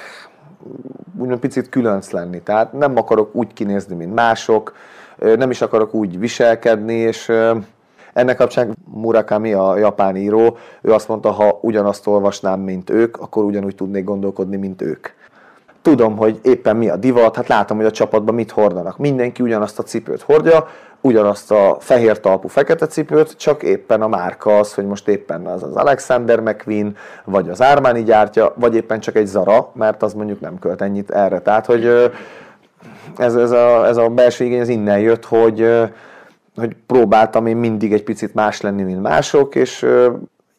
úgymond 1.18 1.40
picit 1.40 1.70
különc 1.70 2.10
lenni. 2.10 2.42
Tehát 2.42 2.74
nem 2.74 2.98
akarok 2.98 3.36
úgy 3.36 3.54
kinézni, 3.54 3.96
mint 3.96 4.14
mások, 4.14 4.76
nem 5.18 5.50
is 5.50 5.62
akarok 5.62 5.94
úgy 5.94 6.20
viselkedni, 6.20 6.94
és 6.94 7.32
ennek 8.14 8.38
kapcsán 8.38 8.78
Murakami, 8.94 9.54
a 9.54 9.78
japán 9.78 10.16
író, 10.16 10.58
ő 10.82 10.92
azt 10.92 11.08
mondta, 11.08 11.32
ha 11.32 11.60
ugyanazt 11.62 12.08
olvasnám, 12.08 12.60
mint 12.60 12.90
ők, 12.90 13.18
akkor 13.18 13.44
ugyanúgy 13.44 13.76
tudnék 13.76 14.04
gondolkodni, 14.04 14.58
mint 14.58 14.82
ők. 14.82 15.08
Tudom, 15.82 16.18
hogy 16.18 16.40
éppen 16.42 16.76
mi 16.76 16.90
a 16.90 16.96
divat, 16.96 17.36
hát 17.36 17.48
látom, 17.48 17.78
hogy 17.78 17.86
a 17.86 17.92
csapatban 17.92 18.36
mit 18.36 18.52
hordanak. 18.52 18.98
Mindenki 18.98 19.44
ugyanazt 19.44 19.80
a 19.80 19.84
cipőt 19.84 20.22
hordja, 20.22 20.68
ugyanazt 21.02 21.52
a 21.52 21.78
fehér 21.80 22.20
talpú 22.20 22.48
fekete 22.48 22.88
cipőt, 22.88 23.38
csak 23.38 23.64
éppen 23.64 24.02
a 24.02 24.08
márka 24.08 24.58
az, 24.58 24.74
hogy 24.74 24.86
most 24.86 25.08
éppen 25.08 25.46
az 25.46 25.64
az 25.64 25.76
Alexander 25.76 26.40
McQueen, 26.40 26.96
vagy 27.24 27.50
az 27.50 27.62
Armani 27.62 28.04
gyártja, 28.04 28.54
vagy 28.56 28.76
éppen 28.76 29.00
csak 29.00 29.16
egy 29.16 29.26
Zara, 29.26 29.72
mert 29.74 30.04
az 30.04 30.14
mondjuk 30.14 30.40
nem 30.40 30.60
költ 30.60 30.82
ennyit 30.82 31.12
erre. 31.12 31.40
Tehát, 31.40 31.66
hogy 31.66 32.12
ez, 33.18 33.36
ez, 33.36 33.52
a, 33.52 33.88
ez 33.88 33.98
a 33.98 34.08
belső 34.08 34.46
igény 34.46 34.62
az 34.62 34.68
innen 34.68 35.00
jött, 35.00 35.26
hogy, 35.26 35.90
hogy 36.60 36.76
próbáltam 36.86 37.46
én 37.46 37.58
mindig 37.58 37.94
egy 37.94 38.04
picit 38.04 38.34
más 38.34 38.62
lenni, 38.62 38.84
mint 38.84 39.02
mások, 39.02 39.56
és 39.56 39.86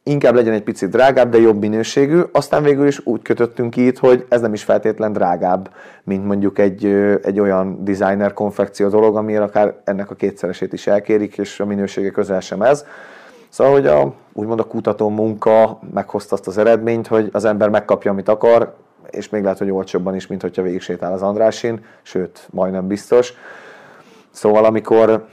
inkább 0.02 0.34
legyen 0.34 0.52
egy 0.52 0.62
picit 0.62 0.90
drágább, 0.90 1.30
de 1.30 1.38
jobb 1.38 1.60
minőségű. 1.60 2.20
Aztán 2.32 2.62
végül 2.62 2.86
is 2.86 3.06
úgy 3.06 3.22
kötöttünk 3.22 3.70
ki 3.70 3.86
itt, 3.86 3.98
hogy 3.98 4.26
ez 4.28 4.40
nem 4.40 4.52
is 4.52 4.62
feltétlen 4.62 5.12
drágább, 5.12 5.70
mint 6.04 6.26
mondjuk 6.26 6.58
egy, 6.58 6.84
egy 7.22 7.40
olyan 7.40 7.84
designer 7.84 8.32
konfekció 8.32 8.88
dolog, 8.88 9.16
amire 9.16 9.42
akár 9.42 9.74
ennek 9.84 10.10
a 10.10 10.14
kétszeresét 10.14 10.72
is 10.72 10.86
elkérik, 10.86 11.38
és 11.38 11.60
a 11.60 11.64
minősége 11.64 12.10
közel 12.10 12.40
sem 12.40 12.62
ez. 12.62 12.84
Szóval, 13.48 13.72
hogy 13.72 13.86
a, 13.86 14.14
úgymond 14.32 14.60
a 14.60 14.64
kutató 14.64 15.08
munka 15.08 15.78
meghozta 15.94 16.34
azt 16.34 16.46
az 16.46 16.58
eredményt, 16.58 17.06
hogy 17.06 17.28
az 17.32 17.44
ember 17.44 17.68
megkapja, 17.68 18.10
amit 18.10 18.28
akar, 18.28 18.74
és 19.10 19.28
még 19.28 19.42
lehet, 19.42 19.58
hogy 19.58 19.70
olcsóbban 19.70 20.14
is, 20.14 20.26
mint 20.26 20.42
hogyha 20.42 20.62
végig 20.62 20.80
sétál 20.80 21.12
az 21.12 21.22
Andrásin, 21.22 21.84
sőt, 22.02 22.48
majdnem 22.50 22.86
biztos. 22.86 23.34
Szóval, 24.30 24.64
amikor 24.64 25.26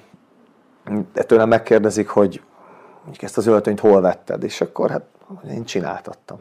tőlem 1.13 1.47
megkérdezik, 1.47 2.09
hogy 2.09 2.41
ezt 3.19 3.37
az 3.37 3.47
öltönyt 3.47 3.79
hol 3.79 4.01
vetted, 4.01 4.43
és 4.43 4.61
akkor 4.61 4.89
hát 4.89 5.03
én 5.49 5.63
csináltattam. 5.63 6.37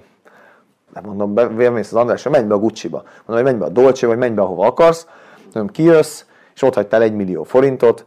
Nem 0.94 1.04
mondom, 1.04 1.34
bemész 1.34 1.92
az 1.92 1.98
Andrásra, 1.98 2.30
menj 2.30 2.46
be 2.46 2.54
a 2.54 2.58
Gucci-ba. 2.58 3.02
Mondom, 3.26 3.44
hogy 3.44 3.44
menj 3.44 3.56
be 3.56 3.64
a 3.64 3.82
Dolce, 3.82 4.06
vagy 4.06 4.18
menj 4.18 4.34
be 4.34 4.42
ahova 4.42 4.66
akarsz, 4.66 5.06
mondom, 5.54 5.74
kijössz, 5.74 6.24
és 6.54 6.62
ott 6.62 6.74
hagytál 6.74 7.02
egy 7.02 7.14
millió 7.14 7.42
forintot, 7.42 8.04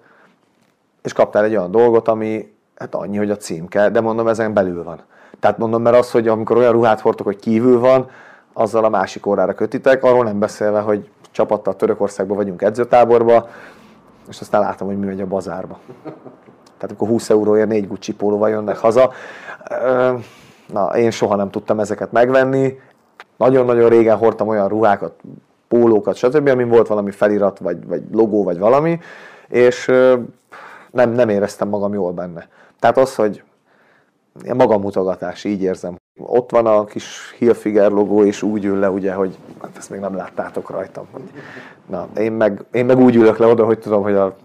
és 1.02 1.14
kaptál 1.14 1.44
egy 1.44 1.56
olyan 1.56 1.72
dolgot, 1.72 2.08
ami 2.08 2.54
hát 2.76 2.96
annyi, 2.96 3.18
hogy 3.18 3.32
a 3.32 3.38
címke, 3.38 3.90
de 3.90 4.02
mondom, 4.02 4.28
ezen 4.28 4.54
belül 4.54 4.84
van. 4.84 5.02
Tehát 5.40 5.58
mondom, 5.58 5.82
mert 5.82 5.96
az, 5.96 6.12
hogy 6.12 6.28
amikor 6.28 6.58
olyan 6.58 6.72
ruhát 6.72 7.00
hordtok, 7.00 7.26
hogy 7.26 7.40
kívül 7.40 7.80
van, 7.80 8.10
azzal 8.54 8.84
a 8.84 8.90
másik 8.90 9.26
órára 9.26 9.54
kötitek, 9.54 10.04
arról 10.04 10.24
nem 10.24 10.40
beszélve, 10.40 10.80
hogy 10.80 11.10
csapattal 11.32 11.76
Törökországban 11.76 12.38
vagyunk 12.38 12.62
edzőtáborba, 12.62 13.50
és 14.30 14.42
aztán 14.42 14.62
látom, 14.62 14.88
hogy 14.88 15.00
mi 15.00 15.06
megy 15.06 15.22
a 15.22 15.26
bazárba. 15.26 15.80
Tehát 16.64 16.96
amikor 16.96 17.08
20 17.08 17.30
euróért 17.30 17.68
négy 17.68 17.88
Gucci 17.88 18.14
pólóval 18.14 18.50
jönnek 18.50 18.78
haza, 18.78 19.12
na, 20.74 20.86
én 20.86 21.12
soha 21.12 21.36
nem 21.36 21.50
tudtam 21.50 21.80
ezeket 21.80 22.12
megvenni. 22.12 22.80
Nagyon-nagyon 23.38 23.90
régen 23.90 24.18
hordtam 24.18 24.48
olyan 24.48 24.68
ruhákat, 24.68 25.14
pólókat, 25.68 26.16
stb., 26.16 26.48
amin 26.48 26.70
volt 26.70 26.88
valami 26.88 27.12
felirat, 27.12 27.60
vagy, 27.60 27.88
vagy 27.88 28.04
logó, 28.12 28.44
vagy 28.44 28.60
valami, 28.60 29.00
és 29.48 29.86
nem, 30.92 31.12
nem 31.12 31.30
éreztem 31.30 31.68
magam 31.68 31.94
jól 31.94 32.12
benne. 32.12 32.48
Tehát 32.80 32.98
az, 32.98 33.16
hogy 33.16 33.44
magamutogatás, 34.54 35.44
így 35.44 35.62
érzem. 35.62 35.99
Ott 36.20 36.52
van 36.52 36.66
a 36.66 36.86
kis 36.86 37.36
Hilfiger 37.38 37.92
logó, 37.92 38.24
és 38.24 38.42
úgy 38.42 38.66
ül 38.66 38.80
le, 38.80 38.90
ugye, 38.90 39.14
hogy 39.14 39.38
hát 39.62 39.78
ezt 39.78 39.90
még 39.90 40.00
nem 40.00 40.16
láttátok 40.16 40.70
rajtam. 40.70 41.08
Na, 41.86 42.08
én 42.18 42.32
meg, 42.32 42.64
én 42.72 42.86
meg 42.86 43.00
úgy 43.00 43.16
ülök 43.16 43.38
le 43.38 43.46
oda, 43.46 43.66
hogy 43.66 43.80
tudom, 43.80 44.04
hogy 44.04 44.14
a 44.14 44.36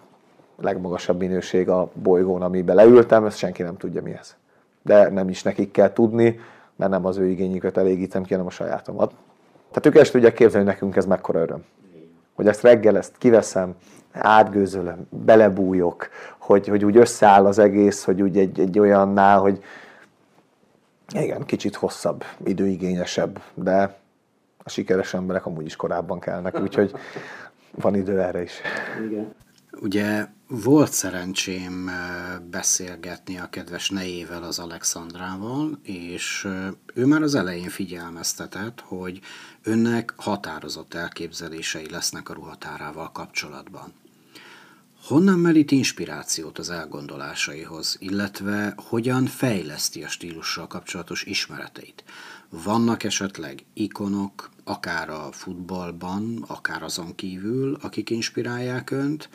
legmagasabb 0.61 1.19
minőség 1.19 1.69
a 1.69 1.91
bolygón, 1.93 2.43
amiben 2.43 2.77
leültem, 2.77 3.25
ezt 3.25 3.39
senki 3.39 3.63
nem 3.63 3.77
tudja 3.77 4.03
mi 4.03 4.13
ez. 4.13 4.35
De 4.83 5.09
nem 5.09 5.29
is 5.29 5.43
nekik 5.43 5.71
kell 5.71 5.93
tudni, 5.93 6.41
mert 6.77 6.91
nem 6.91 7.07
az 7.07 7.17
ő 7.17 7.27
igényüket 7.27 7.77
elégítem 7.77 8.23
ki, 8.23 8.31
hanem 8.31 8.47
a 8.47 8.51
sajátomat. 8.51 9.13
Tehát 9.71 9.87
ők 9.87 10.03
ezt 10.03 10.13
tudják 10.13 10.35
képzelni, 10.35 10.67
hogy 10.67 10.75
nekünk 10.75 10.97
ez 10.97 11.07
mekkora 11.07 11.41
öröm. 11.41 11.65
Hogy 12.35 12.47
ezt 12.47 12.63
reggel 12.63 12.97
ezt 12.97 13.19
kiveszem, 13.19 13.75
átgőzölöm, 14.13 15.07
belebújok, 15.11 16.09
hogy, 16.39 16.69
hogy 16.69 16.85
úgy 16.85 16.97
összeáll 16.97 17.47
az 17.47 17.59
egész, 17.59 18.05
hogy 18.05 18.23
úgy 18.23 18.39
egy, 18.39 18.61
egy 18.61 18.79
olyannál, 18.79 19.39
hogy 19.39 19.63
igen, 21.13 21.45
kicsit 21.45 21.75
hosszabb, 21.75 22.25
időigényesebb, 22.45 23.43
de 23.55 23.99
a 24.59 24.69
sikeres 24.71 25.15
emberek 25.15 25.47
amúgy 25.47 25.67
is 25.67 25.77
korábban 25.77 26.21
kelnek, 26.21 26.61
úgyhogy 26.61 26.95
van 27.71 27.95
idő 27.95 28.21
erre 28.21 28.43
is. 28.43 28.53
Igen. 29.07 29.35
Ugye 29.81 30.27
volt 30.49 30.93
szerencsém 30.93 31.91
beszélgetni 32.51 33.39
a 33.39 33.49
kedves 33.51 33.91
nejével, 33.91 34.43
az 34.43 34.59
Alexandrával, 34.59 35.79
és 35.83 36.49
ő 36.95 37.07
már 37.07 37.23
az 37.23 37.35
elején 37.35 37.69
figyelmeztetett, 37.69 38.81
hogy 38.81 39.21
önnek 39.63 40.15
határozott 40.17 40.95
elképzelései 40.95 41.91
lesznek 41.91 42.29
a 42.29 42.35
ruhatárával 42.35 43.13
kapcsolatban. 43.13 43.93
Honnan 45.05 45.39
merít 45.39 45.71
inspirációt 45.71 46.59
az 46.59 46.71
elgondolásaihoz, 46.71 47.97
illetve 48.01 48.75
hogyan 48.77 49.27
fejleszti 49.27 50.03
a 50.03 50.09
stílussal 50.09 50.67
kapcsolatos 50.67 51.25
ismereteit? 51.25 52.05
Vannak 52.49 53.03
esetleg 53.03 53.65
ikonok, 53.75 54.51
akár 54.65 55.11
a 55.11 55.29
futballban, 55.33 56.45
akár 56.47 56.83
azon 56.83 57.15
kívül, 57.15 57.79
akik 57.81 58.11
inspirálják 58.11 58.91
önt? 58.91 59.29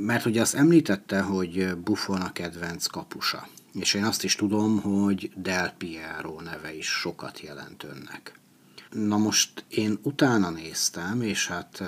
Mert 0.00 0.26
ugye 0.26 0.40
azt 0.40 0.54
említette, 0.54 1.20
hogy 1.20 1.76
Buffon 1.76 2.20
a 2.20 2.32
kedvenc 2.32 2.86
kapusa, 2.86 3.48
és 3.74 3.94
én 3.94 4.04
azt 4.04 4.24
is 4.24 4.34
tudom, 4.34 4.80
hogy 4.80 5.30
Del 5.34 5.74
Piero 5.78 6.40
neve 6.40 6.74
is 6.74 6.86
sokat 6.86 7.40
jelent 7.40 7.84
önnek. 7.84 8.38
Na 8.90 9.16
most 9.16 9.64
én 9.68 9.98
utána 10.02 10.50
néztem, 10.50 11.20
és 11.20 11.46
hát 11.46 11.82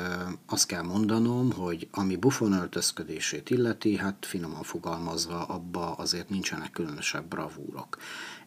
azt 0.46 0.66
kell 0.66 0.82
mondanom, 0.82 1.52
hogy 1.52 1.88
ami 1.90 2.16
Buffon 2.16 2.52
öltözködését 2.52 3.50
illeti, 3.50 3.96
hát 3.96 4.26
finoman 4.26 4.62
fogalmazva 4.62 5.44
abba 5.44 5.92
azért 5.92 6.28
nincsenek 6.28 6.70
különösebb 6.70 7.24
bravúrok. 7.24 7.98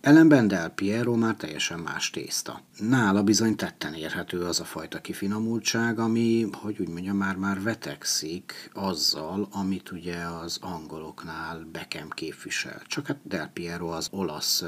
Ellenben 0.02 0.48
Del 0.48 0.70
Piero 0.70 1.16
már 1.16 1.36
teljesen 1.36 1.80
más 1.80 2.10
tészta. 2.10 2.62
Nála 2.78 3.24
bizony 3.24 3.56
tetten 3.56 3.94
érhető 3.94 4.46
az 4.46 4.60
a 4.60 4.64
fajta 4.64 5.02
kifinomultság, 5.02 6.00
ami, 6.00 6.48
hogy 6.52 6.80
úgy 6.80 6.90
mondjam, 6.90 7.18
már-már 7.18 7.62
vetekszik 7.62 8.70
azzal, 8.74 9.48
amit 9.52 9.92
ugye 9.92 10.18
az 10.18 10.58
angoloknál 10.62 11.68
Beckham 11.72 12.10
képvisel. 12.10 12.82
Csak 12.88 13.08
hát 13.08 13.18
Del 13.24 13.48
Piero 13.48 13.88
az 13.88 14.08
olasz 14.12 14.64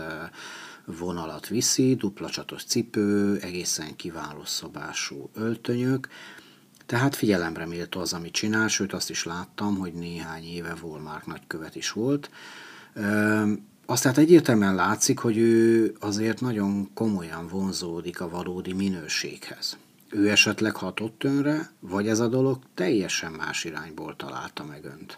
vonalat 0.86 1.48
viszi, 1.48 1.96
dupla 1.96 2.30
csatos 2.30 2.64
cipő, 2.64 3.40
egészen 3.42 3.96
kiváló 3.96 4.44
szobású 4.46 5.30
öltönyök, 5.34 6.08
tehát 6.86 7.16
figyelemre 7.16 7.66
méltó 7.66 8.00
az, 8.00 8.14
amit 8.14 8.32
csinál, 8.32 8.68
sőt 8.68 8.94
azt 8.94 9.10
is 9.10 9.26
láttam, 9.26 9.78
hogy 9.78 9.94
néhány 9.94 10.44
éve 10.44 10.76
Volmárk 10.82 11.26
nagykövet 11.26 11.76
is 11.76 11.92
volt. 11.92 12.30
Azt 13.86 14.02
tehát 14.02 14.18
egyértelműen 14.18 14.76
látszik, 14.76 15.20
hogy 15.20 15.38
ő 15.38 15.94
azért 16.00 16.42
nagyon 16.42 16.90
komolyan 16.94 17.48
vonzódik 17.48 18.22
a 18.22 18.30
valódi 18.30 18.74
minőséghez. 18.74 19.78
Ő 20.10 20.30
esetleg 20.30 20.76
hatott 20.76 21.24
önre, 21.24 21.72
vagy 21.80 22.08
ez 22.08 22.20
a 22.20 22.28
dolog 22.28 22.58
teljesen 22.74 23.32
más 23.32 23.64
irányból 23.64 24.16
találta 24.16 24.64
meg 24.64 24.86
önt? 24.86 25.18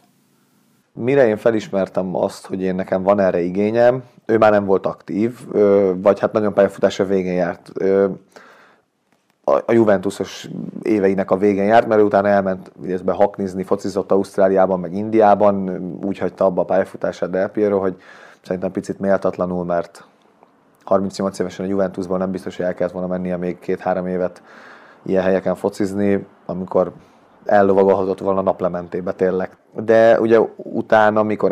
Mire 0.93 1.28
én 1.28 1.38
felismertem 1.38 2.15
azt, 2.15 2.45
hogy 2.45 2.62
én 2.62 2.75
nekem 2.75 3.04
van 3.04 3.19
erre 3.19 3.41
igényem, 3.41 4.04
ő 4.25 4.38
már 4.38 4.51
nem 4.51 4.65
volt 4.65 4.85
aktív, 4.85 5.39
vagy 5.95 6.19
hát 6.19 6.31
nagyon 6.31 6.53
pályafutása 6.53 7.05
végén 7.05 7.33
járt. 7.33 7.71
A 9.65 9.71
Juventusos 9.71 10.49
éveinek 10.81 11.31
a 11.31 11.38
végén 11.38 11.65
járt, 11.65 11.88
mert 11.88 12.01
utána 12.01 12.27
elment 12.27 12.71
be 13.03 13.11
haknizni, 13.11 13.63
focizott 13.63 14.11
Ausztráliában, 14.11 14.79
meg 14.79 14.93
Indiában, 14.93 15.69
úgy 16.03 16.17
hagyta 16.17 16.45
abba 16.45 16.61
a 16.61 16.65
pályafutását 16.65 17.29
Del 17.29 17.49
Piero, 17.49 17.79
hogy 17.79 17.95
szerintem 18.41 18.71
picit 18.71 18.99
méltatlanul, 18.99 19.65
mert 19.65 20.03
38 20.83 21.39
évesen 21.39 21.65
a 21.65 21.69
Juventusban 21.69 22.19
nem 22.19 22.31
biztos, 22.31 22.55
hogy 22.57 22.65
el 22.65 22.73
kellett 22.73 22.93
volna 22.93 23.07
mennie 23.07 23.38
még 23.38 23.59
két-három 23.59 24.07
évet 24.07 24.41
ilyen 25.03 25.23
helyeken 25.23 25.55
focizni, 25.55 26.25
amikor 26.45 26.91
ellovagolhatott 27.45 28.19
volna 28.19 28.41
naplementébe 28.41 29.11
tényleg. 29.11 29.57
De 29.71 30.19
ugye 30.19 30.39
utána, 30.55 31.19
amikor 31.19 31.51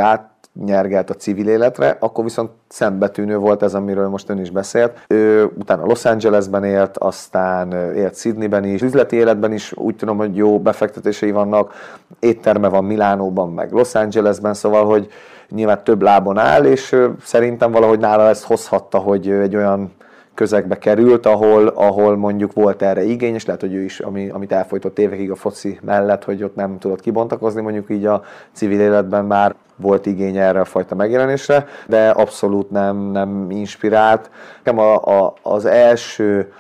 átnyergelt 0.60 1.10
a 1.10 1.14
civil 1.14 1.48
életre, 1.48 1.98
akkor 2.00 2.24
viszont 2.24 2.50
szembetűnő 2.68 3.38
volt 3.38 3.64
ez, 3.64 3.74
amiről 3.74 4.10
most 4.10 4.30
ön 4.30 4.40
is 4.40 4.50
beszélt. 4.50 5.06
Ő 5.08 5.52
utána 5.58 5.86
Los 5.86 6.06
Angelesben 6.06 6.64
élt, 6.64 6.98
aztán 6.98 7.72
élt 7.96 8.16
Sydneyben 8.16 8.64
is, 8.64 8.82
üzleti 8.82 9.16
életben 9.16 9.54
is 9.54 9.74
úgy 9.76 9.96
tudom, 9.96 10.18
hogy 10.18 10.36
jó 10.36 10.60
befektetései 10.60 11.32
vannak, 11.32 11.74
étterme 12.20 12.68
van 12.68 12.84
Milánóban, 12.84 13.54
meg 13.54 13.72
Los 13.72 13.96
Angelesben, 13.96 14.54
szóval, 14.54 14.86
hogy 14.86 15.08
nyilván 15.50 15.84
több 15.84 16.02
lábon 16.02 16.38
áll, 16.38 16.64
és 16.64 16.96
szerintem 17.24 17.72
valahogy 17.72 18.00
nála 18.00 18.30
ezt 18.30 18.44
hozhatta, 18.44 18.98
hogy 18.98 19.30
egy 19.30 19.56
olyan 19.56 19.92
közegbe 20.34 20.78
került, 20.78 21.26
ahol, 21.26 21.68
ahol 21.68 22.18
mondjuk 22.18 22.54
volt 22.54 22.82
erre 22.82 23.04
igény, 23.04 23.34
és 23.34 23.46
lehet, 23.46 23.62
hogy 23.62 23.74
ő 23.74 23.82
is, 23.82 24.00
ami, 24.00 24.30
amit 24.30 24.52
elfolytott 24.52 25.00
évekig 25.00 25.32
a 25.32 25.36
foci 25.36 25.80
mellett, 25.82 26.24
hogy 26.24 26.44
ott 26.44 26.56
nem 26.56 26.78
tudott 26.80 27.02
kibontakozni, 27.02 27.62
mondjuk 27.62 27.90
így 27.90 28.06
a 28.06 28.24
civil 28.52 28.80
életben 28.80 29.26
már 29.26 29.56
volt 29.84 30.06
igény 30.06 30.38
erre 30.38 30.60
a 30.60 30.66
fajta 30.66 30.96
megjelenésre, 30.96 31.68
de 31.88 32.10
abszolút 32.10 32.70
nem, 32.70 32.98
nem 32.98 33.52
inspirált. 33.52 34.30
Nekem 34.58 34.80
a, 34.80 35.22
a, 35.24 35.34
az 35.42 35.66
első 35.66 36.54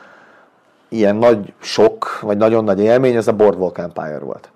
ilyen 0.89 1.15
nagy 1.15 1.53
sok, 1.59 2.19
vagy 2.21 2.37
nagyon 2.37 2.63
nagy 2.63 2.79
élmény, 2.79 3.17
az 3.17 3.27
a 3.27 3.33
Boardwalk 3.33 3.77
Empire 3.77 4.19
volt. 4.19 4.51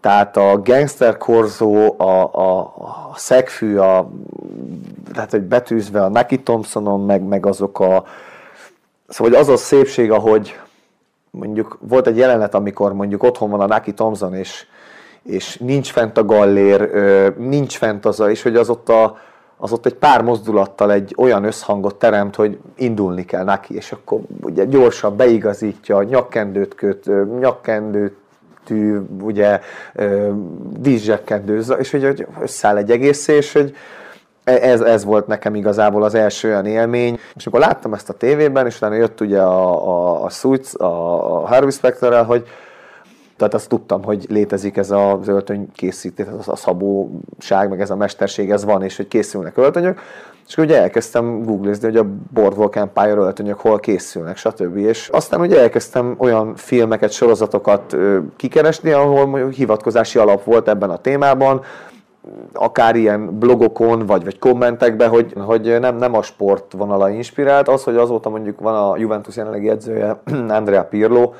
Tehát 0.00 0.36
a 0.36 0.60
gangster 0.62 1.16
korzó, 1.16 2.00
a, 2.00 2.30
a, 2.32 2.58
a 2.60 3.12
szegfű, 3.14 3.76
a, 3.76 4.10
tehát 5.12 5.30
hogy 5.30 5.42
betűzve 5.42 6.02
a 6.02 6.08
Naki 6.08 6.42
Thompsonon, 6.42 7.00
meg, 7.00 7.22
meg 7.22 7.46
azok 7.46 7.80
a... 7.80 8.04
Szóval 9.08 9.32
hogy 9.32 9.40
az 9.40 9.48
a 9.48 9.56
szépség, 9.56 10.10
ahogy 10.10 10.58
mondjuk 11.30 11.78
volt 11.80 12.06
egy 12.06 12.16
jelenet, 12.16 12.54
amikor 12.54 12.92
mondjuk 12.92 13.22
otthon 13.22 13.50
van 13.50 13.60
a 13.60 13.66
Naki 13.66 13.94
Thompson, 13.94 14.34
és, 14.34 14.66
és 15.24 15.56
nincs 15.56 15.90
fent 15.90 16.18
a 16.18 16.24
gallér, 16.24 16.90
nincs 17.38 17.76
fent 17.76 18.06
az 18.06 18.20
a, 18.20 18.30
és 18.30 18.42
hogy 18.42 18.56
az 18.56 18.68
ott, 18.68 18.88
a, 18.88 19.18
az 19.56 19.72
ott 19.72 19.86
egy 19.86 19.94
pár 19.94 20.22
mozdulattal 20.22 20.92
egy 20.92 21.14
olyan 21.18 21.44
összhangot 21.44 21.94
teremt, 21.94 22.34
hogy 22.34 22.58
indulni 22.76 23.24
kell 23.24 23.44
neki, 23.44 23.74
és 23.74 23.92
akkor 23.92 24.20
ugye 24.42 24.64
gyorsan 24.64 25.16
beigazítja, 25.16 26.02
nyakkendőt 26.02 26.74
köt, 26.74 27.10
nyakkendőt 27.40 28.16
tű, 28.64 29.00
ugye 29.20 29.60
vízzsekkendő, 30.80 31.62
és 31.78 31.90
hogy 31.90 32.26
összeáll 32.40 32.76
egy 32.76 32.90
egész, 32.90 33.28
és 33.28 33.52
hogy 33.52 33.76
ez, 34.44 34.80
ez 34.80 35.04
volt 35.04 35.26
nekem 35.26 35.54
igazából 35.54 36.02
az 36.02 36.14
első 36.14 36.48
olyan 36.48 36.66
élmény. 36.66 37.18
És 37.34 37.46
akkor 37.46 37.60
láttam 37.60 37.94
ezt 37.94 38.08
a 38.08 38.12
tévében, 38.12 38.66
és 38.66 38.76
utána 38.76 38.94
jött 38.94 39.20
ugye 39.20 39.40
a, 39.40 39.88
a, 39.88 40.24
a 40.24 40.30
Suits, 40.30 40.74
a, 40.74 40.84
a 41.36 41.46
Harvey 41.46 41.70
specter 41.70 42.24
hogy 42.24 42.46
tehát 43.36 43.54
azt 43.54 43.68
tudtam, 43.68 44.02
hogy 44.02 44.26
létezik 44.28 44.76
ez 44.76 44.90
az 44.90 45.28
öltöny 45.28 45.68
készítés, 45.72 46.26
az 46.38 46.48
a 46.48 46.56
szabóság, 46.56 47.68
meg 47.68 47.80
ez 47.80 47.90
a 47.90 47.96
mesterség, 47.96 48.50
ez 48.50 48.64
van, 48.64 48.82
és 48.82 48.96
hogy 48.96 49.08
készülnek 49.08 49.56
öltönyök. 49.56 50.00
És 50.46 50.56
ugye 50.56 50.80
elkezdtem 50.80 51.42
googlezni, 51.42 51.86
hogy 51.86 51.96
a 51.96 52.06
Boardwalk 52.32 52.76
Empire 52.76 53.14
öltönyök 53.14 53.60
hol 53.60 53.80
készülnek, 53.80 54.36
stb. 54.36 54.76
És 54.76 55.08
aztán 55.08 55.40
ugye 55.40 55.60
elkezdtem 55.60 56.14
olyan 56.18 56.56
filmeket, 56.56 57.10
sorozatokat 57.10 57.96
kikeresni, 58.36 58.90
ahol 58.90 59.26
mondjuk 59.26 59.52
hivatkozási 59.52 60.18
alap 60.18 60.44
volt 60.44 60.68
ebben 60.68 60.90
a 60.90 60.96
témában, 60.96 61.60
akár 62.52 62.96
ilyen 62.96 63.38
blogokon, 63.38 64.06
vagy, 64.06 64.24
vagy 64.24 64.38
kommentekben, 64.38 65.08
hogy, 65.08 65.34
hogy 65.38 65.80
nem, 65.80 65.96
nem 65.96 66.14
a 66.14 66.22
sport 66.22 66.72
vonala 66.72 67.10
inspirált, 67.10 67.68
az, 67.68 67.84
hogy 67.84 67.96
azóta 67.96 68.28
mondjuk 68.28 68.60
van 68.60 68.74
a 68.74 68.96
Juventus 68.96 69.36
jelenlegi 69.36 69.68
edzője, 69.68 70.20
Andrea 70.48 70.84
Pirlo, 70.84 71.32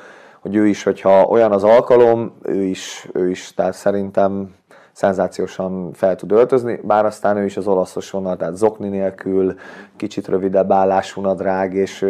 hogy 0.45 0.55
ő 0.55 0.67
is, 0.67 0.83
hogyha 0.83 1.23
olyan 1.23 1.51
az 1.51 1.63
alkalom, 1.63 2.33
ő 2.43 2.63
is, 2.63 3.09
ő 3.13 3.29
is 3.29 3.53
tehát 3.53 3.73
szerintem 3.73 4.55
szenzációsan 4.91 5.93
fel 5.93 6.15
tud 6.15 6.31
öltözni, 6.31 6.79
bár 6.83 7.05
aztán 7.05 7.37
ő 7.37 7.45
is 7.45 7.57
az 7.57 7.67
olaszos 7.67 8.11
vonal, 8.11 8.37
tehát 8.37 8.55
zokni 8.55 8.87
nélkül, 8.87 9.55
kicsit 9.95 10.27
rövidebb 10.27 10.71
állású 10.71 11.21
nadrág, 11.21 11.73
és 11.73 12.05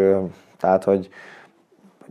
tehát, 0.57 0.83
hogy 0.83 1.09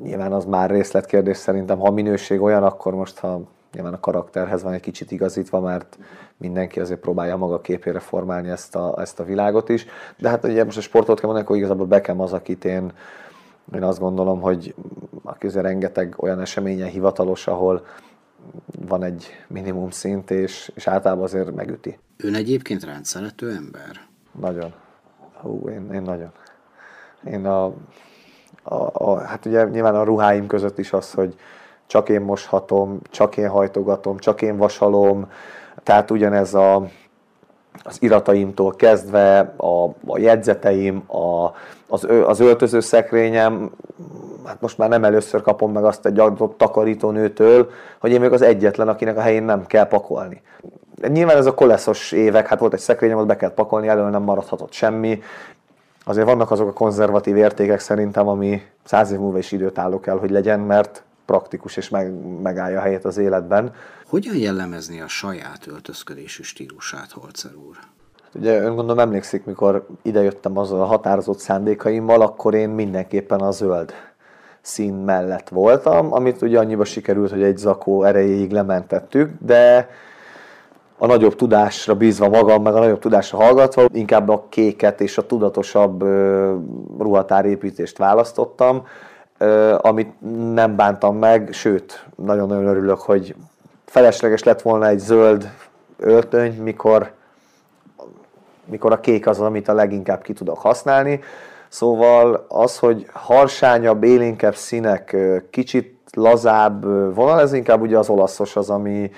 nyilván 0.03 0.33
az 0.33 0.45
már 0.45 0.71
részletkérdés 0.71 1.37
szerintem, 1.37 1.79
ha 1.79 1.91
minőség 1.91 2.41
olyan, 2.41 2.63
akkor 2.63 2.95
most, 2.95 3.19
ha 3.19 3.41
nyilván 3.73 3.95
a 3.95 4.01
karakterhez 4.01 4.63
van 4.63 4.73
egy 4.73 4.81
kicsit 4.81 5.11
igazítva, 5.11 5.61
mert 5.61 5.99
mindenki 6.37 6.81
azért 6.81 7.01
próbálja 7.01 7.37
maga 7.37 7.61
képére 7.61 7.99
formálni 7.99 8.49
ezt 8.49 8.77
a, 8.77 8.95
ezt 9.01 9.21
a 9.21 9.25
világot 9.25 9.69
is. 9.69 9.87
De 10.19 10.29
hát 10.29 10.45
ugye 10.45 10.65
most 10.65 10.77
a 10.77 10.81
sportot 10.81 11.21
kell 11.21 11.29
mondani, 11.29 11.49
hogy 11.49 11.59
igazából 11.59 11.87
Beckham 11.87 12.21
az, 12.21 12.33
akit 12.33 12.65
én, 12.65 12.93
én 13.73 13.83
azt 13.83 13.99
gondolom, 13.99 14.41
hogy 14.41 14.75
aki 15.23 15.47
azért 15.47 15.65
rengeteg 15.65 16.15
olyan 16.17 16.41
eseményen 16.41 16.89
hivatalos, 16.89 17.47
ahol 17.47 17.87
van 18.87 19.03
egy 19.03 19.27
minimum 19.47 19.91
szint, 19.91 20.31
és, 20.31 20.73
és 20.75 20.87
általában 20.87 21.25
azért 21.25 21.55
megüti. 21.55 21.99
Ön 22.17 22.35
egyébként 22.35 22.85
rendszerető 22.85 23.51
ember? 23.51 24.07
Nagyon. 24.41 24.73
Hú, 25.41 25.69
én, 25.69 25.93
én 25.93 26.03
nagyon. 26.03 26.31
Én 27.31 27.47
a, 27.47 27.65
a, 28.63 28.75
a, 28.93 29.19
hát 29.19 29.47
ugye 29.47 29.65
nyilván 29.65 29.95
a 29.95 30.05
ruháim 30.05 30.47
között 30.47 30.79
is 30.79 30.93
az, 30.93 31.13
hogy 31.13 31.35
csak 31.87 32.09
én 32.09 32.21
moshatom, 32.21 33.01
csak 33.11 33.37
én 33.37 33.49
hajtogatom, 33.49 34.19
csak 34.19 34.43
én 34.43 34.57
vasalom, 34.57 35.31
tehát 35.83 36.11
ugyanez 36.11 36.55
a, 36.55 36.89
az 37.83 38.03
irataimtól 38.03 38.75
kezdve, 38.75 39.39
a, 39.57 39.85
a 40.07 40.19
jegyzeteim, 40.19 41.11
a, 41.11 41.53
az, 41.95 42.07
az 42.27 42.41
öltöző 42.41 42.81
szekrényem, 42.81 43.71
hát 44.45 44.61
most 44.61 44.79
már 44.79 44.89
nem 44.89 45.05
először 45.05 45.43
kapom 45.43 45.73
meg 45.73 45.85
azt 45.85 46.07
egy 46.07 46.19
adott 46.19 46.59
takarítónőtől, 46.59 47.71
hogy 47.99 48.11
én 48.11 48.21
még 48.21 48.33
az 48.33 48.43
egyetlen, 48.43 48.89
akinek 48.89 49.17
a 49.17 49.21
helyén 49.21 49.43
nem 49.43 49.67
kell 49.67 49.87
pakolni. 49.87 50.43
Nyilván 51.09 51.37
ez 51.37 51.47
a 51.47 51.55
koleszos 51.55 52.13
évek, 52.13 52.47
hát 52.47 52.59
volt 52.59 52.73
egy 52.73 52.81
szekrényem, 52.81 53.19
ott 53.19 53.27
be 53.27 53.37
kell 53.37 53.55
pakolni, 53.55 53.89
elől 53.89 54.09
nem 54.11 54.23
maradhatott 54.23 54.73
semmi. 54.73 55.23
Azért 56.05 56.27
vannak 56.27 56.51
azok 56.51 56.69
a 56.69 56.73
konzervatív 56.73 57.37
értékek 57.37 57.81
szerintem, 57.81 58.29
ami 58.29 58.63
száz 58.85 59.11
év 59.11 59.19
múlva 59.19 59.39
is 59.39 59.53
időtálló 59.53 60.01
kell, 60.01 60.19
hogy 60.19 60.31
legyen, 60.31 60.61
mert 60.61 61.03
praktikus 61.25 61.77
és 61.77 61.89
meg, 61.89 62.13
megállja 62.43 62.79
a 62.79 62.83
helyét 62.83 63.05
az 63.05 63.17
életben. 63.17 63.75
Hogyan 64.07 64.37
jellemezni 64.37 65.01
a 65.01 65.09
saját 65.09 65.67
öltözködésű 65.67 66.43
stílusát, 66.43 67.11
Holzer 67.11 67.55
úr? 67.69 67.77
Ugye 68.35 68.61
ön 68.61 68.75
gondolom 68.75 68.99
emlékszik, 68.99 69.45
mikor 69.45 69.87
idejöttem 70.03 70.59
azzal 70.59 70.81
a 70.81 70.85
határozott 70.85 71.39
szándékaimmal, 71.39 72.21
akkor 72.21 72.55
én 72.55 72.69
mindenképpen 72.69 73.41
a 73.41 73.51
zöld 73.51 73.93
szín 74.61 74.95
mellett 74.95 75.49
voltam, 75.49 76.13
amit 76.13 76.43
ugye 76.43 76.59
annyiba 76.59 76.85
sikerült, 76.85 77.31
hogy 77.31 77.43
egy 77.43 77.57
zakó 77.57 78.03
erejéig 78.03 78.51
lementettük, 78.51 79.31
de 79.41 79.89
a 80.99 81.07
nagyobb 81.07 81.35
tudásra 81.35 81.95
bízva 81.95 82.29
magam, 82.29 82.63
meg 82.63 82.75
a 82.75 82.79
nagyobb 82.79 82.99
tudásra 82.99 83.39
hallgatva, 83.39 83.85
inkább 83.93 84.29
a 84.29 84.45
kéket 84.49 85.01
és 85.01 85.19
a 85.19 85.27
tudatosabb 85.27 86.03
ruhatárépítést 86.99 87.99
választottam, 87.99 88.87
amit 89.79 90.13
nem 90.55 90.77
bántam 90.77 91.17
meg, 91.17 91.49
sőt, 91.53 92.07
nagyon-nagyon 92.17 92.67
örülök, 92.67 92.99
hogy 92.99 93.35
felesleges 93.85 94.43
lett 94.43 94.63
volna 94.63 94.89
egy 94.89 94.99
zöld 94.99 95.51
öltöny, 95.99 96.63
mikor, 96.63 97.13
mikor 98.65 98.93
a 98.93 99.01
kék 99.01 99.27
az, 99.27 99.41
amit 99.41 99.69
a 99.69 99.75
leginkább 99.75 100.23
ki 100.23 100.33
tudok 100.33 100.59
használni. 100.59 101.21
Szóval 101.69 102.45
az, 102.49 102.79
hogy 102.79 103.07
harsányabb, 103.13 104.03
élénkebb 104.03 104.55
színek, 104.55 105.17
kicsit 105.51 105.99
lazább 106.13 106.85
vonal, 107.15 107.41
ez 107.41 107.53
inkább 107.53 107.81
ugye 107.81 107.99
az 107.99 108.09
olaszos 108.09 108.57
az, 108.57 108.71
ami, 108.71 109.11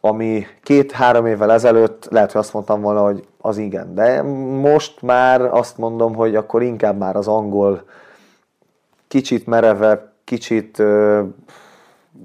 ami 0.00 0.46
két-három 0.62 1.26
évvel 1.26 1.52
ezelőtt 1.52 2.06
lehet, 2.10 2.32
hogy 2.32 2.40
azt 2.40 2.52
mondtam 2.52 2.80
volna, 2.80 3.02
hogy 3.02 3.24
az 3.40 3.58
igen. 3.58 3.94
De 3.94 4.22
most 4.60 5.02
már 5.02 5.40
azt 5.40 5.78
mondom, 5.78 6.14
hogy 6.14 6.36
akkor 6.36 6.62
inkább 6.62 6.98
már 6.98 7.16
az 7.16 7.28
angol 7.28 7.82
kicsit 9.08 9.46
merevebb, 9.46 10.12
kicsit 10.24 10.82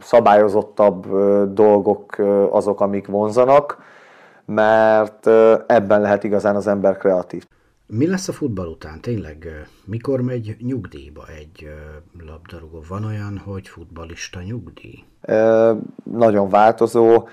szabályozottabb 0.02 1.08
dolgok 1.54 2.16
azok, 2.50 2.82
amik 2.82 3.08
vonzanak, 3.08 3.78
mert 4.50 5.28
ebben 5.68 6.02
lehet 6.02 6.24
igazán 6.24 6.56
az 6.56 6.68
ember 6.68 6.98
kreatív. 6.98 7.48
Mi 7.88 8.08
lesz 8.08 8.28
a 8.28 8.32
futball 8.32 8.68
után? 8.68 9.02
Tényleg, 9.02 9.68
mikor 9.86 10.22
megy 10.22 10.56
nyugdíjba 10.60 11.26
egy 11.40 11.70
labdarúgó? 12.28 12.84
Van 12.88 13.04
olyan, 13.04 13.42
hogy 13.46 13.68
futbalista 13.68 14.42
nyugdíj? 14.42 15.04
E, 15.22 15.72
nagyon 16.04 16.50
változó. 16.50 17.28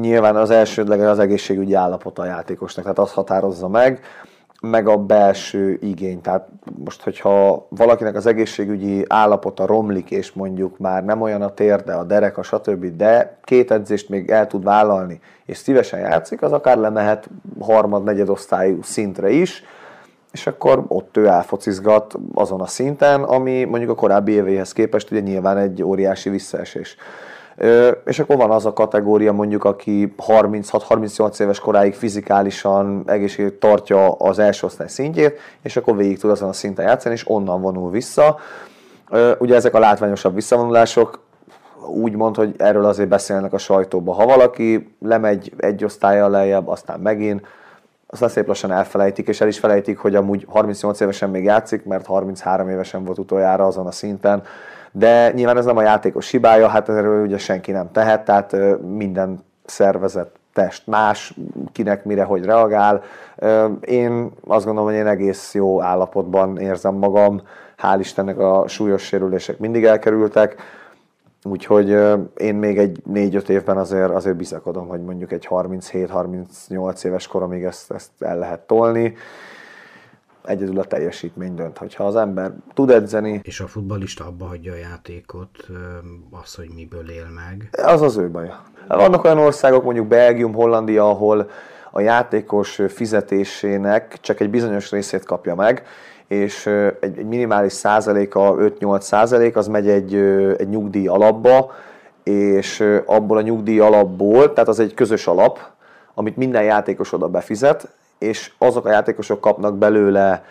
Nyilván 0.00 0.36
az 0.36 0.50
elsődleges 0.50 1.06
az 1.06 1.18
egészségügyi 1.18 1.74
állapota 1.74 2.22
a 2.22 2.26
játékosnak, 2.26 2.82
tehát 2.84 2.98
azt 2.98 3.14
határozza 3.14 3.68
meg 3.68 4.00
meg 4.60 4.88
a 4.88 4.96
belső 4.96 5.78
igény. 5.80 6.20
Tehát 6.20 6.48
most, 6.84 7.02
hogyha 7.02 7.66
valakinek 7.68 8.14
az 8.14 8.26
egészségügyi 8.26 9.04
állapota 9.08 9.66
romlik, 9.66 10.10
és 10.10 10.32
mondjuk 10.32 10.78
már 10.78 11.04
nem 11.04 11.20
olyan 11.20 11.42
a 11.42 11.54
térde, 11.54 11.92
a 11.92 12.04
derek, 12.04 12.38
a 12.38 12.42
stb., 12.42 12.96
de 12.96 13.38
két 13.42 13.70
edzést 13.70 14.08
még 14.08 14.30
el 14.30 14.46
tud 14.46 14.64
vállalni, 14.64 15.20
és 15.44 15.56
szívesen 15.56 16.00
játszik, 16.00 16.42
az 16.42 16.52
akár 16.52 16.76
lemehet 16.76 17.28
harmad, 17.60 18.04
negyedosztályú 18.04 18.82
szintre 18.82 19.30
is, 19.30 19.62
és 20.32 20.46
akkor 20.46 20.84
ott 20.88 21.16
ő 21.16 21.26
elfocizgat 21.26 22.14
azon 22.34 22.60
a 22.60 22.66
szinten, 22.66 23.22
ami 23.22 23.64
mondjuk 23.64 23.90
a 23.90 23.94
korábbi 23.94 24.32
évéhez 24.32 24.72
képest 24.72 25.10
ugye 25.10 25.20
nyilván 25.20 25.56
egy 25.56 25.82
óriási 25.82 26.30
visszaesés. 26.30 26.96
És 28.04 28.18
akkor 28.18 28.36
van 28.36 28.50
az 28.50 28.66
a 28.66 28.72
kategória 28.72 29.32
mondjuk, 29.32 29.64
aki 29.64 30.14
36-38 30.26 31.40
éves 31.40 31.58
koráig 31.58 31.94
fizikálisan 31.94 33.02
egészségét 33.06 33.54
tartja 33.54 34.12
az 34.12 34.38
első 34.38 34.66
osztály 34.66 34.88
szintjét, 34.88 35.38
és 35.62 35.76
akkor 35.76 35.96
végig 35.96 36.18
tud 36.18 36.30
azon 36.30 36.48
a 36.48 36.52
szinten 36.52 36.86
játszani, 36.86 37.14
és 37.14 37.28
onnan 37.28 37.60
vonul 37.60 37.90
vissza. 37.90 38.38
Ugye 39.38 39.54
ezek 39.54 39.74
a 39.74 39.78
látványosabb 39.78 40.34
visszavonulások, 40.34 41.20
úgy 41.86 42.16
mond, 42.16 42.36
hogy 42.36 42.54
erről 42.58 42.84
azért 42.84 43.08
beszélnek 43.08 43.52
a 43.52 43.58
sajtóban. 43.58 44.14
Ha 44.14 44.26
valaki 44.26 44.94
lemegy 45.00 45.52
egy 45.56 45.84
osztálya 45.84 46.28
lejjebb, 46.28 46.68
aztán 46.68 47.00
megint, 47.00 47.46
aztán 48.06 48.28
szép 48.28 48.46
lassan 48.46 48.72
elfelejtik, 48.72 49.28
és 49.28 49.40
el 49.40 49.48
is 49.48 49.58
felejtik, 49.58 49.98
hogy 49.98 50.14
amúgy 50.14 50.46
38 50.48 51.00
évesen 51.00 51.30
még 51.30 51.44
játszik, 51.44 51.84
mert 51.84 52.06
33 52.06 52.68
évesen 52.68 53.04
volt 53.04 53.18
utoljára 53.18 53.66
azon 53.66 53.86
a 53.86 53.90
szinten, 53.90 54.42
de 54.92 55.32
nyilván 55.32 55.56
ez 55.56 55.64
nem 55.64 55.76
a 55.76 55.82
játékos 55.82 56.30
hibája, 56.30 56.68
hát 56.68 56.88
erről 56.88 57.24
ugye 57.24 57.38
senki 57.38 57.70
nem 57.70 57.90
tehet, 57.92 58.24
tehát 58.24 58.56
minden 58.80 59.44
szervezet 59.64 60.30
test 60.52 60.86
más, 60.86 61.34
kinek 61.72 62.04
mire, 62.04 62.22
hogy 62.22 62.44
reagál. 62.44 63.02
Én 63.80 64.30
azt 64.46 64.64
gondolom, 64.64 64.90
hogy 64.90 64.98
én 64.98 65.06
egész 65.06 65.54
jó 65.54 65.82
állapotban 65.82 66.58
érzem 66.58 66.94
magam, 66.94 67.42
hál' 67.82 67.96
Istennek 67.98 68.38
a 68.38 68.64
súlyos 68.68 69.02
sérülések 69.02 69.58
mindig 69.58 69.84
elkerültek, 69.84 70.56
úgyhogy 71.44 71.88
én 72.36 72.54
még 72.54 72.78
egy 72.78 73.02
4-5 73.12 73.48
évben 73.48 73.76
azért, 73.76 74.10
azért 74.10 74.36
bizakodom, 74.36 74.88
hogy 74.88 75.02
mondjuk 75.02 75.32
egy 75.32 75.46
37-38 75.50 77.04
éves 77.04 77.26
koromig 77.26 77.64
ezt, 77.64 77.90
ezt 77.90 78.10
el 78.18 78.38
lehet 78.38 78.60
tolni 78.60 79.14
egyedül 80.48 80.78
a 80.78 80.84
teljesítmény 80.84 81.54
dönt. 81.54 81.78
Hogyha 81.78 82.04
az 82.04 82.16
ember 82.16 82.52
tud 82.74 82.90
edzeni... 82.90 83.40
És 83.42 83.60
a 83.60 83.66
futbalista 83.66 84.24
abba 84.24 84.44
hagyja 84.44 84.72
a 84.72 84.76
játékot, 84.76 85.66
az, 86.42 86.54
hogy 86.54 86.68
miből 86.74 87.10
él 87.10 87.26
meg. 87.34 87.68
Az 87.82 88.02
az 88.02 88.16
ő 88.16 88.30
baja. 88.30 88.62
Vannak 88.88 89.24
olyan 89.24 89.38
országok, 89.38 89.84
mondjuk 89.84 90.06
Belgium, 90.06 90.52
Hollandia, 90.52 91.08
ahol 91.08 91.50
a 91.90 92.00
játékos 92.00 92.80
fizetésének 92.88 94.20
csak 94.20 94.40
egy 94.40 94.50
bizonyos 94.50 94.90
részét 94.90 95.24
kapja 95.24 95.54
meg, 95.54 95.82
és 96.26 96.66
egy, 97.00 97.18
egy 97.18 97.26
minimális 97.26 97.72
százaléka, 97.72 98.54
5-8 98.58 99.00
százalék, 99.00 99.56
az 99.56 99.66
megy 99.66 99.88
egy, 99.88 100.14
egy 100.58 100.68
nyugdíj 100.68 101.06
alapba, 101.06 101.72
és 102.22 102.84
abból 103.06 103.36
a 103.36 103.40
nyugdíj 103.42 103.78
alapból, 103.78 104.52
tehát 104.52 104.68
az 104.68 104.78
egy 104.78 104.94
közös 104.94 105.26
alap, 105.26 105.58
amit 106.14 106.36
minden 106.36 106.62
játékos 106.62 107.12
oda 107.12 107.28
befizet, 107.28 107.88
és 108.18 108.52
azok 108.58 108.86
a 108.86 108.90
játékosok 108.90 109.40
kapnak 109.40 109.74
belőle 109.74 110.44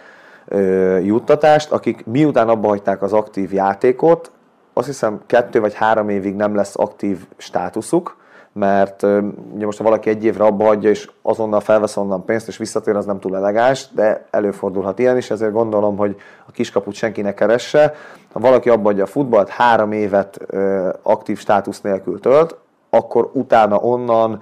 ö, 0.47 0.97
juttatást, 0.97 1.72
akik 1.72 2.05
miután 2.05 2.49
abba 2.49 2.68
hagyták 2.68 3.01
az 3.01 3.13
aktív 3.13 3.53
játékot, 3.53 4.32
azt 4.74 4.88
hiszem 4.88 5.22
kettő 5.26 5.59
vagy 5.59 5.74
három 5.74 6.09
évig 6.09 6.36
nem 6.36 6.55
lesz 6.55 6.78
aktív 6.78 7.26
státuszuk, 7.38 8.18
mert 8.53 9.03
ugye 9.53 9.65
most 9.65 9.78
ha 9.78 9.84
valaki 9.84 10.09
egy 10.09 10.24
évre 10.24 10.43
abba 10.43 10.65
hagyja, 10.65 10.89
és 10.89 11.09
azonnal 11.22 11.59
felvesz 11.59 11.97
onnan 11.97 12.26
pénzt, 12.26 12.47
és 12.47 12.57
visszatér, 12.57 12.95
az 12.95 13.05
nem 13.05 13.20
túl 13.20 13.36
elegáns, 13.36 13.88
de 13.91 14.26
előfordulhat 14.32 14.99
ilyen 14.99 15.18
is, 15.18 15.30
ezért 15.30 15.51
gondolom, 15.51 15.97
hogy 15.97 16.15
a 16.47 16.51
kiskaput 16.51 16.93
senki 16.93 17.22
ne 17.22 17.34
keresse. 17.34 17.93
Ha 18.34 18.39
valaki 18.39 18.70
abba 18.70 18.84
hagyja 18.84 19.03
a 19.03 19.07
futballt, 19.07 19.49
három 19.49 19.91
évet 19.91 20.39
aktív 21.01 21.39
státusz 21.39 21.82
nélkül 21.82 22.20
tölt, 22.20 22.55
akkor 22.89 23.30
utána 23.34 23.78
onnan 23.78 24.41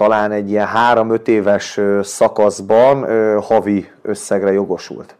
talán 0.00 0.32
egy 0.32 0.50
ilyen 0.50 0.66
három-öt 0.66 1.28
éves 1.28 1.80
szakaszban 2.02 3.06
havi 3.42 3.90
összegre 4.02 4.52
jogosult. 4.52 5.14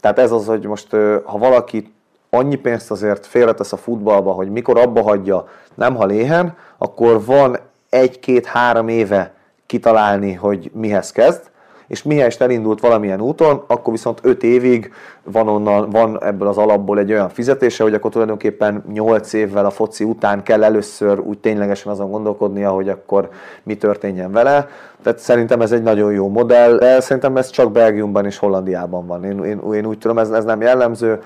Tehát 0.00 0.18
ez 0.18 0.30
az, 0.30 0.46
hogy 0.46 0.64
most 0.64 0.90
ha 1.24 1.38
valaki 1.38 1.92
annyi 2.30 2.54
pénzt 2.54 2.90
azért 2.90 3.26
félretesz 3.26 3.72
a 3.72 3.76
futballba, 3.76 4.32
hogy 4.32 4.50
mikor 4.50 4.78
abba 4.78 5.02
hagyja, 5.02 5.48
nem 5.74 5.96
ha 5.96 6.04
léhen, 6.04 6.56
akkor 6.78 7.24
van 7.24 7.58
egy-két-három 7.88 8.88
éve 8.88 9.34
kitalálni, 9.66 10.32
hogy 10.32 10.70
mihez 10.74 11.12
kezd, 11.12 11.50
és 11.86 12.02
mihez 12.02 12.40
elindult 12.40 12.80
valamilyen 12.80 13.20
úton, 13.20 13.62
akkor 13.66 13.92
viszont 13.92 14.18
5 14.22 14.42
évig 14.42 14.92
van, 15.22 15.48
onnan, 15.48 15.90
van 15.90 16.22
ebből 16.22 16.48
az 16.48 16.56
alapból 16.56 16.98
egy 16.98 17.12
olyan 17.12 17.28
fizetése, 17.28 17.82
hogy 17.82 17.94
akkor 17.94 18.10
tulajdonképpen 18.10 18.84
8 18.92 19.32
évvel 19.32 19.66
a 19.66 19.70
foci 19.70 20.04
után 20.04 20.42
kell 20.42 20.64
először 20.64 21.18
úgy 21.20 21.38
ténylegesen 21.38 21.92
azon 21.92 22.10
gondolkodnia, 22.10 22.70
hogy 22.70 22.88
akkor 22.88 23.28
mi 23.62 23.76
történjen 23.76 24.32
vele. 24.32 24.68
Tehát 25.02 25.18
szerintem 25.18 25.60
ez 25.60 25.72
egy 25.72 25.82
nagyon 25.82 26.12
jó 26.12 26.28
modell, 26.28 26.76
de 26.76 27.00
szerintem 27.00 27.36
ez 27.36 27.50
csak 27.50 27.72
Belgiumban 27.72 28.24
és 28.24 28.38
Hollandiában 28.38 29.06
van. 29.06 29.24
Én, 29.24 29.44
én, 29.44 29.60
én 29.74 29.86
úgy 29.86 29.98
tudom, 29.98 30.18
ez, 30.18 30.30
ez 30.30 30.44
nem 30.44 30.60
jellemző. 30.60 31.20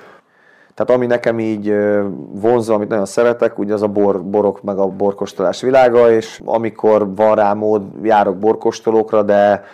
Tehát 0.75 0.95
ami 0.95 1.07
nekem 1.07 1.39
így 1.39 1.75
vonzó, 2.33 2.75
amit 2.75 2.89
nagyon 2.89 3.07
szeretek, 3.07 3.59
ugye 3.59 3.73
az 3.73 3.83
a 3.83 3.89
bor, 3.89 4.23
borok 4.23 4.63
meg 4.63 4.79
a 4.79 4.87
borkostolás 4.87 5.61
világa, 5.61 6.11
és 6.11 6.41
amikor 6.45 7.15
van 7.15 7.35
rá 7.35 7.53
mód, 7.53 7.83
járok 8.03 8.37
borkostolókra, 8.37 9.23
de 9.23 9.65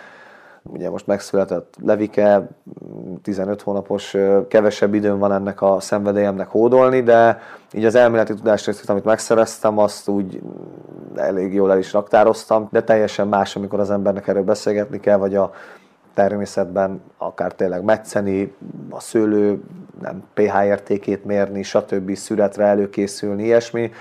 ugye 0.67 0.89
most 0.89 1.07
megszületett 1.07 1.75
Levike, 1.83 2.47
15 3.21 3.61
hónapos, 3.61 4.15
kevesebb 4.47 4.93
időm 4.93 5.19
van 5.19 5.31
ennek 5.31 5.61
a 5.61 5.79
szenvedélyemnek 5.79 6.47
hódolni, 6.47 7.01
de 7.01 7.39
így 7.73 7.85
az 7.85 7.95
elméleti 7.95 8.33
tudásrészét, 8.33 8.89
amit 8.89 9.03
megszereztem, 9.03 9.77
azt 9.77 10.07
úgy 10.07 10.41
elég 11.15 11.53
jól 11.53 11.71
el 11.71 11.77
is 11.77 11.93
raktároztam, 11.93 12.67
de 12.71 12.83
teljesen 12.83 13.27
más, 13.27 13.55
amikor 13.55 13.79
az 13.79 13.91
embernek 13.91 14.27
erről 14.27 14.43
beszélgetni 14.43 14.99
kell, 14.99 15.17
vagy 15.17 15.35
a 15.35 15.51
természetben 16.13 17.01
akár 17.17 17.53
tényleg 17.53 17.83
metszeni, 17.83 18.55
a 18.89 18.99
szőlő 18.99 19.61
nem 20.01 20.23
pH 20.33 20.65
értékét 20.65 21.25
mérni, 21.25 21.63
stb. 21.63 22.15
szüretre 22.15 22.65
előkészülni, 22.65 23.43
ilyesmi. 23.43 23.91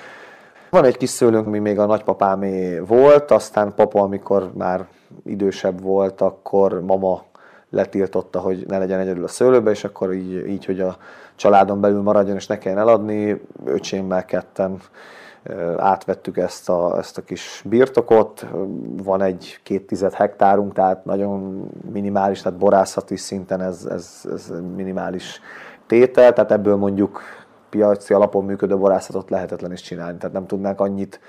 Van 0.70 0.84
egy 0.84 0.96
kis 0.96 1.10
szőlőnk, 1.10 1.46
ami 1.46 1.58
még 1.58 1.78
a 1.78 1.86
nagypapámé 1.86 2.78
volt, 2.78 3.30
aztán 3.30 3.74
papa, 3.74 4.02
amikor 4.02 4.50
már 4.54 4.86
idősebb 5.24 5.82
volt, 5.82 6.20
akkor 6.20 6.80
mama 6.80 7.22
letiltotta, 7.70 8.38
hogy 8.40 8.64
ne 8.66 8.78
legyen 8.78 9.00
egyedül 9.00 9.24
a 9.24 9.28
szőlőbe, 9.28 9.70
és 9.70 9.84
akkor 9.84 10.12
így, 10.12 10.46
így 10.46 10.64
hogy 10.64 10.80
a 10.80 10.96
családon 11.34 11.80
belül 11.80 12.02
maradjon, 12.02 12.36
és 12.36 12.46
ne 12.46 12.58
kelljen 12.58 12.80
eladni, 12.80 13.40
öcsémmel 13.64 14.24
ketten 14.24 14.80
átvettük 15.76 16.36
ezt 16.36 16.68
a, 16.68 16.98
ezt 16.98 17.18
a 17.18 17.22
kis 17.22 17.62
birtokot, 17.64 18.46
van 19.02 19.22
egy 19.22 19.60
két 19.62 19.86
tized 19.86 20.12
hektárunk, 20.12 20.72
tehát 20.72 21.04
nagyon 21.04 21.68
minimális, 21.92 22.42
tehát 22.42 22.58
borászati 22.58 23.16
szinten 23.16 23.60
ez, 23.60 23.86
ez, 23.90 24.20
ez 24.32 24.52
minimális 24.76 25.40
tétel, 25.86 26.32
tehát 26.32 26.52
ebből 26.52 26.76
mondjuk 26.76 27.20
piaci 27.77 28.14
alapon 28.14 28.45
működő 28.45 28.77
borászatot 28.77 29.31
lehetetlen 29.31 29.72
is 29.72 29.81
csinálni. 29.81 30.18
Tehát 30.18 30.35
nem 30.35 30.47
tudnánk 30.47 30.81
annyit, 30.81 31.20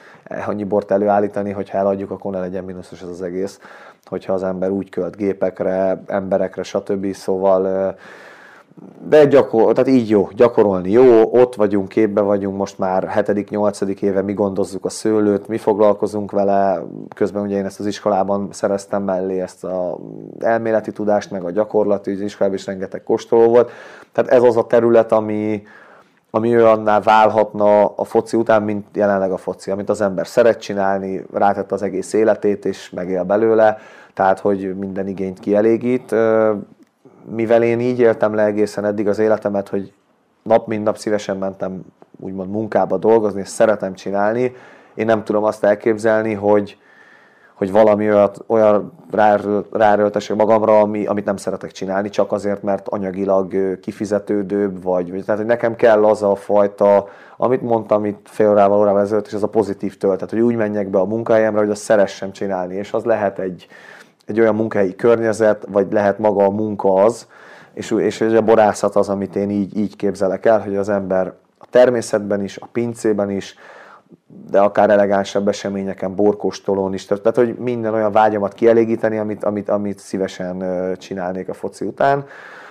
annyi 0.45 0.63
bort 0.63 0.91
előállítani, 0.91 1.51
hogyha 1.51 1.77
eladjuk, 1.77 2.11
akkor 2.11 2.31
ne 2.31 2.39
legyen 2.39 2.63
mínuszos 2.63 3.01
ez 3.01 3.09
az 3.09 3.21
egész. 3.21 3.59
Hogyha 4.05 4.33
az 4.33 4.43
ember 4.43 4.69
úgy 4.69 4.89
költ 4.89 5.15
gépekre, 5.15 6.03
emberekre, 6.07 6.63
stb. 6.63 7.13
Szóval 7.13 7.95
de 9.07 9.25
gyakor, 9.25 9.73
tehát 9.73 9.89
így 9.89 10.09
jó, 10.09 10.29
gyakorolni 10.35 10.91
jó, 10.91 11.33
ott 11.33 11.55
vagyunk, 11.55 11.87
képbe 11.87 12.21
vagyunk, 12.21 12.57
most 12.57 12.77
már 12.77 13.11
7.-8. 13.15 13.99
éve 13.99 14.21
mi 14.21 14.33
gondozzuk 14.33 14.85
a 14.85 14.89
szőlőt, 14.89 15.47
mi 15.47 15.57
foglalkozunk 15.57 16.31
vele, 16.31 16.83
közben 17.15 17.43
ugye 17.43 17.57
én 17.57 17.65
ezt 17.65 17.79
az 17.79 17.85
iskolában 17.85 18.47
szereztem 18.51 19.03
mellé 19.03 19.41
ezt 19.41 19.63
a 19.63 19.97
elméleti 20.39 20.91
tudást, 20.91 21.31
meg 21.31 21.43
a 21.43 21.51
gyakorlati, 21.51 22.11
az 22.11 22.19
iskolában 22.19 22.57
is 22.57 22.65
rengeteg 22.65 23.03
kóstoló 23.03 23.49
volt, 23.49 23.71
tehát 24.11 24.31
ez 24.31 24.43
az 24.43 24.57
a 24.57 24.67
terület, 24.67 25.11
ami, 25.11 25.63
ami 26.31 26.55
olyanná 26.55 26.99
válhatna 26.99 27.85
a 27.85 28.03
foci 28.03 28.37
után, 28.37 28.63
mint 28.63 28.85
jelenleg 28.93 29.31
a 29.31 29.37
foci, 29.37 29.71
amit 29.71 29.89
az 29.89 30.01
ember 30.01 30.27
szeret 30.27 30.59
csinálni, 30.59 31.25
rátett 31.33 31.71
az 31.71 31.81
egész 31.81 32.13
életét, 32.13 32.65
és 32.65 32.89
megél 32.89 33.23
belőle, 33.23 33.77
tehát 34.13 34.39
hogy 34.39 34.77
minden 34.77 35.07
igényt 35.07 35.39
kielégít. 35.39 36.15
Mivel 37.29 37.63
én 37.63 37.79
így 37.79 37.99
éltem 37.99 38.33
le 38.33 38.43
egészen 38.43 38.85
eddig 38.85 39.07
az 39.07 39.19
életemet, 39.19 39.69
hogy 39.69 39.93
nap 40.43 40.67
mint 40.67 40.83
nap 40.83 40.97
szívesen 40.97 41.37
mentem 41.37 41.81
úgymond 42.19 42.49
munkába 42.49 42.97
dolgozni, 42.97 43.39
és 43.39 43.47
szeretem 43.47 43.93
csinálni, 43.93 44.55
én 44.95 45.05
nem 45.05 45.23
tudom 45.23 45.43
azt 45.43 45.63
elképzelni, 45.63 46.33
hogy, 46.33 46.77
hogy 47.57 47.71
valami 47.71 48.07
olyat, 48.07 48.43
olyan 48.47 48.93
ráröltesek 49.71 50.35
magamra, 50.35 50.79
ami, 50.79 51.05
amit 51.05 51.25
nem 51.25 51.37
szeretek 51.37 51.71
csinálni, 51.71 52.09
csak 52.09 52.31
azért, 52.31 52.63
mert 52.63 52.87
anyagilag 52.87 53.79
kifizetődőbb, 53.79 54.83
vagy, 54.83 55.05
tehát 55.25 55.39
hogy 55.39 55.49
nekem 55.49 55.75
kell 55.75 56.05
az 56.05 56.23
a 56.23 56.35
fajta, 56.35 57.07
amit 57.37 57.61
mondtam 57.61 58.05
itt 58.05 58.27
fél 58.29 58.49
órával, 58.49 58.79
órával 58.79 59.01
ezelőtt, 59.01 59.27
és 59.27 59.33
az 59.33 59.43
a 59.43 59.47
pozitív 59.47 59.97
töltet, 59.97 60.29
hogy 60.29 60.39
úgy 60.39 60.55
menjek 60.55 60.89
be 60.89 60.99
a 60.99 61.05
munkahelyemre, 61.05 61.59
hogy 61.59 61.69
azt 61.69 61.81
szeressem 61.81 62.31
csinálni, 62.31 62.75
és 62.75 62.93
az 62.93 63.03
lehet 63.03 63.39
egy, 63.39 63.67
egy 64.25 64.39
olyan 64.39 64.55
munkahelyi 64.55 64.95
környezet, 64.95 65.65
vagy 65.71 65.91
lehet 65.91 66.19
maga 66.19 66.45
a 66.45 66.49
munka 66.49 66.93
az, 66.93 67.27
és, 67.73 67.91
és 67.91 68.21
a 68.21 68.41
borászat 68.41 68.95
az, 68.95 69.09
amit 69.09 69.35
én 69.35 69.49
így, 69.49 69.77
így 69.77 69.95
képzelek 69.95 70.45
el, 70.45 70.59
hogy 70.59 70.75
az 70.75 70.89
ember 70.89 71.33
a 71.57 71.65
természetben 71.69 72.43
is, 72.43 72.57
a 72.57 72.67
pincében 72.71 73.29
is, 73.29 73.55
de 74.49 74.59
akár 74.59 74.89
elegánsabb 74.89 75.47
eseményeken, 75.47 76.15
borkóstolón 76.15 76.93
is. 76.93 77.05
Tehát, 77.05 77.35
hogy 77.35 77.55
minden 77.55 77.93
olyan 77.93 78.11
vágyamat 78.11 78.53
kielégíteni, 78.53 79.17
amit, 79.17 79.43
amit, 79.43 79.69
amit 79.69 79.99
szívesen 79.99 80.63
csinálnék 80.97 81.49
a 81.49 81.53
foci 81.53 81.85
után. 81.85 82.25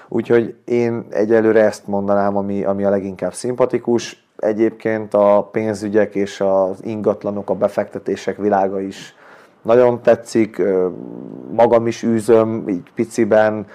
Úgyhogy 0.09 0.55
én 0.65 1.07
egyelőre 1.11 1.65
ezt 1.65 1.87
mondanám, 1.87 2.37
ami, 2.37 2.65
ami 2.65 2.85
a 2.85 2.91
leginkább 2.91 3.35
szimpatikus. 3.35 4.25
Egyébként 4.37 5.15
a 5.15 5.49
pénzügyek 5.53 6.15
és 6.15 6.41
az 6.41 6.79
ingatlanok, 6.85 7.51
a 7.51 7.55
befektetések 7.55 8.37
világa 8.37 8.81
is 8.81 9.15
nagyon 9.63 10.03
tetszik, 10.03 10.63
magam 11.51 11.87
is 11.87 12.03
űzöm, 12.03 12.69
így 12.69 12.91
piciben, 12.95 13.67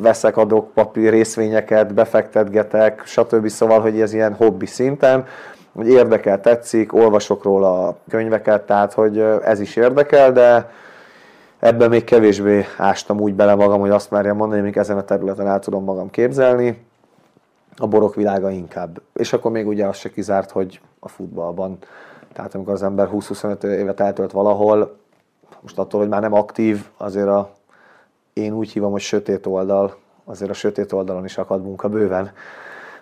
veszek, 0.00 0.36
adok 0.36 0.72
papír 0.72 1.10
részvényeket, 1.10 1.94
befektetgetek, 1.94 3.02
stb. 3.04 3.48
Szóval, 3.48 3.80
hogy 3.80 4.00
ez 4.00 4.12
ilyen 4.12 4.34
hobbi 4.34 4.66
szinten 4.66 5.24
hogy 5.72 5.88
érdekel, 5.88 6.40
tetszik, 6.40 6.94
olvasok 6.94 7.42
róla 7.42 7.86
a 7.88 7.96
könyveket, 8.08 8.66
tehát 8.66 8.92
hogy 8.92 9.18
ez 9.42 9.60
is 9.60 9.76
érdekel, 9.76 10.32
de 10.32 10.70
ebben 11.58 11.88
még 11.88 12.04
kevésbé 12.04 12.64
ástam 12.76 13.20
úgy 13.20 13.34
bele 13.34 13.54
magam, 13.54 13.80
hogy 13.80 13.90
azt 13.90 14.10
merjem 14.10 14.36
mondani, 14.36 14.60
hogy 14.60 14.76
ezen 14.76 14.98
a 14.98 15.04
területen 15.04 15.46
el 15.46 15.58
tudom 15.58 15.84
magam 15.84 16.10
képzelni. 16.10 16.86
A 17.76 17.86
borok 17.86 18.14
világa 18.14 18.50
inkább. 18.50 19.00
És 19.12 19.32
akkor 19.32 19.50
még 19.50 19.66
ugye 19.66 19.86
az 19.86 19.96
se 19.96 20.10
kizárt, 20.10 20.50
hogy 20.50 20.80
a 20.98 21.08
futballban, 21.08 21.78
tehát 22.32 22.54
amikor 22.54 22.72
az 22.72 22.82
ember 22.82 23.08
20-25 23.12 23.62
évet 23.64 24.00
eltölt 24.00 24.32
valahol, 24.32 24.96
most 25.60 25.78
attól, 25.78 26.00
hogy 26.00 26.08
már 26.08 26.20
nem 26.20 26.32
aktív, 26.32 26.84
azért 26.96 27.28
a, 27.28 27.50
én 28.32 28.52
úgy 28.52 28.72
hívom, 28.72 28.90
hogy 28.92 29.00
sötét 29.00 29.46
oldal, 29.46 29.96
azért 30.24 30.50
a 30.50 30.54
sötét 30.54 30.92
oldalon 30.92 31.24
is 31.24 31.38
akad 31.38 31.62
munka 31.62 31.88
bőven 31.88 32.32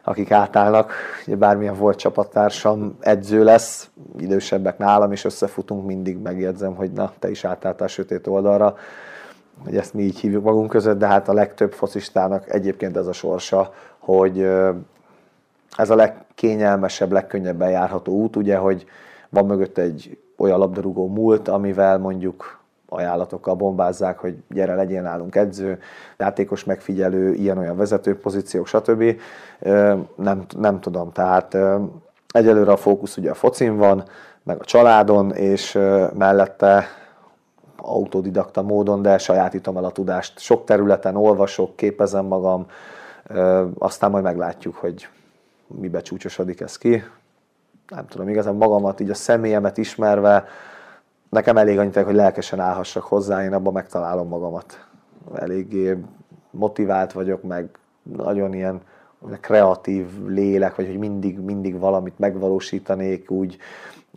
akik 0.08 0.30
átállnak. 0.30 0.92
Ugye 1.26 1.36
bármilyen 1.36 1.74
volt 1.74 1.98
csapattársam 1.98 2.96
edző 3.00 3.44
lesz, 3.44 3.90
idősebbek 4.18 4.78
nálam, 4.78 5.12
és 5.12 5.24
összefutunk, 5.24 5.86
mindig 5.86 6.18
megjegyzem, 6.18 6.74
hogy 6.74 6.92
na, 6.92 7.12
te 7.18 7.30
is 7.30 7.44
átálltál 7.44 7.88
sötét 7.88 8.26
oldalra, 8.26 8.76
hogy 9.64 9.76
ezt 9.76 9.94
mi 9.94 10.02
így 10.02 10.18
hívjuk 10.18 10.44
magunk 10.44 10.70
között, 10.70 10.98
de 10.98 11.06
hát 11.06 11.28
a 11.28 11.32
legtöbb 11.32 11.72
focistának 11.72 12.52
egyébként 12.52 12.96
ez 12.96 13.06
a 13.06 13.12
sorsa, 13.12 13.72
hogy 13.98 14.40
ez 15.76 15.90
a 15.90 15.94
legkényelmesebb, 15.94 17.12
legkönnyebben 17.12 17.70
járható 17.70 18.12
út, 18.12 18.36
ugye, 18.36 18.56
hogy 18.56 18.84
van 19.28 19.46
mögött 19.46 19.78
egy 19.78 20.18
olyan 20.36 20.58
labdarúgó 20.58 21.08
múlt, 21.08 21.48
amivel 21.48 21.98
mondjuk 21.98 22.60
ajánlatokkal 22.96 23.54
bombázzák, 23.54 24.18
hogy 24.18 24.36
gyere, 24.48 24.74
legyen 24.74 25.02
nálunk 25.02 25.34
edző, 25.34 25.78
játékos 26.18 26.64
megfigyelő, 26.64 27.32
ilyen-olyan 27.32 27.76
vezető 27.76 28.18
pozíciók, 28.18 28.66
stb. 28.66 29.20
Nem, 30.16 30.44
nem 30.58 30.80
tudom, 30.80 31.12
tehát 31.12 31.56
egyelőre 32.28 32.72
a 32.72 32.76
fókusz 32.76 33.16
ugye 33.16 33.30
a 33.30 33.34
focin 33.34 33.76
van, 33.76 34.04
meg 34.42 34.60
a 34.60 34.64
családon, 34.64 35.32
és 35.32 35.72
mellette 36.14 36.84
autodidakta 37.76 38.62
módon, 38.62 39.02
de 39.02 39.18
sajátítom 39.18 39.76
el 39.76 39.84
a 39.84 39.90
tudást. 39.90 40.38
Sok 40.38 40.64
területen 40.64 41.16
olvasok, 41.16 41.76
képezem 41.76 42.24
magam, 42.24 42.66
aztán 43.78 44.10
majd 44.10 44.24
meglátjuk, 44.24 44.74
hogy 44.74 45.08
mibe 45.66 46.00
csúcsosodik 46.00 46.60
ez 46.60 46.78
ki. 46.78 47.04
Nem 47.88 48.06
tudom, 48.06 48.28
igazán 48.28 48.54
magamat, 48.54 49.00
így 49.00 49.10
a 49.10 49.14
személyemet 49.14 49.78
ismerve, 49.78 50.44
nekem 51.30 51.56
elég 51.56 51.78
annyit, 51.78 51.96
hogy 51.96 52.14
lelkesen 52.14 52.60
állhassak 52.60 53.02
hozzá, 53.02 53.44
én 53.44 53.52
abban 53.52 53.72
megtalálom 53.72 54.28
magamat. 54.28 54.86
Eléggé 55.34 55.96
motivált 56.50 57.12
vagyok, 57.12 57.42
meg 57.42 57.78
nagyon 58.02 58.54
ilyen 58.54 58.80
kreatív 59.40 60.06
lélek, 60.26 60.74
vagy 60.74 60.86
hogy 60.86 60.98
mindig, 60.98 61.38
mindig 61.38 61.78
valamit 61.78 62.18
megvalósítanék, 62.18 63.30
úgy 63.30 63.58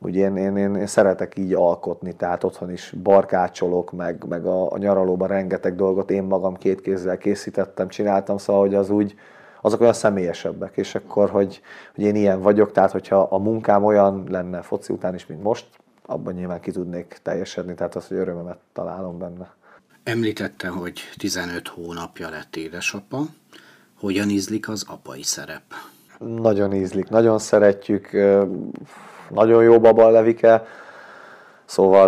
Ugye 0.02 0.26
én, 0.26 0.36
én, 0.36 0.58
én, 0.58 0.76
én 0.76 0.88
szeretek 0.88 1.38
így 1.38 1.54
alkotni, 1.54 2.16
tehát 2.16 2.44
otthon 2.44 2.72
is 2.72 2.94
barkácsolok, 3.04 3.92
meg, 3.92 4.26
meg 4.30 4.46
a, 4.46 4.72
a 4.72 4.78
nyaralóban 4.78 5.28
rengeteg 5.28 5.76
dolgot 5.76 6.12
én 6.12 6.24
magam 6.24 6.56
két 6.56 6.82
kézzel 6.82 7.18
készítettem, 7.18 7.88
csináltam, 7.88 8.38
szóval 8.38 8.62
hogy 8.62 8.76
az 8.76 8.90
úgy, 8.90 9.16
azok 9.62 9.82
olyan 9.82 9.94
személyesebbek, 9.94 10.78
és 10.78 10.96
akkor, 10.96 11.30
hogy, 11.30 11.62
hogy 11.96 12.04
én 12.04 12.16
ilyen 12.16 12.42
vagyok, 12.42 12.72
tehát 12.72 12.92
hogyha 12.92 13.20
a 13.20 13.38
munkám 13.38 13.84
olyan 13.84 14.24
lenne 14.30 14.62
foci 14.62 14.94
után 14.94 15.14
is, 15.14 15.28
mint 15.28 15.44
most, 15.44 15.68
abban 16.10 16.34
nyilván 16.34 16.60
ki 16.60 16.72
tudnék 16.72 17.20
teljesedni, 17.24 17.74
tehát 17.74 17.96
az, 17.96 18.08
hogy 18.08 18.18
örömömet 18.18 18.58
találom 18.74 19.18
benne. 19.18 19.54
Említette, 20.04 20.68
hogy 20.68 21.00
15 21.18 21.68
hónapja 21.68 22.30
lett 22.30 22.56
édesapa. 22.56 23.26
Hogyan 24.00 24.30
ízlik 24.30 24.70
az 24.70 24.86
apai 24.88 25.24
szerep? 25.24 25.64
Nagyon 26.20 26.74
ízlik, 26.74 27.10
nagyon 27.10 27.40
szeretjük, 27.40 28.10
nagyon 29.30 29.64
jó 29.64 29.80
baba 29.80 30.06
a 30.06 30.10
Levike, 30.10 30.66
Szóval, 31.70 32.08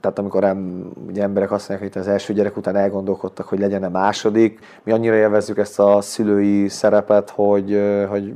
tehát 0.00 0.18
amikor 0.18 0.44
em, 0.44 0.90
ugye 1.08 1.22
emberek 1.22 1.50
azt 1.50 1.68
mondják, 1.68 1.92
hogy 1.92 2.02
az 2.02 2.08
első 2.08 2.32
gyerek 2.32 2.56
után 2.56 2.76
elgondolkodtak, 2.76 3.46
hogy 3.46 3.58
legyen-e 3.58 3.88
második, 3.88 4.58
mi 4.82 4.92
annyira 4.92 5.14
élvezzük 5.14 5.58
ezt 5.58 5.80
a 5.80 6.00
szülői 6.00 6.68
szerepet, 6.68 7.30
hogy, 7.30 7.80
hogy 8.08 8.34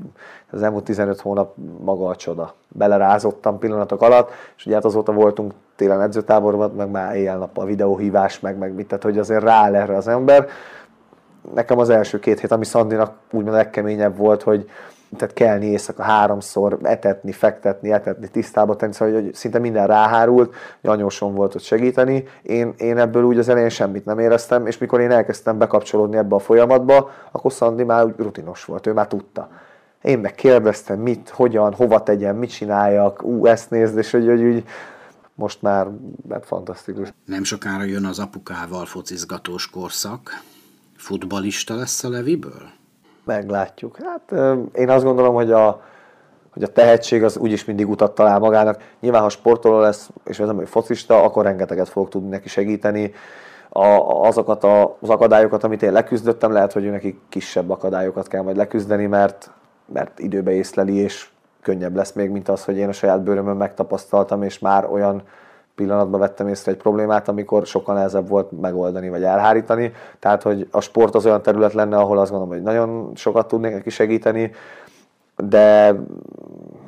az 0.50 0.62
elmúlt 0.62 0.84
15 0.84 1.20
hónap 1.20 1.54
maga 1.84 2.06
a 2.08 2.16
csoda. 2.16 2.54
Belerázottam 2.68 3.58
pillanatok 3.58 4.02
alatt, 4.02 4.30
és 4.56 4.66
ugye 4.66 4.74
hát 4.74 4.84
azóta 4.84 5.12
voltunk 5.12 5.52
télen 5.76 6.00
edzőtáborban, 6.00 6.70
meg 6.70 6.90
már 6.90 7.16
éjjel-nappal 7.16 7.66
videóhívás, 7.66 8.40
meg, 8.40 8.58
meg 8.58 8.74
mit, 8.74 8.86
tehát 8.88 9.04
hogy 9.04 9.18
azért 9.18 9.42
rááll 9.42 9.74
erre 9.74 9.96
az 9.96 10.08
ember. 10.08 10.46
Nekem 11.54 11.78
az 11.78 11.90
első 11.90 12.18
két 12.18 12.40
hét, 12.40 12.52
ami 12.52 12.64
Szandinak 12.64 13.12
úgymond 13.30 13.56
legkeményebb 13.56 14.16
volt, 14.16 14.42
hogy, 14.42 14.68
tehát 15.16 15.34
kelni 15.34 15.66
éjszaka 15.66 16.02
háromszor, 16.02 16.78
etetni, 16.82 17.32
fektetni, 17.32 17.92
etetni, 17.92 18.28
tisztába 18.28 18.76
tenni, 18.76 18.92
szóval 18.92 19.14
hogy 19.14 19.34
szinte 19.34 19.58
minden 19.58 19.86
ráhárult, 19.86 20.54
hogy 20.80 20.90
anyósom 20.90 21.34
volt 21.34 21.54
ott 21.54 21.62
segíteni. 21.62 22.24
Én, 22.42 22.74
én 22.76 22.98
ebből 22.98 23.22
úgy 23.22 23.38
az 23.38 23.48
elején 23.48 23.68
semmit 23.68 24.04
nem 24.04 24.18
éreztem, 24.18 24.66
és 24.66 24.78
mikor 24.78 25.00
én 25.00 25.10
elkezdtem 25.10 25.58
bekapcsolódni 25.58 26.16
ebbe 26.16 26.34
a 26.34 26.38
folyamatba, 26.38 27.10
akkor 27.30 27.52
Szandi 27.52 27.84
már 27.84 28.04
úgy 28.04 28.14
rutinos 28.16 28.64
volt, 28.64 28.86
ő 28.86 28.92
már 28.92 29.06
tudta. 29.06 29.48
Én 30.02 30.18
meg 30.18 30.34
kérdeztem, 30.34 30.98
mit, 30.98 31.28
hogyan, 31.28 31.74
hova 31.74 32.02
tegyem, 32.02 32.36
mit 32.36 32.50
csináljak, 32.50 33.22
ú, 33.22 33.46
ezt 33.46 33.70
nézd, 33.70 33.98
és 33.98 34.10
hogy, 34.10 34.26
hogy 34.26 34.42
úgy, 34.42 34.64
most 35.34 35.62
már 35.62 35.88
hát 36.30 36.46
fantasztikus. 36.46 37.12
Nem 37.24 37.44
sokára 37.44 37.82
jön 37.82 38.04
az 38.04 38.18
apukával 38.18 38.84
focizgatós 38.84 39.70
korszak. 39.70 40.42
Futbalista 40.96 41.74
lesz 41.74 42.04
a 42.04 42.08
Leviből? 42.08 42.70
Meglátjuk. 43.26 43.98
Hát 44.04 44.56
én 44.72 44.88
azt 44.88 45.04
gondolom, 45.04 45.34
hogy 45.34 45.52
a, 45.52 45.82
hogy 46.52 46.62
a 46.62 46.72
tehetség 46.72 47.24
az 47.24 47.36
úgyis 47.36 47.64
mindig 47.64 47.88
utat 47.88 48.14
talál 48.14 48.38
magának. 48.38 48.82
Nyilván, 49.00 49.22
ha 49.22 49.28
sportoló 49.28 49.78
lesz, 49.78 50.10
és 50.24 50.40
az 50.40 50.50
hogy 50.50 50.68
focista, 50.68 51.22
akkor 51.22 51.44
rengeteget 51.44 51.88
fogok 51.88 52.08
tudni 52.08 52.28
neki 52.28 52.48
segíteni. 52.48 53.12
A, 53.68 53.86
azokat 54.26 54.64
a, 54.64 54.96
az 55.00 55.08
akadályokat, 55.08 55.64
amit 55.64 55.82
én 55.82 55.92
leküzdöttem, 55.92 56.52
lehet, 56.52 56.72
hogy 56.72 56.90
neki 56.90 57.20
kisebb 57.28 57.70
akadályokat 57.70 58.28
kell 58.28 58.42
majd 58.42 58.56
leküzdeni, 58.56 59.06
mert, 59.06 59.50
mert 59.92 60.18
időbe 60.18 60.52
észleli, 60.52 60.94
és 60.94 61.28
könnyebb 61.62 61.96
lesz 61.96 62.12
még, 62.12 62.30
mint 62.30 62.48
az, 62.48 62.64
hogy 62.64 62.76
én 62.76 62.88
a 62.88 62.92
saját 62.92 63.22
bőrömön 63.22 63.56
megtapasztaltam, 63.56 64.42
és 64.42 64.58
már 64.58 64.88
olyan 64.90 65.22
pillanatban 65.76 66.20
vettem 66.20 66.48
észre 66.48 66.72
egy 66.72 66.78
problémát, 66.78 67.28
amikor 67.28 67.66
sokkal 67.66 67.94
nehezebb 67.94 68.28
volt 68.28 68.60
megoldani 68.60 69.08
vagy 69.08 69.22
elhárítani. 69.22 69.92
Tehát, 70.18 70.42
hogy 70.42 70.68
a 70.70 70.80
sport 70.80 71.14
az 71.14 71.26
olyan 71.26 71.42
terület 71.42 71.72
lenne, 71.72 71.96
ahol 71.96 72.18
azt 72.18 72.30
gondolom, 72.30 72.54
hogy 72.54 72.62
nagyon 72.62 73.12
sokat 73.14 73.48
tudnék 73.48 73.72
neki 73.72 73.90
segíteni, 73.90 74.52
de 75.36 75.94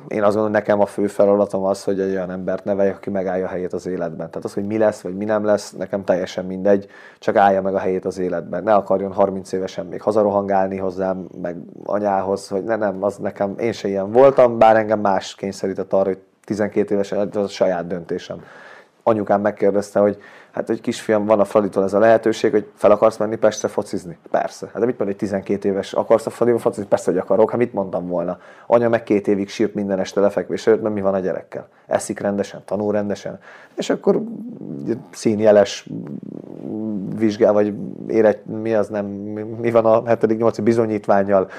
én 0.07 0.23
azt 0.23 0.33
gondolom, 0.33 0.51
nekem 0.51 0.79
a 0.79 0.85
fő 0.85 1.07
feladatom 1.07 1.63
az, 1.63 1.83
hogy 1.83 1.99
egy 1.99 2.11
olyan 2.11 2.31
embert 2.31 2.63
neveljek, 2.63 2.95
aki 2.95 3.09
megállja 3.09 3.45
a 3.45 3.49
helyét 3.49 3.73
az 3.73 3.85
életben. 3.85 4.29
Tehát 4.29 4.45
az, 4.45 4.53
hogy 4.53 4.65
mi 4.65 4.77
lesz, 4.77 5.01
vagy 5.01 5.15
mi 5.15 5.25
nem 5.25 5.45
lesz, 5.45 5.71
nekem 5.71 6.03
teljesen 6.03 6.45
mindegy, 6.45 6.87
csak 7.19 7.35
állja 7.35 7.61
meg 7.61 7.75
a 7.75 7.79
helyét 7.79 8.05
az 8.05 8.17
életben. 8.17 8.63
Ne 8.63 8.73
akarjon 8.73 9.13
30 9.13 9.51
évesen 9.51 9.85
még 9.85 10.01
hazarohangálni 10.01 10.77
hozzám, 10.77 11.27
meg 11.41 11.57
anyához, 11.85 12.47
hogy 12.47 12.63
ne, 12.63 12.75
nem, 12.75 13.03
az 13.03 13.17
nekem, 13.17 13.53
én 13.59 13.71
se 13.71 13.87
ilyen 13.87 14.11
voltam, 14.11 14.57
bár 14.57 14.75
engem 14.75 14.99
más 14.99 15.35
kényszerített 15.35 15.93
arra, 15.93 16.07
hogy 16.07 16.19
12 16.45 16.93
évesen, 16.93 17.29
ez 17.29 17.35
a 17.35 17.47
saját 17.47 17.87
döntésem 17.87 18.43
anyukám 19.09 19.41
megkérdezte, 19.41 19.99
hogy 19.99 20.17
hát 20.51 20.69
egy 20.69 20.81
kisfiam, 20.81 21.25
van 21.25 21.39
a 21.39 21.45
Fraditól 21.45 21.83
ez 21.83 21.93
a 21.93 21.99
lehetőség, 21.99 22.51
hogy 22.51 22.67
fel 22.75 22.91
akarsz 22.91 23.17
menni 23.17 23.35
Pestre 23.35 23.67
focizni? 23.67 24.17
Persze. 24.31 24.69
Hát 24.73 24.79
de 24.79 24.85
mit 24.85 24.97
mond 24.97 25.09
egy 25.09 25.15
12 25.15 25.69
éves, 25.69 25.93
akarsz 25.93 26.25
a 26.25 26.29
Fraditól 26.29 26.61
focizni? 26.61 26.87
Persze, 26.89 27.11
hogy 27.11 27.19
akarok. 27.19 27.49
Hát 27.49 27.59
mit 27.59 27.73
mondtam 27.73 28.07
volna? 28.07 28.39
Anya 28.67 28.89
meg 28.89 29.03
két 29.03 29.27
évig 29.27 29.49
sírt 29.49 29.73
minden 29.73 29.99
este 29.99 30.19
lefekvés 30.19 30.67
előtt, 30.67 30.81
mert 30.81 30.95
mi 30.95 31.01
van 31.01 31.13
a 31.13 31.19
gyerekkel? 31.19 31.67
Eszik 31.87 32.19
rendesen, 32.19 32.61
tanul 32.65 32.91
rendesen. 32.91 33.39
És 33.75 33.89
akkor 33.89 34.21
színjeles 35.11 35.89
vizsgál, 37.17 37.53
vagy 37.53 37.73
éret, 38.07 38.45
mi 38.45 38.73
az 38.73 38.87
nem, 38.87 39.05
mi 39.61 39.71
van 39.71 39.85
a 39.85 40.03
7.-8. 40.03 40.59
bizonyítványjal 40.63 41.49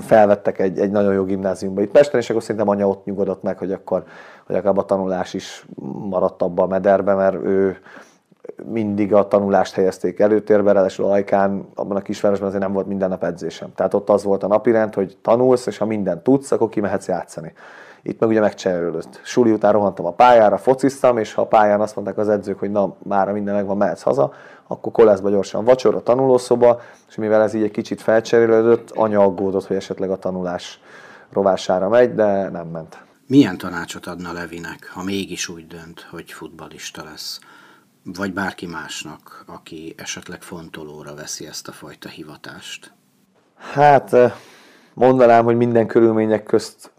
felvettek 0.00 0.58
egy, 0.58 0.78
egy 0.78 0.90
nagyon 0.90 1.12
jó 1.14 1.24
gimnáziumba 1.24 1.82
itt 1.82 1.90
Pesten, 1.90 2.20
és 2.20 2.30
akkor 2.30 2.42
szerintem 2.42 2.68
anya 2.68 2.88
ott 2.88 3.04
nyugodott 3.04 3.42
meg, 3.42 3.58
hogy 3.58 3.72
akkor, 3.72 4.04
hogy 4.52 4.60
akár 4.66 4.78
a 4.78 4.84
tanulás 4.84 5.34
is 5.34 5.66
maradt 6.08 6.42
abba 6.42 6.62
a 6.62 6.66
mederbe, 6.66 7.14
mert 7.14 7.34
ő 7.34 7.76
mindig 8.64 9.14
a 9.14 9.28
tanulást 9.28 9.74
helyezték 9.74 10.18
előtérbe, 10.18 10.72
ráadásul 10.72 11.10
Ajkán, 11.10 11.68
abban 11.74 11.96
a 11.96 12.02
kisvárosban 12.02 12.48
azért 12.48 12.62
nem 12.62 12.72
volt 12.72 12.86
minden 12.86 13.08
nap 13.08 13.24
edzésem. 13.24 13.72
Tehát 13.74 13.94
ott 13.94 14.10
az 14.10 14.24
volt 14.24 14.42
a 14.42 14.46
napirend, 14.46 14.94
hogy 14.94 15.16
tanulsz, 15.22 15.66
és 15.66 15.78
ha 15.78 15.84
mindent 15.84 16.22
tudsz, 16.22 16.52
akkor 16.52 16.68
kimehetsz 16.68 17.08
játszani. 17.08 17.52
Itt 18.02 18.20
meg 18.20 18.28
ugye 18.28 18.40
megcserélődött. 18.40 19.20
Suli 19.22 19.50
után 19.50 19.72
rohantam 19.72 20.06
a 20.06 20.10
pályára, 20.10 20.56
fociztam, 20.56 21.18
és 21.18 21.34
ha 21.34 21.42
a 21.42 21.46
pályán 21.46 21.80
azt 21.80 21.94
mondták 21.94 22.18
az 22.18 22.28
edzők, 22.28 22.58
hogy 22.58 22.70
na, 22.70 22.94
már 23.02 23.32
minden 23.32 23.54
megvan, 23.54 23.76
mehetsz 23.76 24.02
haza, 24.02 24.32
akkor 24.66 24.92
koleszba 24.92 25.30
gyorsan 25.30 25.64
vacsora, 25.64 26.02
tanulószoba, 26.02 26.80
és 27.08 27.14
mivel 27.14 27.42
ez 27.42 27.54
így 27.54 27.62
egy 27.62 27.70
kicsit 27.70 28.00
felcserélődött, 28.00 28.90
anya 28.90 29.20
aggódott, 29.20 29.66
hogy 29.66 29.76
esetleg 29.76 30.10
a 30.10 30.16
tanulás 30.16 30.80
rovására 31.32 31.88
megy, 31.88 32.14
de 32.14 32.48
nem 32.48 32.66
ment. 32.66 33.04
Milyen 33.32 33.58
tanácsot 33.58 34.06
adna 34.06 34.32
Levinek, 34.32 34.90
ha 34.94 35.02
mégis 35.02 35.48
úgy 35.48 35.66
dönt, 35.66 36.06
hogy 36.10 36.32
futbalista 36.32 37.04
lesz? 37.04 37.40
Vagy 38.04 38.32
bárki 38.32 38.66
másnak, 38.66 39.44
aki 39.46 39.94
esetleg 39.96 40.42
fontolóra 40.42 41.14
veszi 41.14 41.46
ezt 41.46 41.68
a 41.68 41.72
fajta 41.72 42.08
hivatást? 42.08 42.92
Hát 43.56 44.16
mondanám, 44.94 45.44
hogy 45.44 45.56
minden 45.56 45.86
körülmények 45.86 46.42
közt 46.42 46.92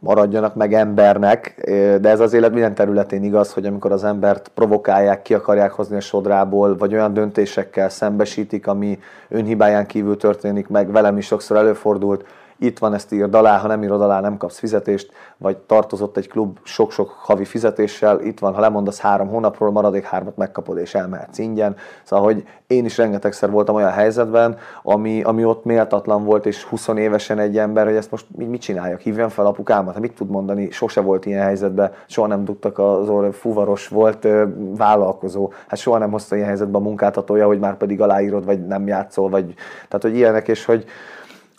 maradjanak 0.00 0.54
meg 0.54 0.72
embernek, 0.72 1.54
de 2.00 2.08
ez 2.08 2.20
az 2.20 2.32
élet 2.32 2.52
minden 2.52 2.74
területén 2.74 3.24
igaz, 3.24 3.52
hogy 3.52 3.66
amikor 3.66 3.92
az 3.92 4.04
embert 4.04 4.48
provokálják, 4.48 5.22
ki 5.22 5.34
akarják 5.34 5.72
hozni 5.72 5.96
a 5.96 6.00
sodrából, 6.00 6.76
vagy 6.76 6.92
olyan 6.92 7.14
döntésekkel 7.14 7.88
szembesítik, 7.88 8.66
ami 8.66 8.98
önhibáján 9.28 9.86
kívül 9.86 10.16
történik 10.16 10.68
meg, 10.68 10.90
velem 10.90 11.16
is 11.16 11.26
sokszor 11.26 11.56
előfordult, 11.56 12.24
itt 12.58 12.78
van, 12.78 12.94
ezt 12.94 13.12
írd 13.12 13.34
alá, 13.34 13.58
ha 13.58 13.66
nem 13.66 13.82
írod 13.82 14.00
alá, 14.00 14.20
nem 14.20 14.36
kapsz 14.36 14.58
fizetést, 14.58 15.12
vagy 15.36 15.56
tartozott 15.56 16.16
egy 16.16 16.28
klub 16.28 16.58
sok-sok 16.62 17.08
havi 17.08 17.44
fizetéssel, 17.44 18.20
itt 18.20 18.38
van, 18.38 18.54
ha 18.54 18.60
lemondasz 18.60 19.00
három 19.00 19.28
hónapról, 19.28 19.70
maradék 19.70 20.04
hármat 20.04 20.36
megkapod 20.36 20.78
és 20.78 20.94
elmehetsz 20.94 21.38
ingyen. 21.38 21.76
Szóval, 22.02 22.24
hogy 22.24 22.44
én 22.66 22.84
is 22.84 22.96
rengetegszer 22.96 23.50
voltam 23.50 23.74
olyan 23.74 23.90
helyzetben, 23.90 24.56
ami, 24.82 25.22
ami 25.22 25.44
ott 25.44 25.64
méltatlan 25.64 26.24
volt, 26.24 26.46
és 26.46 26.62
20 26.62 26.88
évesen 26.88 27.38
egy 27.38 27.58
ember, 27.58 27.86
hogy 27.86 27.96
ezt 27.96 28.10
most 28.10 28.26
mit 28.36 28.60
csináljak, 28.60 29.00
hívjam 29.00 29.28
fel 29.28 29.46
apukámat, 29.46 29.92
hát 29.92 30.02
mit 30.02 30.14
tud 30.14 30.30
mondani, 30.30 30.70
sose 30.70 31.00
volt 31.00 31.26
ilyen 31.26 31.42
helyzetben, 31.42 31.92
soha 32.06 32.26
nem 32.26 32.44
tudtak 32.44 32.78
az 32.78 33.08
orra, 33.08 33.32
fuvaros 33.32 33.88
volt 33.88 34.28
vállalkozó, 34.76 35.52
hát 35.66 35.78
soha 35.78 35.98
nem 35.98 36.10
hozta 36.10 36.34
ilyen 36.34 36.48
helyzetbe 36.48 36.76
a 36.76 36.80
munkáltatója, 36.80 37.46
hogy 37.46 37.58
már 37.58 37.76
pedig 37.76 38.00
aláírod, 38.00 38.44
vagy 38.44 38.66
nem 38.66 38.86
játszol, 38.86 39.28
vagy 39.28 39.54
tehát, 39.88 40.02
hogy 40.02 40.16
ilyenek, 40.16 40.48
és 40.48 40.64
hogy, 40.64 40.84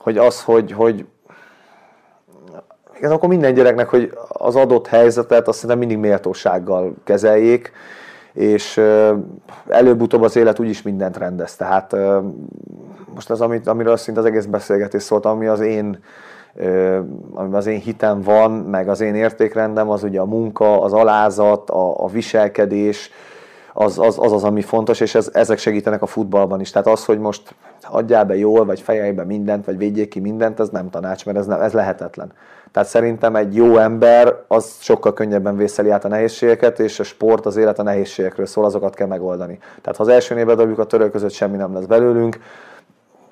hogy 0.05 0.17
az, 0.17 0.43
hogy, 0.43 0.71
hogy 0.71 1.05
igen, 2.97 3.11
akkor 3.11 3.29
minden 3.29 3.53
gyereknek, 3.53 3.89
hogy 3.89 4.13
az 4.27 4.55
adott 4.55 4.87
helyzetet 4.87 5.47
azt 5.47 5.55
szerintem 5.57 5.79
mindig 5.79 5.97
méltósággal 5.97 6.93
kezeljék, 7.03 7.71
és 8.33 8.81
előbb-utóbb 9.67 10.21
az 10.21 10.35
élet 10.35 10.59
úgyis 10.59 10.81
mindent 10.81 11.17
rendez. 11.17 11.55
Tehát 11.55 11.95
most 13.13 13.29
az, 13.29 13.41
amit, 13.41 13.67
amiről 13.67 13.97
szinte 13.97 14.19
az 14.19 14.25
egész 14.25 14.45
beszélgetés 14.45 15.03
szólt, 15.03 15.25
ami 15.25 15.45
az 15.45 15.59
én 15.59 15.99
amiben 17.33 17.59
az 17.59 17.65
én 17.65 17.79
hitem 17.79 18.21
van, 18.21 18.51
meg 18.51 18.89
az 18.89 19.01
én 19.01 19.15
értékrendem, 19.15 19.89
az 19.89 20.03
ugye 20.03 20.19
a 20.19 20.25
munka, 20.25 20.81
az 20.81 20.93
alázat, 20.93 21.69
a, 21.69 22.03
a 22.03 22.07
viselkedés, 22.07 23.11
az 23.77 23.99
az, 23.99 24.19
az 24.19 24.31
az, 24.31 24.43
ami 24.43 24.61
fontos, 24.61 24.99
és 24.99 25.15
ez, 25.15 25.29
ezek 25.33 25.57
segítenek 25.57 26.01
a 26.01 26.05
futballban 26.05 26.59
is. 26.59 26.71
Tehát 26.71 26.87
az, 26.87 27.05
hogy 27.05 27.19
most 27.19 27.55
adjál 27.81 28.25
be 28.25 28.35
jól, 28.37 28.65
vagy 28.65 28.81
fejeibe 28.81 29.23
mindent, 29.23 29.65
vagy 29.65 29.77
védjék 29.77 30.09
ki 30.09 30.19
mindent, 30.19 30.59
ez 30.59 30.69
nem 30.69 30.89
tanács, 30.89 31.25
mert 31.25 31.37
ez, 31.37 31.45
nem, 31.45 31.61
ez 31.61 31.73
lehetetlen. 31.73 32.31
Tehát 32.71 32.89
szerintem 32.89 33.35
egy 33.35 33.55
jó 33.55 33.77
ember 33.77 34.35
az 34.47 34.75
sokkal 34.79 35.13
könnyebben 35.13 35.57
vészeli 35.57 35.89
át 35.89 36.05
a 36.05 36.07
nehézségeket, 36.07 36.79
és 36.79 36.99
a 36.99 37.03
sport, 37.03 37.45
az 37.45 37.55
élet 37.55 37.79
a 37.79 37.83
nehézségekről 37.83 38.45
szól, 38.45 38.65
azokat 38.65 38.95
kell 38.95 39.07
megoldani. 39.07 39.57
Tehát 39.81 39.97
ha 39.97 40.03
az 40.03 40.09
első 40.09 40.35
névbe 40.35 40.55
dobjuk 40.55 40.79
a 40.79 40.85
török 40.85 41.11
között, 41.11 41.31
semmi 41.31 41.57
nem 41.57 41.73
lesz 41.73 41.85
belőlünk, 41.85 42.39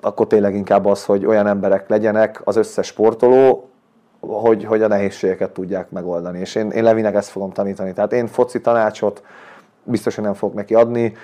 akkor 0.00 0.26
tényleg 0.26 0.54
inkább 0.54 0.86
az, 0.86 1.04
hogy 1.04 1.26
olyan 1.26 1.46
emberek 1.46 1.88
legyenek, 1.88 2.40
az 2.44 2.56
összes 2.56 2.86
sportoló, 2.86 3.68
hogy, 4.20 4.64
hogy 4.64 4.82
a 4.82 4.88
nehézségeket 4.88 5.50
tudják 5.50 5.90
megoldani. 5.90 6.38
És 6.38 6.54
én, 6.54 6.70
én 6.70 6.82
Levinek 6.82 7.14
ezt 7.14 7.28
fogom 7.28 7.52
tanítani. 7.52 7.92
Tehát 7.92 8.12
én 8.12 8.26
foci 8.26 8.60
tanácsot 8.60 9.22
biztosan 9.84 10.24
nem 10.24 10.34
fogok 10.34 10.54
neki 10.54 10.74
adni. 10.74 11.16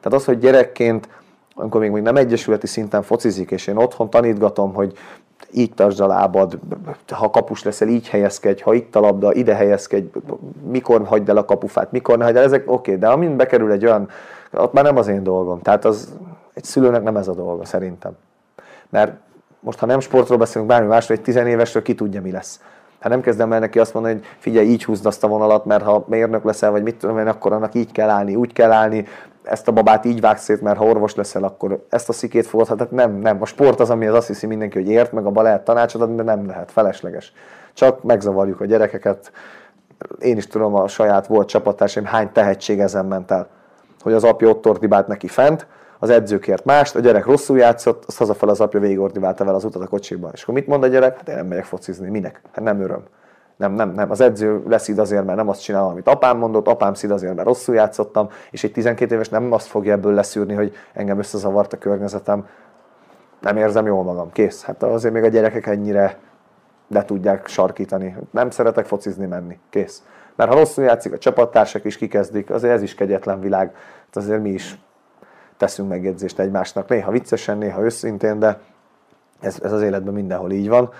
Tehát 0.00 0.12
az, 0.18 0.24
hogy 0.24 0.38
gyerekként, 0.38 1.08
amikor 1.54 1.80
még, 1.80 1.90
még 1.90 2.02
nem 2.02 2.16
egyesületi 2.16 2.66
szinten 2.66 3.02
focizik, 3.02 3.50
és 3.50 3.66
én 3.66 3.76
otthon 3.76 4.10
tanítgatom, 4.10 4.74
hogy 4.74 4.98
így 5.52 5.74
tartsd 5.74 6.00
a 6.00 6.06
lábad, 6.06 6.58
ha 7.12 7.30
kapus 7.30 7.62
leszel, 7.62 7.88
így 7.88 8.08
helyezkedj, 8.08 8.62
ha 8.62 8.74
itt 8.74 8.96
a 8.96 9.00
labda, 9.00 9.32
ide 9.32 9.54
helyezkedj, 9.54 10.18
mikor 10.70 11.04
hagyd 11.04 11.28
el 11.28 11.36
a 11.36 11.44
kapufát, 11.44 11.92
mikor 11.92 12.18
ne 12.18 12.24
hagyd 12.24 12.36
el, 12.36 12.42
ezek 12.42 12.62
oké, 12.70 12.72
okay, 12.72 12.96
de 12.96 13.08
amint 13.08 13.36
bekerül 13.36 13.72
egy 13.72 13.84
olyan, 13.84 14.08
ott 14.52 14.72
már 14.72 14.84
nem 14.84 14.96
az 14.96 15.08
én 15.08 15.22
dolgom. 15.22 15.60
Tehát 15.62 15.84
az 15.84 16.14
egy 16.54 16.64
szülőnek 16.64 17.02
nem 17.02 17.16
ez 17.16 17.28
a 17.28 17.34
dolga 17.34 17.64
szerintem. 17.64 18.12
Mert 18.88 19.12
most 19.60 19.78
ha 19.78 19.86
nem 19.86 20.00
sportról 20.00 20.38
beszélünk, 20.38 20.70
bármi 20.70 20.86
másról, 20.86 21.18
egy 21.18 21.24
tizenévesről 21.24 21.82
ki 21.82 21.94
tudja, 21.94 22.20
mi 22.20 22.30
lesz. 22.30 22.60
Hát 23.00 23.10
nem 23.10 23.20
kezdem 23.20 23.52
el 23.52 23.58
neki 23.58 23.78
azt 23.78 23.94
mondani, 23.94 24.14
hogy 24.14 24.24
figyelj, 24.38 24.66
így 24.66 24.84
húzd 24.84 25.06
azt 25.06 25.24
a 25.24 25.28
vonalat, 25.28 25.64
mert 25.64 25.84
ha 25.84 26.04
mérnök 26.08 26.44
leszel, 26.44 26.70
vagy 26.70 26.82
mit 26.82 26.96
tudom 26.96 27.18
én, 27.18 27.26
akkor 27.26 27.52
annak 27.52 27.74
így 27.74 27.92
kell 27.92 28.08
állni, 28.08 28.34
úgy 28.34 28.52
kell 28.52 28.72
állni, 28.72 29.06
ezt 29.46 29.68
a 29.68 29.72
babát 29.72 30.04
így 30.04 30.20
vágsz 30.20 30.42
szét, 30.42 30.60
mert 30.60 30.78
ha 30.78 30.84
orvos 30.84 31.14
leszel, 31.14 31.44
akkor 31.44 31.84
ezt 31.88 32.08
a 32.08 32.12
szikét 32.12 32.46
fogod, 32.46 32.66
hát 32.68 32.90
nem, 32.90 33.12
nem. 33.12 33.42
A 33.42 33.46
sport 33.46 33.80
az, 33.80 33.90
ami 33.90 34.06
az 34.06 34.14
azt 34.14 34.26
hiszi 34.26 34.46
mindenki, 34.46 34.78
hogy 34.78 34.90
ért, 34.90 35.12
meg 35.12 35.26
abba 35.26 35.42
lehet 35.42 35.64
tanácsot 35.64 36.14
de 36.14 36.22
nem 36.22 36.46
lehet, 36.46 36.70
felesleges. 36.70 37.32
Csak 37.74 38.02
megzavarjuk 38.02 38.60
a 38.60 38.64
gyerekeket. 38.64 39.32
Én 40.18 40.36
is 40.36 40.46
tudom, 40.46 40.74
a 40.74 40.88
saját 40.88 41.26
volt 41.26 41.48
csapattársaim 41.48 42.04
hány 42.04 42.32
tehetség 42.32 42.80
ezen 42.80 43.06
ment 43.06 43.30
el. 43.30 43.48
Hogy 44.00 44.12
az 44.12 44.24
apja 44.24 44.48
ott 44.48 44.66
ordibált 44.66 45.06
neki 45.06 45.26
fent, 45.26 45.66
az 46.06 46.14
edzőkért 46.14 46.64
mást, 46.64 46.96
a 46.96 47.00
gyerek 47.00 47.24
rosszul 47.24 47.58
játszott, 47.58 48.04
azt 48.06 48.18
hazafel 48.18 48.48
az 48.48 48.60
apja 48.60 48.80
végigordiválta 48.80 49.44
vele 49.44 49.56
az 49.56 49.64
utat 49.64 49.82
a 49.82 49.86
kocsiban. 49.86 50.30
És 50.34 50.42
akkor 50.42 50.54
mit 50.54 50.66
mond 50.66 50.82
a 50.82 50.86
gyerek? 50.86 51.16
Hát 51.16 51.28
én 51.28 51.34
nem 51.34 51.46
megyek 51.46 51.64
focizni. 51.64 52.08
Minek? 52.08 52.40
Hát 52.52 52.64
nem 52.64 52.80
öröm. 52.80 53.02
Nem, 53.56 53.72
nem, 53.72 53.90
nem. 53.90 54.10
Az 54.10 54.20
edző 54.20 54.62
leszid 54.66 54.98
azért, 54.98 55.24
mert 55.24 55.36
nem 55.36 55.48
azt 55.48 55.62
csinál, 55.62 55.84
amit 55.84 56.08
apám 56.08 56.38
mondott, 56.38 56.66
apám 56.68 56.94
szid 56.94 57.10
azért, 57.10 57.34
mert 57.34 57.46
rosszul 57.46 57.74
játszottam, 57.74 58.28
és 58.50 58.64
egy 58.64 58.72
12 58.72 59.14
éves 59.14 59.28
nem 59.28 59.52
azt 59.52 59.66
fogja 59.66 59.92
ebből 59.92 60.14
leszűrni, 60.14 60.54
hogy 60.54 60.74
engem 60.92 61.18
összezavart 61.18 61.72
a 61.72 61.78
környezetem, 61.78 62.46
nem 63.40 63.56
érzem 63.56 63.86
jól 63.86 64.02
magam. 64.02 64.32
Kész. 64.32 64.62
Hát 64.62 64.82
azért 64.82 65.14
még 65.14 65.24
a 65.24 65.28
gyerekek 65.28 65.66
ennyire 65.66 66.18
le 66.88 67.04
tudják 67.04 67.46
sarkítani. 67.46 68.16
Nem 68.30 68.50
szeretek 68.50 68.86
focizni 68.86 69.26
menni. 69.26 69.58
Kész. 69.70 70.02
Mert 70.36 70.50
ha 70.50 70.58
rosszul 70.58 70.84
játszik, 70.84 71.12
a 71.12 71.18
csapattársak 71.18 71.84
is 71.84 71.96
kikezdik, 71.96 72.50
azért 72.50 72.72
ez 72.72 72.82
is 72.82 72.94
kegyetlen 72.94 73.40
világ. 73.40 73.74
Hát 74.04 74.16
azért 74.16 74.42
mi 74.42 74.50
is 74.50 74.78
teszünk 75.56 75.88
megjegyzést 75.88 76.38
egymásnak, 76.38 76.88
néha 76.88 77.10
viccesen, 77.10 77.58
néha 77.58 77.82
őszintén, 77.82 78.38
de 78.38 78.60
ez, 79.40 79.58
ez 79.62 79.72
az 79.72 79.82
életben 79.82 80.14
mindenhol 80.14 80.52
így 80.52 80.68
van. 80.68 80.90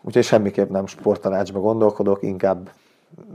Úgyhogy 0.00 0.24
semmiképp 0.24 0.70
nem 0.70 0.86
sporttanácsba 0.86 1.60
gondolkodok, 1.60 2.22
inkább 2.22 2.70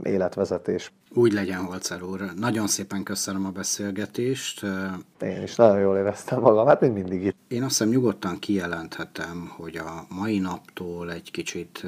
életvezetés. 0.02 0.92
Úgy 1.14 1.32
legyen, 1.32 1.64
Holcer 1.64 2.02
úr. 2.02 2.20
Nagyon 2.36 2.66
szépen 2.66 3.02
köszönöm 3.02 3.46
a 3.46 3.50
beszélgetést. 3.50 4.62
Én 5.20 5.42
is 5.42 5.56
nagyon 5.56 5.78
jól 5.78 5.96
éreztem 5.96 6.40
magam, 6.40 6.66
hát 6.66 6.80
mint 6.80 6.94
mindig 6.94 7.24
itt. 7.24 7.36
Én 7.48 7.62
azt 7.62 7.70
hiszem 7.70 7.88
nyugodtan 7.88 8.38
kijelenthetem, 8.38 9.52
hogy 9.56 9.76
a 9.76 10.06
mai 10.08 10.38
naptól 10.38 11.12
egy 11.12 11.30
kicsit 11.30 11.84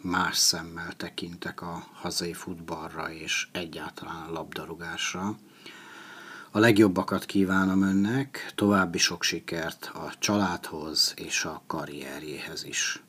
más 0.00 0.36
szemmel 0.36 0.92
tekintek 0.96 1.62
a 1.62 1.82
hazai 1.92 2.32
futballra 2.32 3.10
és 3.12 3.48
egyáltalán 3.52 4.24
a 4.28 4.32
labdarúgásra. 4.32 5.36
A 6.50 6.58
legjobbakat 6.58 7.24
kívánom 7.24 7.82
önnek, 7.82 8.52
további 8.54 8.98
sok 8.98 9.22
sikert 9.22 9.90
a 9.94 10.12
családhoz 10.18 11.14
és 11.16 11.44
a 11.44 11.62
karrierjéhez 11.66 12.64
is. 12.64 13.02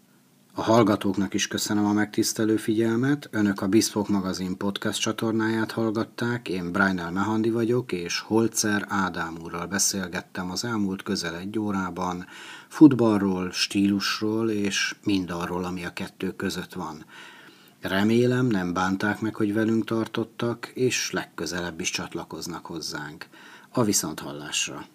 A 0.54 0.62
hallgatóknak 0.62 1.34
is 1.34 1.48
köszönöm 1.48 1.86
a 1.86 1.94
megtisztelő 1.94 2.58
figyelmet. 2.58 3.28
Önök 3.32 3.62
a 3.62 3.68
Bispok 3.68 4.08
magazin 4.08 4.58
podcast 4.58 5.02
csatornáját 5.02 5.72
hallgatták. 5.72 6.50
Én 6.50 6.72
Brainel 6.72 7.12
Mehandi 7.12 7.50
vagyok, 7.50 7.92
és 7.92 8.20
Holzer 8.20 8.86
Ádám 8.88 9.38
úrral 9.44 9.66
beszélgettem 9.66 10.52
az 10.52 10.64
elmúlt 10.64 11.04
közel 11.04 11.36
egy 11.36 11.60
órában 11.60 12.26
futballról, 12.68 13.52
stílusról 13.52 14.50
és 14.50 14.96
mindarról, 15.04 15.64
ami 15.64 15.86
a 15.86 15.94
kettő 15.94 16.32
között 16.32 16.74
van. 16.74 17.06
Remélem 17.82 18.46
nem 18.46 18.74
bánták 18.74 19.20
meg, 19.20 19.36
hogy 19.36 19.54
velünk 19.54 19.86
tartottak, 19.86 20.72
és 20.74 21.12
legközelebb 21.12 21.80
is 21.80 21.90
csatlakoznak 21.90 22.66
hozzánk. 22.66 23.28
A 23.70 23.84
viszonthallásra! 23.84 24.86